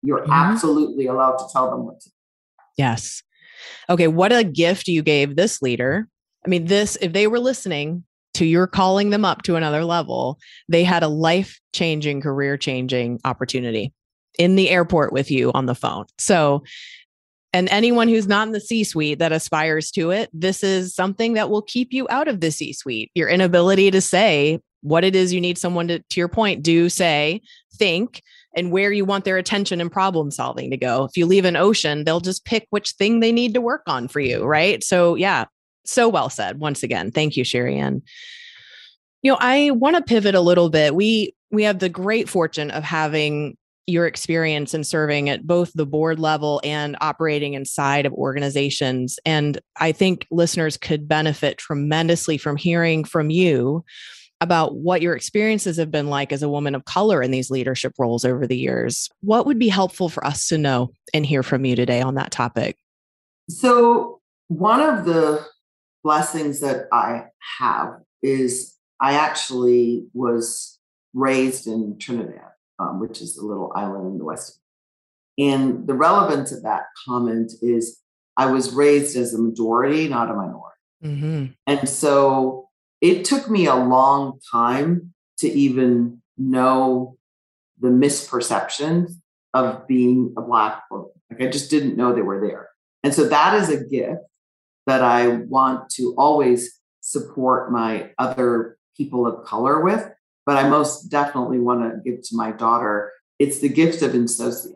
you're 0.04 0.22
mm-hmm. 0.22 0.32
absolutely 0.32 1.08
allowed 1.08 1.38
to 1.38 1.46
tell 1.52 1.72
them 1.72 1.86
what 1.86 2.00
to 2.02 2.10
think. 2.10 2.16
Yes. 2.78 3.24
Okay. 3.90 4.08
What 4.08 4.32
a 4.32 4.44
gift 4.44 4.88
you 4.88 5.02
gave 5.02 5.36
this 5.36 5.62
leader. 5.62 6.08
I 6.46 6.50
mean, 6.50 6.66
this, 6.66 6.98
if 7.02 7.14
they 7.14 7.28
were 7.28 7.40
listening 7.40 8.04
to 8.34 8.46
your 8.46 8.66
calling 8.66 9.10
them 9.10 9.26
up 9.26 9.44
to 9.44 9.56
another 9.56 9.84
level, 9.84 10.40
they 10.70 10.84
had 10.84 11.04
a 11.04 11.08
life 11.08 11.60
changing, 11.74 12.22
career 12.22 12.58
changing 12.58 13.20
opportunity 13.26 13.94
in 14.40 14.56
the 14.56 14.70
airport 14.70 15.12
with 15.12 15.30
you 15.30 15.52
on 15.54 15.66
the 15.66 15.76
phone. 15.76 16.06
So 16.18 16.64
and 17.54 17.68
anyone 17.70 18.08
who's 18.08 18.28
not 18.28 18.48
in 18.48 18.54
the 18.54 18.62
C 18.62 18.84
suite 18.84 19.20
that 19.20 19.32
aspires 19.32 19.92
to 19.92 20.12
it, 20.12 20.30
this 20.34 20.64
is 20.64 20.96
something 20.96 21.34
that 21.34 21.50
will 21.50 21.62
keep 21.62 21.92
you 21.92 22.08
out 22.10 22.28
of 22.28 22.40
the 22.40 22.52
C 22.52 22.74
suite. 22.74 23.12
Your 23.14 23.30
inability 23.30 23.92
to 23.92 24.02
say 24.02 24.60
what 24.82 25.04
it 25.04 25.16
is 25.16 25.34
you 25.34 25.42
need 25.42 25.58
someone 25.58 25.88
to, 25.88 26.00
to 26.00 26.20
your 26.20 26.28
point, 26.28 26.64
do 26.64 26.90
say, 26.90 27.42
think, 27.76 28.22
and 28.56 28.72
where 28.72 28.92
you 28.92 29.06
want 29.06 29.26
their 29.26 29.38
attention 29.38 29.80
and 29.80 29.92
problem 29.92 30.32
solving 30.32 30.72
to 30.72 30.78
go. 30.78 31.04
If 31.06 31.16
you 31.16 31.26
leave 31.26 31.46
an 31.46 31.56
ocean, 31.56 32.04
they'll 32.04 32.20
just 32.20 32.46
pick 32.46 32.68
which 32.70 32.92
thing 32.92 33.20
they 33.20 33.32
need 33.32 33.54
to 33.54 33.62
work 33.62 33.84
on 33.88 34.08
for 34.08 34.20
you. 34.20 34.44
Right. 34.44 34.84
So, 34.84 35.16
yeah, 35.16 35.46
so 35.86 36.10
well 36.10 36.30
said. 36.30 36.60
Once 36.60 36.84
again, 36.84 37.12
thank 37.12 37.38
you, 37.38 37.44
Sherianne. 37.44 38.02
You 39.22 39.32
know, 39.32 39.38
I 39.40 39.72
want 39.72 39.98
to 39.98 40.02
pivot 40.02 40.36
a 40.36 40.42
little 40.42 40.70
bit. 40.70 40.96
We 40.96 41.36
we 41.52 41.64
have 41.64 41.80
the 41.80 41.90
great 41.90 42.30
fortune 42.30 42.72
of 42.72 42.84
having 42.84 43.58
your 43.88 44.06
experience 44.08 44.74
in 44.74 44.84
serving 44.84 45.30
at 45.30 45.46
both 45.46 45.72
the 45.74 45.86
board 45.86 46.20
level 46.20 46.62
and 46.64 46.96
operating 47.02 47.54
inside 47.54 48.06
of 48.06 48.14
organizations. 48.14 49.20
And 49.26 49.60
I 49.80 49.92
think 49.92 50.28
listeners 50.32 50.78
could 50.78 51.08
benefit 51.08 51.58
tremendously 51.58 52.38
from 52.38 52.58
hearing 52.58 53.04
from 53.04 53.30
you 53.30 53.84
about 54.40 54.76
what 54.76 55.02
your 55.02 55.16
experiences 55.16 55.78
have 55.78 55.92
been 55.92 56.08
like 56.08 56.32
as 56.32 56.42
a 56.42 56.50
woman 56.50 56.74
of 56.74 56.86
color 56.86 57.22
in 57.22 57.30
these 57.30 57.52
leadership 57.52 57.94
roles 58.00 58.26
over 58.26 58.48
the 58.48 58.58
years. 58.58 59.08
What 59.22 59.46
would 59.46 59.60
be 59.60 59.70
helpful 59.70 60.10
for 60.10 60.26
us 60.26 60.48
to 60.48 60.58
know 60.58 60.92
and 61.14 61.26
hear 61.26 61.44
from 61.44 61.64
you 61.64 61.76
today 61.76 62.02
on 62.02 62.16
that 62.16 62.32
topic? 62.32 62.78
So, 63.50 64.20
one 64.48 64.82
of 64.82 65.06
the 65.06 65.46
blessings 66.04 66.60
that 66.62 66.88
I 66.92 67.26
have 67.60 68.00
is 68.24 68.76
I 69.00 69.14
actually 69.14 70.06
was 70.14 70.80
raised 71.14 71.68
in 71.68 71.98
Trinidad 72.00 72.51
um, 72.82 73.00
which 73.00 73.22
is 73.22 73.38
a 73.38 73.46
little 73.46 73.72
island 73.76 74.08
in 74.08 74.18
the 74.18 74.26
west. 74.26 74.60
And 75.38 75.88
the 75.88 75.94
relevance 75.94 76.52
of 76.52 76.64
that 76.64 76.84
comment 77.06 77.52
is 77.62 78.00
I 78.38 78.48
was 78.48 78.74
raised 78.74 79.16
as 79.18 79.34
a 79.34 79.42
majority, 79.42 80.08
not 80.08 80.30
a 80.30 80.34
minority. 80.34 80.78
Mm-hmm. 81.04 81.46
And 81.68 81.90
so 81.90 82.70
it 83.02 83.26
took 83.26 83.50
me 83.50 83.66
a 83.66 83.76
long 83.76 84.40
time 84.52 85.14
to 85.40 85.50
even 85.50 86.22
know 86.38 87.18
the 87.80 87.90
misperceptions 87.90 89.14
of 89.54 89.88
being 89.88 90.34
a 90.38 90.42
Black 90.42 90.84
woman. 90.92 91.10
Like 91.30 91.42
I 91.42 91.50
just 91.50 91.70
didn't 91.70 91.98
know 91.98 92.14
they 92.14 92.22
were 92.22 92.46
there. 92.46 92.70
And 93.04 93.14
so 93.14 93.28
that 93.28 93.56
is 93.56 93.70
a 93.70 93.84
gift 93.84 94.22
that 94.86 95.02
I 95.04 95.28
want 95.28 95.90
to 95.92 96.14
always 96.18 96.80
support 97.02 97.72
my 97.72 98.12
other 98.18 98.78
people 98.96 99.26
of 99.26 99.46
color 99.46 99.82
with 99.82 100.08
but 100.46 100.58
I 100.58 100.68
most 100.68 101.10
definitely 101.10 101.60
want 101.60 101.82
to 101.82 102.10
give 102.10 102.22
to 102.24 102.36
my 102.36 102.52
daughter. 102.52 103.12
It's 103.40 103.60
the 103.60 103.70
gift 103.70 104.02
of 104.02 104.16
insouciance. 104.16 104.76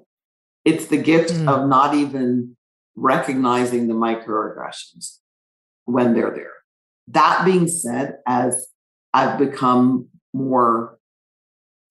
It's 0.63 0.87
the 0.87 0.97
gift 0.97 1.33
mm. 1.33 1.47
of 1.47 1.67
not 1.67 1.95
even 1.95 2.55
recognizing 2.95 3.87
the 3.87 3.93
microaggressions 3.93 5.19
when 5.85 6.13
they're 6.13 6.31
there. 6.31 6.53
That 7.07 7.45
being 7.45 7.67
said, 7.67 8.17
as 8.25 8.67
I've 9.13 9.37
become 9.37 10.07
more 10.33 10.97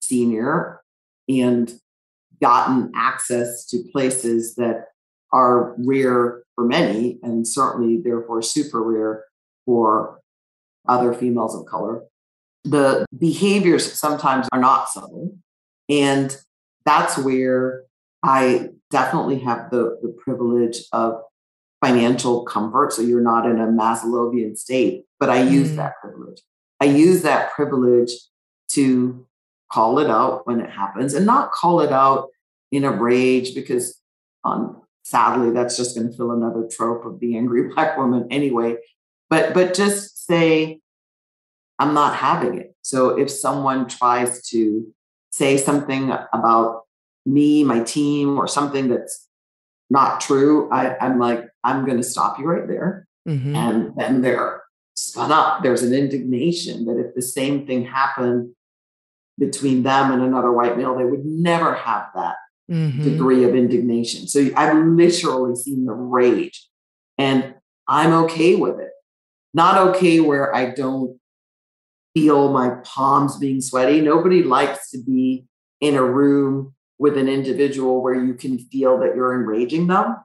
senior 0.01 0.81
and 1.29 1.73
gotten 2.41 2.91
access 2.95 3.65
to 3.67 3.83
places 3.91 4.55
that 4.55 4.87
are 5.31 5.73
rare 5.77 6.43
for 6.53 6.65
many 6.65 7.19
and 7.23 7.47
certainly 7.47 8.01
therefore 8.01 8.41
super 8.41 8.81
rare 8.83 9.23
for 9.65 10.19
other 10.87 11.13
females 11.13 11.59
of 11.59 11.65
color 11.65 12.03
the 12.65 13.05
behaviors 13.17 13.91
sometimes 13.93 14.47
are 14.51 14.59
not 14.59 14.89
subtle. 14.89 15.37
And 15.87 16.35
that's 16.83 17.17
where 17.17 17.83
I 18.23 18.69
definitely 18.91 19.39
have 19.39 19.69
the, 19.69 19.97
the 20.01 20.15
privilege 20.23 20.79
of 20.91 21.21
financial 21.83 22.43
comfort. 22.43 22.93
So 22.93 23.01
you're 23.01 23.21
not 23.21 23.45
in 23.45 23.59
a 23.59 23.67
Maslowian 23.67 24.57
state, 24.57 25.05
but 25.19 25.29
I 25.29 25.43
use 25.43 25.71
mm. 25.71 25.75
that 25.77 25.93
privilege. 26.01 26.41
I 26.81 26.85
use 26.85 27.21
that 27.21 27.51
privilege 27.53 28.11
to 28.69 29.25
call 29.71 29.99
it 29.99 30.09
out 30.09 30.45
when 30.47 30.59
it 30.59 30.69
happens 30.69 31.13
and 31.13 31.25
not 31.25 31.51
call 31.51 31.81
it 31.81 31.91
out 31.91 32.29
in 32.71 32.83
a 32.83 32.91
rage 32.91 33.53
because 33.53 33.99
um, 34.43 34.81
sadly 35.03 35.51
that's 35.51 35.77
just 35.77 35.95
going 35.95 36.09
to 36.09 36.15
fill 36.15 36.31
another 36.31 36.67
trope 36.71 37.05
of 37.05 37.19
the 37.19 37.37
angry 37.37 37.69
black 37.73 37.97
woman 37.97 38.27
anyway 38.31 38.75
but 39.29 39.53
but 39.53 39.73
just 39.73 40.25
say 40.25 40.79
I'm 41.79 41.93
not 41.93 42.15
having 42.15 42.57
it. 42.57 42.75
So 42.81 43.17
if 43.17 43.29
someone 43.29 43.87
tries 43.87 44.47
to 44.49 44.87
say 45.31 45.57
something 45.57 46.13
about 46.33 46.83
me, 47.25 47.63
my 47.63 47.81
team, 47.83 48.37
or 48.37 48.47
something 48.47 48.87
that's 48.89 49.27
not 49.89 50.21
true, 50.21 50.69
I, 50.71 50.95
am 51.05 51.19
like, 51.19 51.49
I'm 51.63 51.85
going 51.85 51.97
to 51.97 52.03
stop 52.03 52.39
you 52.39 52.45
right 52.45 52.67
there. 52.67 53.07
Mm-hmm. 53.27 53.55
And 53.55 53.95
then 53.97 54.21
they're 54.21 54.61
spun 54.95 55.31
up. 55.31 55.63
There's 55.63 55.83
an 55.83 55.93
indignation 55.93 56.85
that 56.85 56.99
if 56.99 57.15
the 57.15 57.21
same 57.21 57.65
thing 57.67 57.85
happened 57.85 58.53
between 59.37 59.83
them 59.83 60.11
and 60.11 60.21
another 60.21 60.51
white 60.51 60.77
male, 60.77 60.95
they 60.95 61.03
would 61.03 61.25
never 61.25 61.75
have 61.75 62.07
that 62.15 62.35
mm-hmm. 62.71 63.03
degree 63.03 63.43
of 63.43 63.55
indignation. 63.55 64.27
So 64.27 64.47
I've 64.55 64.77
literally 64.77 65.55
seen 65.55 65.85
the 65.85 65.93
rage, 65.93 66.67
and 67.17 67.55
I'm 67.87 68.13
okay 68.25 68.55
with 68.55 68.79
it. 68.79 68.91
Not 69.53 69.89
okay 69.89 70.19
where 70.19 70.55
I 70.55 70.71
don't 70.71 71.19
feel 72.15 72.51
my 72.51 72.77
palms 72.83 73.37
being 73.37 73.61
sweaty. 73.61 74.01
Nobody 74.01 74.41
likes 74.41 74.89
to 74.91 75.03
be 75.03 75.45
in 75.81 75.95
a 75.95 76.03
room 76.03 76.73
with 76.97 77.17
an 77.17 77.27
individual 77.27 78.01
where 78.01 78.15
you 78.15 78.33
can 78.33 78.57
feel 78.57 78.97
that 78.99 79.15
you're 79.15 79.39
enraging 79.39 79.87
them. 79.87 80.15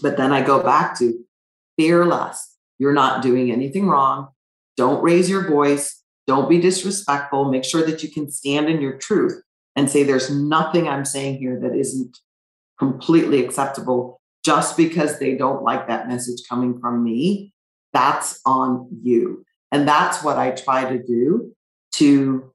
But 0.00 0.16
then 0.16 0.32
I 0.32 0.42
go 0.42 0.62
back 0.62 0.96
to 1.00 1.18
fear 1.76 2.06
less. 2.06 2.56
You're 2.78 2.92
not 2.92 3.22
doing 3.22 3.50
anything 3.50 3.88
wrong. 3.88 4.28
Don't 4.76 5.02
raise 5.02 5.28
your 5.28 5.48
voice. 5.48 6.02
Don't 6.26 6.48
be 6.48 6.60
disrespectful. 6.60 7.50
Make 7.50 7.64
sure 7.64 7.84
that 7.84 8.02
you 8.02 8.10
can 8.10 8.30
stand 8.30 8.68
in 8.68 8.80
your 8.80 8.96
truth 8.96 9.42
and 9.76 9.90
say, 9.90 10.04
there's 10.04 10.30
nothing 10.30 10.88
I'm 10.88 11.04
saying 11.04 11.38
here 11.38 11.58
that 11.60 11.76
isn't 11.76 12.16
completely 12.78 13.44
acceptable 13.44 14.20
just 14.44 14.76
because 14.76 15.18
they 15.18 15.36
don't 15.36 15.62
like 15.62 15.88
that 15.88 16.08
message 16.08 16.42
coming 16.48 16.78
from 16.80 17.02
me. 17.02 17.52
That's 17.92 18.40
on 18.46 18.88
you. 19.02 19.44
And 19.74 19.88
that's 19.88 20.22
what 20.22 20.38
I 20.38 20.52
try 20.52 20.88
to 20.88 21.02
do 21.02 21.52
to 21.94 22.52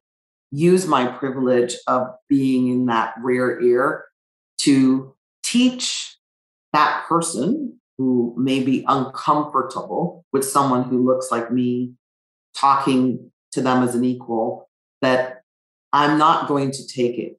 use 0.51 0.87
my 0.87 1.05
privilege 1.05 1.75
of 1.85 2.07
being 2.29 2.69
in 2.69 2.85
that 2.85 3.13
rear 3.21 3.59
ear 3.59 4.05
to 4.59 5.13
teach 5.43 6.15
that 6.71 7.03
person 7.09 7.77
who 7.97 8.33
may 8.37 8.63
be 8.63 8.85
uncomfortable 8.87 10.23
with 10.31 10.45
someone 10.45 10.83
who 10.83 11.05
looks 11.05 11.29
like 11.29 11.51
me 11.51 11.91
talking 12.55 13.31
to 13.51 13.59
them 13.59 13.83
as 13.83 13.95
an 13.95 14.05
equal 14.05 14.69
that 15.01 15.41
I'm 15.91 16.17
not 16.17 16.47
going 16.47 16.71
to 16.71 16.87
take 16.87 17.17
it. 17.17 17.37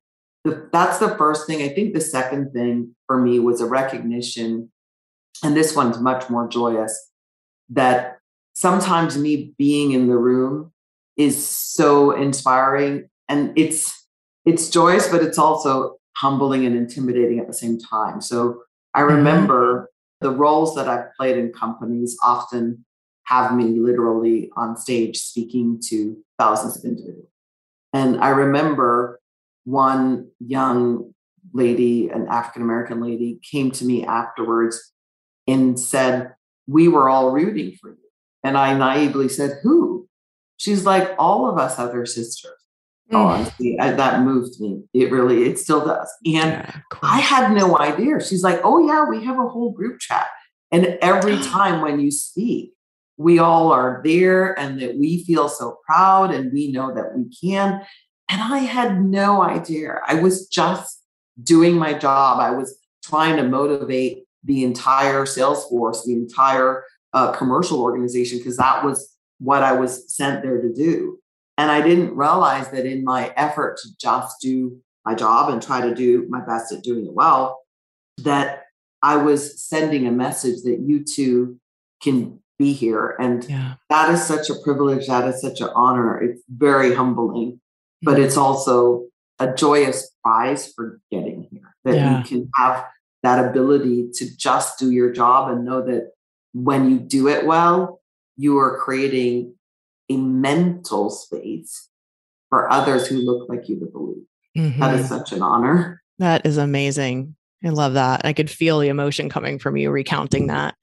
That's 0.72 0.98
the 0.98 1.16
first 1.16 1.46
thing. 1.46 1.62
I 1.62 1.70
think 1.72 1.94
the 1.94 2.02
second 2.02 2.52
thing 2.52 2.94
for 3.06 3.18
me 3.18 3.38
was 3.38 3.62
a 3.62 3.66
recognition, 3.66 4.70
and 5.42 5.56
this 5.56 5.74
one's 5.74 5.98
much 5.98 6.28
more 6.28 6.46
joyous, 6.46 7.10
that 7.70 8.19
sometimes 8.54 9.16
me 9.16 9.54
being 9.58 9.92
in 9.92 10.08
the 10.08 10.16
room 10.16 10.72
is 11.16 11.46
so 11.46 12.12
inspiring 12.12 13.08
and 13.28 13.52
it's 13.56 14.06
it's 14.44 14.70
joyous 14.70 15.08
but 15.08 15.22
it's 15.22 15.38
also 15.38 15.96
humbling 16.16 16.64
and 16.64 16.76
intimidating 16.76 17.38
at 17.38 17.46
the 17.46 17.52
same 17.52 17.78
time 17.78 18.20
so 18.20 18.62
i 18.94 19.00
mm-hmm. 19.00 19.16
remember 19.16 19.82
mm-hmm. 19.82 20.26
the 20.26 20.34
roles 20.34 20.74
that 20.74 20.88
i've 20.88 21.12
played 21.16 21.36
in 21.36 21.52
companies 21.52 22.16
often 22.22 22.84
have 23.24 23.54
me 23.54 23.78
literally 23.78 24.50
on 24.56 24.76
stage 24.76 25.18
speaking 25.18 25.80
to 25.88 26.16
thousands 26.38 26.76
of 26.76 26.84
individuals 26.84 27.28
and 27.92 28.18
i 28.20 28.28
remember 28.28 29.20
one 29.64 30.28
young 30.40 31.12
lady 31.52 32.08
an 32.08 32.26
african 32.28 32.62
american 32.62 33.00
lady 33.00 33.38
came 33.50 33.70
to 33.70 33.84
me 33.84 34.04
afterwards 34.04 34.92
and 35.46 35.78
said 35.78 36.32
we 36.66 36.88
were 36.88 37.08
all 37.08 37.30
rooting 37.32 37.72
for 37.80 37.90
you 37.90 37.99
and 38.42 38.56
I 38.56 38.76
naively 38.76 39.28
said, 39.28 39.58
Who? 39.62 40.08
She's 40.56 40.84
like, 40.84 41.14
All 41.18 41.48
of 41.48 41.58
us 41.58 41.78
other 41.78 42.06
sisters. 42.06 42.52
Mm. 43.12 43.46
Oh, 43.46 43.54
see, 43.58 43.78
I, 43.78 43.92
that 43.92 44.22
moved 44.22 44.60
me. 44.60 44.82
It 44.94 45.10
really, 45.10 45.44
it 45.44 45.58
still 45.58 45.84
does. 45.84 46.10
And 46.24 46.52
yeah, 46.52 46.80
cool. 46.90 47.00
I 47.02 47.20
had 47.20 47.52
no 47.52 47.78
idea. 47.78 48.20
She's 48.24 48.42
like, 48.42 48.60
Oh, 48.64 48.86
yeah, 48.86 49.04
we 49.08 49.24
have 49.24 49.38
a 49.38 49.48
whole 49.48 49.72
group 49.72 50.00
chat. 50.00 50.28
And 50.72 50.98
every 51.02 51.38
time 51.42 51.80
when 51.82 52.00
you 52.00 52.10
speak, 52.10 52.72
we 53.16 53.38
all 53.38 53.70
are 53.70 54.00
there 54.02 54.58
and 54.58 54.80
that 54.80 54.96
we 54.96 55.24
feel 55.24 55.48
so 55.48 55.78
proud 55.84 56.32
and 56.32 56.52
we 56.52 56.72
know 56.72 56.94
that 56.94 57.14
we 57.14 57.24
can. 57.28 57.82
And 58.30 58.40
I 58.40 58.58
had 58.58 59.04
no 59.04 59.42
idea. 59.42 60.00
I 60.06 60.14
was 60.14 60.48
just 60.48 61.04
doing 61.42 61.76
my 61.76 61.92
job. 61.92 62.40
I 62.40 62.50
was 62.50 62.78
trying 63.04 63.36
to 63.36 63.42
motivate 63.42 64.24
the 64.44 64.64
entire 64.64 65.26
sales 65.26 65.66
force, 65.66 66.04
the 66.06 66.14
entire 66.14 66.84
a 67.12 67.32
commercial 67.32 67.80
organization 67.80 68.38
because 68.38 68.56
that 68.56 68.84
was 68.84 69.16
what 69.38 69.62
I 69.62 69.72
was 69.72 70.14
sent 70.14 70.42
there 70.42 70.60
to 70.60 70.72
do. 70.72 71.18
And 71.58 71.70
I 71.70 71.80
didn't 71.80 72.16
realize 72.16 72.70
that 72.70 72.86
in 72.86 73.04
my 73.04 73.32
effort 73.36 73.78
to 73.82 73.88
just 74.00 74.36
do 74.40 74.78
my 75.04 75.14
job 75.14 75.50
and 75.50 75.62
try 75.62 75.80
to 75.80 75.94
do 75.94 76.26
my 76.28 76.40
best 76.40 76.72
at 76.72 76.82
doing 76.82 77.06
it 77.06 77.12
well, 77.12 77.60
that 78.18 78.64
I 79.02 79.16
was 79.16 79.62
sending 79.62 80.06
a 80.06 80.12
message 80.12 80.62
that 80.64 80.80
you 80.80 81.04
too 81.04 81.58
can 82.02 82.40
be 82.58 82.72
here. 82.72 83.16
And 83.18 83.44
yeah. 83.48 83.74
that 83.88 84.10
is 84.10 84.22
such 84.24 84.50
a 84.50 84.54
privilege. 84.62 85.06
That 85.06 85.26
is 85.28 85.40
such 85.40 85.60
an 85.60 85.70
honor. 85.74 86.20
It's 86.20 86.42
very 86.48 86.94
humbling, 86.94 87.60
but 88.02 88.18
it's 88.18 88.36
also 88.36 89.06
a 89.38 89.52
joyous 89.54 90.10
prize 90.22 90.72
for 90.72 91.00
getting 91.10 91.48
here 91.50 91.74
that 91.84 91.94
yeah. 91.94 92.18
you 92.18 92.24
can 92.24 92.50
have 92.56 92.84
that 93.22 93.44
ability 93.44 94.10
to 94.14 94.36
just 94.36 94.78
do 94.78 94.90
your 94.90 95.12
job 95.12 95.50
and 95.50 95.64
know 95.64 95.84
that 95.84 96.12
when 96.52 96.90
you 96.90 96.98
do 96.98 97.28
it 97.28 97.46
well, 97.46 98.00
you 98.36 98.58
are 98.58 98.78
creating 98.78 99.54
a 100.08 100.16
mental 100.16 101.10
space 101.10 101.88
for 102.48 102.70
others 102.70 103.06
who 103.06 103.16
look 103.18 103.48
like 103.48 103.68
you 103.68 103.78
to 103.80 103.86
believe. 103.86 104.24
Mm-hmm. 104.56 104.80
That 104.80 104.94
is 104.94 105.06
mm-hmm. 105.06 105.14
such 105.14 105.32
an 105.32 105.42
honor. 105.42 106.02
That 106.18 106.44
is 106.44 106.56
amazing. 106.56 107.36
I 107.64 107.68
love 107.68 107.94
that. 107.94 108.22
I 108.24 108.32
could 108.32 108.50
feel 108.50 108.78
the 108.78 108.88
emotion 108.88 109.28
coming 109.28 109.58
from 109.58 109.76
you 109.76 109.90
recounting 109.90 110.48
that. 110.48 110.74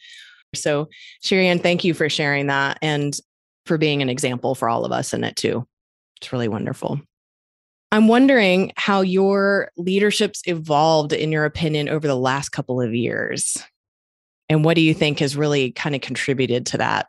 So, 0.55 0.87
Sherry 1.21 1.55
thank 1.57 1.83
you 1.83 1.93
for 1.93 2.09
sharing 2.09 2.47
that 2.47 2.77
and 2.81 3.17
for 3.65 3.77
being 3.77 4.01
an 4.01 4.09
example 4.09 4.55
for 4.55 4.69
all 4.69 4.85
of 4.85 4.91
us 4.91 5.13
in 5.13 5.23
it 5.23 5.35
too. 5.35 5.67
It's 6.21 6.31
really 6.31 6.47
wonderful. 6.47 7.01
I'm 7.91 8.07
wondering 8.07 8.71
how 8.75 9.01
your 9.01 9.71
leadership's 9.77 10.41
evolved, 10.45 11.13
in 11.13 11.31
your 11.31 11.45
opinion, 11.45 11.89
over 11.89 12.07
the 12.07 12.17
last 12.17 12.49
couple 12.49 12.81
of 12.81 12.93
years. 12.93 13.57
And 14.49 14.63
what 14.63 14.75
do 14.75 14.81
you 14.81 14.93
think 14.93 15.19
has 15.19 15.35
really 15.35 15.71
kind 15.71 15.95
of 15.95 16.01
contributed 16.01 16.65
to 16.67 16.77
that? 16.77 17.07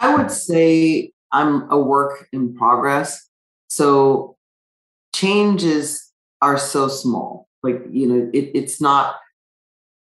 I 0.00 0.14
would 0.14 0.30
say 0.30 1.12
I'm 1.32 1.70
a 1.70 1.78
work 1.78 2.28
in 2.32 2.54
progress. 2.54 3.28
So 3.68 4.36
changes 5.14 6.12
are 6.42 6.58
so 6.58 6.88
small. 6.88 7.48
Like, 7.62 7.80
you 7.90 8.06
know, 8.06 8.30
it, 8.32 8.50
it's 8.54 8.80
not, 8.80 9.16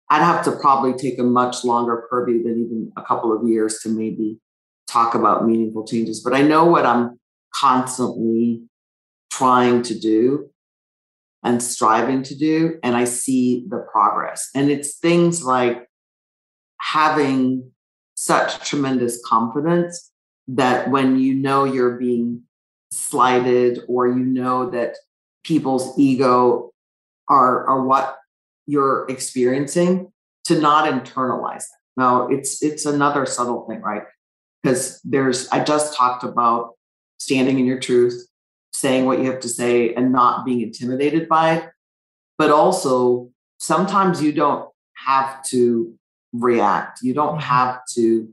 I'd 0.10 0.24
have 0.24 0.44
to 0.46 0.52
probably 0.52 0.94
take 0.94 1.20
a 1.20 1.24
much 1.24 1.64
longer 1.64 2.06
purview 2.10 2.44
than 2.44 2.54
even 2.54 2.92
a 2.98 3.04
couple 3.04 3.36
of 3.36 3.48
years 3.48 3.80
to 3.84 3.90
maybe 3.90 4.40
talk 4.88 5.16
about 5.16 5.48
meaningful 5.48 5.86
changes. 5.86 6.20
But 6.22 6.34
I 6.34 6.42
know 6.42 6.66
what 6.66 6.86
I'm 6.86 7.20
constantly 7.54 8.64
trying 9.32 9.82
to 9.84 9.98
do 9.98 10.50
and 11.46 11.62
striving 11.62 12.24
to 12.24 12.36
do, 12.36 12.80
and 12.84 12.98
I 12.98 13.06
see 13.06 13.66
the 13.70 13.86
progress. 13.92 14.50
And 14.56 14.72
it's 14.72 14.98
things 14.98 15.44
like 15.44 15.88
having 16.82 17.72
such 18.16 18.68
tremendous 18.68 19.22
confidence 19.24 20.12
that 20.48 20.90
when 20.90 21.20
you 21.20 21.36
know 21.36 21.64
you're 21.64 21.98
being 21.98 22.42
slighted 22.92 23.80
or 23.88 24.08
you 24.08 24.16
know 24.16 24.70
that 24.72 24.96
people's 25.44 25.98
ego 26.00 26.72
are, 27.30 27.68
are 27.68 27.84
what 27.84 28.18
you're 28.66 29.06
experiencing 29.08 30.12
to 30.46 30.60
not 30.60 30.92
internalize 30.92 31.60
that. 31.60 31.78
Now 31.98 32.28
it's 32.28 32.62
it's 32.62 32.86
another 32.86 33.26
subtle 33.26 33.66
thing, 33.68 33.82
right? 33.82 34.04
Because 34.62 35.00
there's 35.04 35.48
I 35.50 35.64
just 35.64 35.96
talked 35.96 36.24
about 36.24 36.72
standing 37.20 37.60
in 37.60 37.66
your 37.66 37.80
truth, 37.80 38.28
saying 38.76 39.06
what 39.06 39.20
you 39.20 39.32
have 39.32 39.40
to 39.40 39.50
say 39.50 39.94
and 39.94 40.12
not 40.12 40.46
being 40.46 40.62
intimidated 40.62 41.28
by 41.30 41.56
it. 41.56 41.70
But 42.38 42.52
also 42.52 43.32
sometimes 43.58 44.22
you 44.22 44.34
don't 44.34 44.70
have 44.96 45.44
to 45.46 45.94
react. 46.34 47.02
You 47.02 47.14
don't 47.14 47.40
mm-hmm. 47.40 47.50
have 47.50 47.80
to 47.96 48.30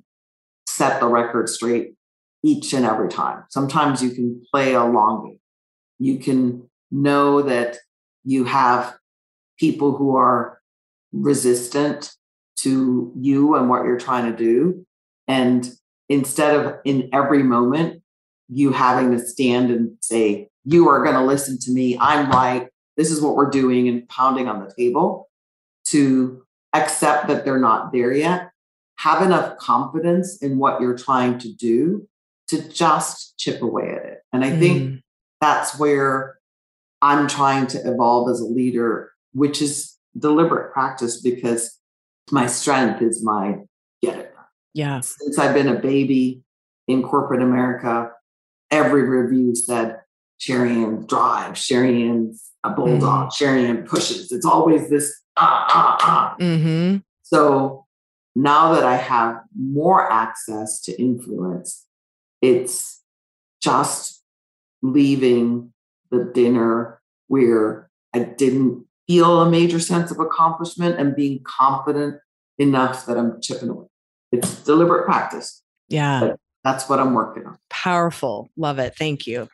set 0.66 1.00
the 1.00 1.06
record 1.06 1.48
straight 1.48 1.94
each 2.42 2.72
and 2.72 2.84
every 2.84 3.08
time. 3.08 3.44
Sometimes 3.50 4.02
you 4.02 4.10
can 4.10 4.42
play 4.50 4.74
a 4.74 4.84
long 4.84 5.26
game. 5.26 5.38
You 5.98 6.18
can 6.18 6.68
know 6.90 7.42
that 7.42 7.76
you 8.24 8.44
have 8.44 8.94
people 9.58 9.96
who 9.96 10.16
are 10.16 10.60
resistant 11.12 12.12
to 12.56 13.12
you 13.16 13.54
and 13.54 13.68
what 13.68 13.84
you're 13.84 13.98
trying 13.98 14.30
to 14.30 14.36
do. 14.36 14.84
And 15.28 15.70
instead 16.08 16.56
of 16.56 16.76
in 16.84 17.10
every 17.12 17.42
moment, 17.42 18.01
you 18.52 18.72
having 18.72 19.10
to 19.12 19.18
stand 19.18 19.70
and 19.70 19.96
say, 20.00 20.48
You 20.64 20.88
are 20.88 21.02
going 21.02 21.16
to 21.16 21.24
listen 21.24 21.58
to 21.60 21.70
me. 21.70 21.96
I'm 21.98 22.30
right. 22.30 22.68
This 22.96 23.10
is 23.10 23.20
what 23.20 23.34
we're 23.34 23.50
doing, 23.50 23.88
and 23.88 24.08
pounding 24.08 24.48
on 24.48 24.64
the 24.64 24.72
table 24.76 25.28
to 25.86 26.44
accept 26.74 27.28
that 27.28 27.44
they're 27.44 27.58
not 27.58 27.92
there 27.92 28.12
yet. 28.12 28.50
Have 28.98 29.22
enough 29.22 29.56
confidence 29.58 30.38
in 30.38 30.58
what 30.58 30.80
you're 30.80 30.96
trying 30.96 31.38
to 31.38 31.52
do 31.52 32.06
to 32.48 32.68
just 32.68 33.36
chip 33.38 33.62
away 33.62 33.90
at 33.90 34.04
it. 34.04 34.18
And 34.32 34.44
I 34.44 34.50
mm. 34.50 34.60
think 34.60 35.00
that's 35.40 35.78
where 35.78 36.38
I'm 37.00 37.26
trying 37.26 37.66
to 37.68 37.78
evolve 37.78 38.30
as 38.30 38.40
a 38.40 38.44
leader, 38.44 39.12
which 39.32 39.62
is 39.62 39.96
deliberate 40.16 40.72
practice 40.72 41.20
because 41.20 41.78
my 42.30 42.46
strength 42.46 43.02
is 43.02 43.24
my 43.24 43.56
get 44.02 44.18
it. 44.18 44.34
Yeah. 44.74 45.00
Since 45.00 45.38
I've 45.38 45.54
been 45.54 45.68
a 45.68 45.80
baby 45.80 46.42
in 46.88 47.02
corporate 47.02 47.42
America, 47.42 48.10
every 48.72 49.02
review 49.02 49.54
said 49.54 50.00
Sherianne 50.40 51.06
drives, 51.06 51.60
Sherianne's 51.60 52.50
a 52.64 52.70
bulldog, 52.70 53.30
mm. 53.30 53.32
Sherianne 53.32 53.86
pushes. 53.86 54.32
It's 54.32 54.46
always 54.46 54.88
this 54.90 55.14
ah, 55.36 55.66
ah, 55.68 55.96
ah. 56.00 56.36
Mm-hmm. 56.40 56.98
So 57.22 57.86
now 58.34 58.72
that 58.74 58.84
I 58.84 58.96
have 58.96 59.40
more 59.56 60.10
access 60.10 60.80
to 60.82 61.00
influence, 61.00 61.86
it's 62.40 63.02
just 63.60 64.22
leaving 64.82 65.72
the 66.10 66.30
dinner 66.34 67.00
where 67.28 67.90
I 68.14 68.20
didn't 68.20 68.86
feel 69.06 69.40
a 69.40 69.50
major 69.50 69.80
sense 69.80 70.10
of 70.10 70.18
accomplishment 70.18 70.98
and 70.98 71.14
being 71.14 71.40
confident 71.44 72.20
enough 72.58 73.06
that 73.06 73.16
I'm 73.16 73.40
chipping 73.40 73.68
away. 73.68 73.86
It's 74.32 74.62
deliberate 74.64 75.04
practice. 75.04 75.62
Yeah. 75.88 76.34
That's 76.64 76.88
what 76.88 77.00
I'm 77.00 77.14
working 77.14 77.46
on. 77.46 77.58
Powerful. 77.70 78.50
Love 78.56 78.78
it. 78.78 78.94
Thank 78.96 79.26
you. 79.26 79.48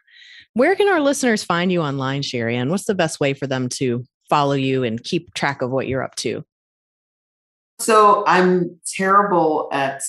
Where 0.55 0.75
can 0.75 0.89
our 0.89 1.01
listeners 1.01 1.45
find 1.45 1.71
you 1.71 1.81
online, 1.83 2.23
Sherianne? 2.23 2.71
What's 2.71 2.85
the 2.85 2.95
best 2.95 3.21
way 3.21 3.35
for 3.35 3.47
them 3.47 3.69
to 3.71 4.05
follow 4.29 4.55
you 4.55 4.83
and 4.85 5.03
keep 5.03 5.33
track 5.35 5.63
of 5.63 5.71
what 5.71 5.89
you're 5.89 6.03
up 6.03 6.17
to? 6.17 6.45
So 7.79 8.25
I'm 8.27 8.79
terrible 8.97 9.69
at 9.73 10.03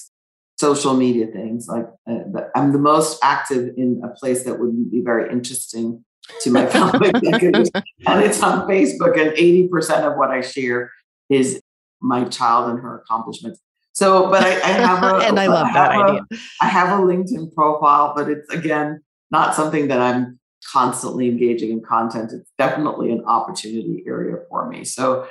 social 0.59 0.93
media 0.93 1.27
things. 1.27 1.67
Like 1.67 1.85
uh, 2.09 2.41
I'm 2.55 2.73
the 2.73 2.79
most 2.79 3.19
active 3.23 3.73
in 3.77 4.01
a 4.03 4.09
place 4.09 4.43
that 4.43 4.59
wouldn't 4.59 4.91
be 4.91 5.01
very 5.01 5.31
interesting 5.31 6.03
to 6.41 6.51
my 6.51 6.65
family, 6.67 7.11
and 7.13 8.23
it's 8.23 8.43
on 8.43 8.67
Facebook. 8.67 9.19
And 9.19 9.31
80% 9.37 10.11
of 10.11 10.17
what 10.17 10.31
I 10.31 10.41
share 10.41 10.91
is 11.29 11.61
my 12.01 12.23
child 12.25 12.69
and 12.71 12.79
her 12.79 12.99
accomplishments. 12.99 13.59
So, 13.99 14.29
but 14.29 14.41
I, 14.41 14.51
I 14.51 14.71
have 14.71 15.03
a 15.03 15.15
and 15.27 15.37
I 15.37 15.47
love 15.47 15.67
I 15.67 15.73
that 15.73 15.91
idea. 15.91 16.21
A, 16.31 16.37
I 16.61 16.67
have 16.67 16.97
a 16.97 17.01
LinkedIn 17.03 17.53
profile, 17.53 18.13
but 18.15 18.29
it's 18.29 18.49
again 18.49 19.01
not 19.29 19.55
something 19.55 19.89
that 19.89 19.99
I'm 19.99 20.39
constantly 20.71 21.27
engaging 21.27 21.71
in 21.71 21.81
content. 21.81 22.31
It's 22.31 22.49
definitely 22.57 23.11
an 23.11 23.25
opportunity 23.25 24.01
area 24.07 24.37
for 24.49 24.69
me. 24.69 24.85
So 24.85 25.27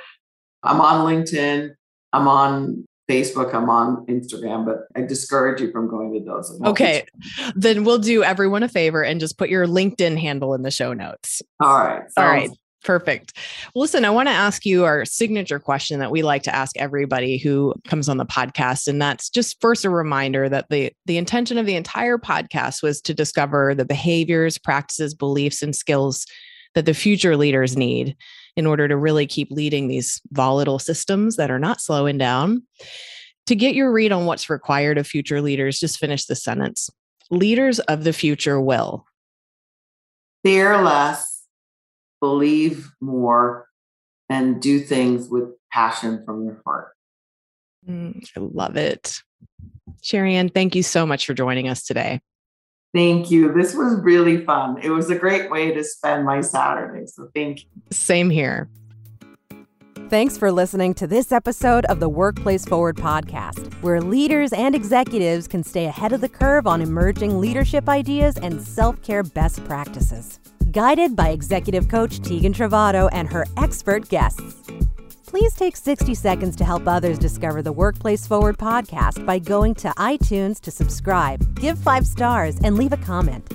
I'm 0.61 0.79
on 0.81 1.07
LinkedIn. 1.11 1.71
I'm 2.13 2.27
on 2.27 2.85
Facebook, 3.09 3.55
I'm 3.55 3.71
on 3.71 4.05
Instagram, 4.05 4.65
but 4.65 4.81
I 4.95 5.01
discourage 5.01 5.59
you 5.59 5.71
from 5.71 5.89
going 5.89 6.13
to 6.13 6.23
those. 6.23 6.61
Okay. 6.63 7.07
Then 7.55 7.83
we'll 7.83 7.97
do 7.97 8.23
everyone 8.23 8.61
a 8.61 8.69
favor 8.69 9.03
and 9.03 9.19
just 9.19 9.35
put 9.35 9.49
your 9.49 9.65
LinkedIn 9.65 10.19
handle 10.19 10.53
in 10.53 10.61
the 10.61 10.69
show 10.69 10.93
notes. 10.93 11.41
All 11.59 11.79
right. 11.79 12.03
All 12.17 12.25
right. 12.25 12.51
Perfect. 12.83 13.33
Well, 13.73 13.81
listen, 13.81 14.05
I 14.05 14.09
want 14.09 14.29
to 14.29 14.33
ask 14.33 14.65
you 14.65 14.85
our 14.85 15.03
signature 15.03 15.59
question 15.59 15.99
that 15.99 16.11
we 16.11 16.23
like 16.23 16.43
to 16.43 16.55
ask 16.55 16.77
everybody 16.77 17.37
who 17.37 17.73
comes 17.85 18.07
on 18.07 18.17
the 18.17 18.25
podcast. 18.25 18.87
And 18.87 19.01
that's 19.01 19.29
just 19.29 19.59
first 19.59 19.83
a 19.83 19.89
reminder 19.89 20.47
that 20.47 20.69
the, 20.69 20.93
the 21.05 21.17
intention 21.17 21.57
of 21.57 21.65
the 21.65 21.75
entire 21.75 22.17
podcast 22.17 22.81
was 22.81 23.01
to 23.01 23.13
discover 23.13 23.75
the 23.75 23.83
behaviors, 23.83 24.57
practices, 24.57 25.13
beliefs, 25.13 25.61
and 25.61 25.75
skills 25.75 26.25
that 26.73 26.85
the 26.85 26.93
future 26.93 27.35
leaders 27.35 27.75
need 27.75 28.15
in 28.55 28.65
order 28.65 28.87
to 28.87 28.95
really 28.95 29.25
keep 29.27 29.51
leading 29.51 29.87
these 29.87 30.21
volatile 30.31 30.79
systems 30.79 31.35
that 31.35 31.51
are 31.51 31.59
not 31.59 31.81
slowing 31.81 32.17
down. 32.17 32.63
To 33.47 33.55
get 33.55 33.75
your 33.75 33.91
read 33.91 34.11
on 34.11 34.25
what's 34.25 34.49
required 34.49 34.97
of 34.97 35.07
future 35.07 35.41
leaders, 35.41 35.79
just 35.79 35.97
finish 35.97 36.25
the 36.25 36.35
sentence. 36.35 36.89
Leaders 37.31 37.79
of 37.79 38.03
the 38.03 38.13
future 38.13 38.61
will 38.61 39.05
fear 40.43 40.81
less, 40.81 41.38
believe 42.19 42.91
more, 43.01 43.67
and 44.29 44.61
do 44.61 44.79
things 44.79 45.27
with 45.29 45.49
passion 45.71 46.23
from 46.25 46.45
your 46.45 46.61
heart. 46.65 46.89
Mm, 47.87 48.23
I 48.35 48.39
love 48.39 48.77
it. 48.77 49.21
Sherianne, 50.03 50.53
thank 50.53 50.75
you 50.75 50.83
so 50.83 51.05
much 51.05 51.25
for 51.25 51.33
joining 51.33 51.67
us 51.67 51.83
today. 51.83 52.21
Thank 52.93 53.29
you. 53.29 53.53
This 53.53 53.75
was 53.75 53.99
really 54.01 54.43
fun. 54.45 54.79
It 54.81 54.89
was 54.89 55.09
a 55.09 55.15
great 55.15 55.51
way 55.51 55.71
to 55.71 55.83
spend 55.83 56.25
my 56.25 56.41
Saturday. 56.41 57.05
So 57.05 57.29
thank 57.35 57.59
you. 57.59 57.65
Same 57.91 58.29
here. 58.29 58.69
Thanks 60.09 60.39
for 60.39 60.51
listening 60.51 60.95
to 60.95 61.05
this 61.05 61.31
episode 61.31 61.85
of 61.85 61.99
the 61.99 62.09
Workplace 62.09 62.65
Forward 62.65 62.97
podcast, 62.97 63.71
where 63.83 64.01
leaders 64.01 64.51
and 64.53 64.73
executives 64.73 65.47
can 65.47 65.63
stay 65.63 65.85
ahead 65.85 66.13
of 66.13 66.21
the 66.21 66.27
curve 66.27 66.65
on 66.65 66.81
emerging 66.81 67.39
leadership 67.39 67.87
ideas 67.87 68.35
and 68.37 68.59
self 68.59 68.99
care 69.03 69.21
best 69.21 69.63
practices. 69.65 70.39
Guided 70.71 71.15
by 71.15 71.29
executive 71.29 71.89
coach 71.89 72.21
Tegan 72.21 72.53
Trovato 72.53 73.07
and 73.11 73.29
her 73.29 73.45
expert 73.57 74.09
guests. 74.09 74.41
Please 75.27 75.53
take 75.53 75.77
60 75.77 76.15
seconds 76.15 76.55
to 76.55 76.65
help 76.65 76.87
others 76.87 77.19
discover 77.19 77.61
the 77.61 77.71
Workplace 77.71 78.25
Forward 78.25 78.57
podcast 78.57 79.23
by 79.27 79.37
going 79.37 79.75
to 79.75 79.89
iTunes 79.89 80.59
to 80.61 80.71
subscribe, 80.71 81.53
give 81.59 81.77
five 81.77 82.07
stars, 82.07 82.57
and 82.63 82.77
leave 82.77 82.93
a 82.93 82.97
comment. 82.97 83.47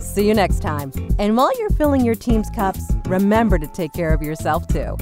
See 0.00 0.28
you 0.28 0.34
next 0.34 0.60
time. 0.60 0.92
And 1.18 1.36
while 1.36 1.58
you're 1.58 1.70
filling 1.70 2.04
your 2.04 2.14
team's 2.14 2.48
cups, 2.50 2.92
remember 3.06 3.58
to 3.58 3.66
take 3.66 3.92
care 3.92 4.12
of 4.12 4.22
yourself 4.22 4.68
too. 4.68 4.96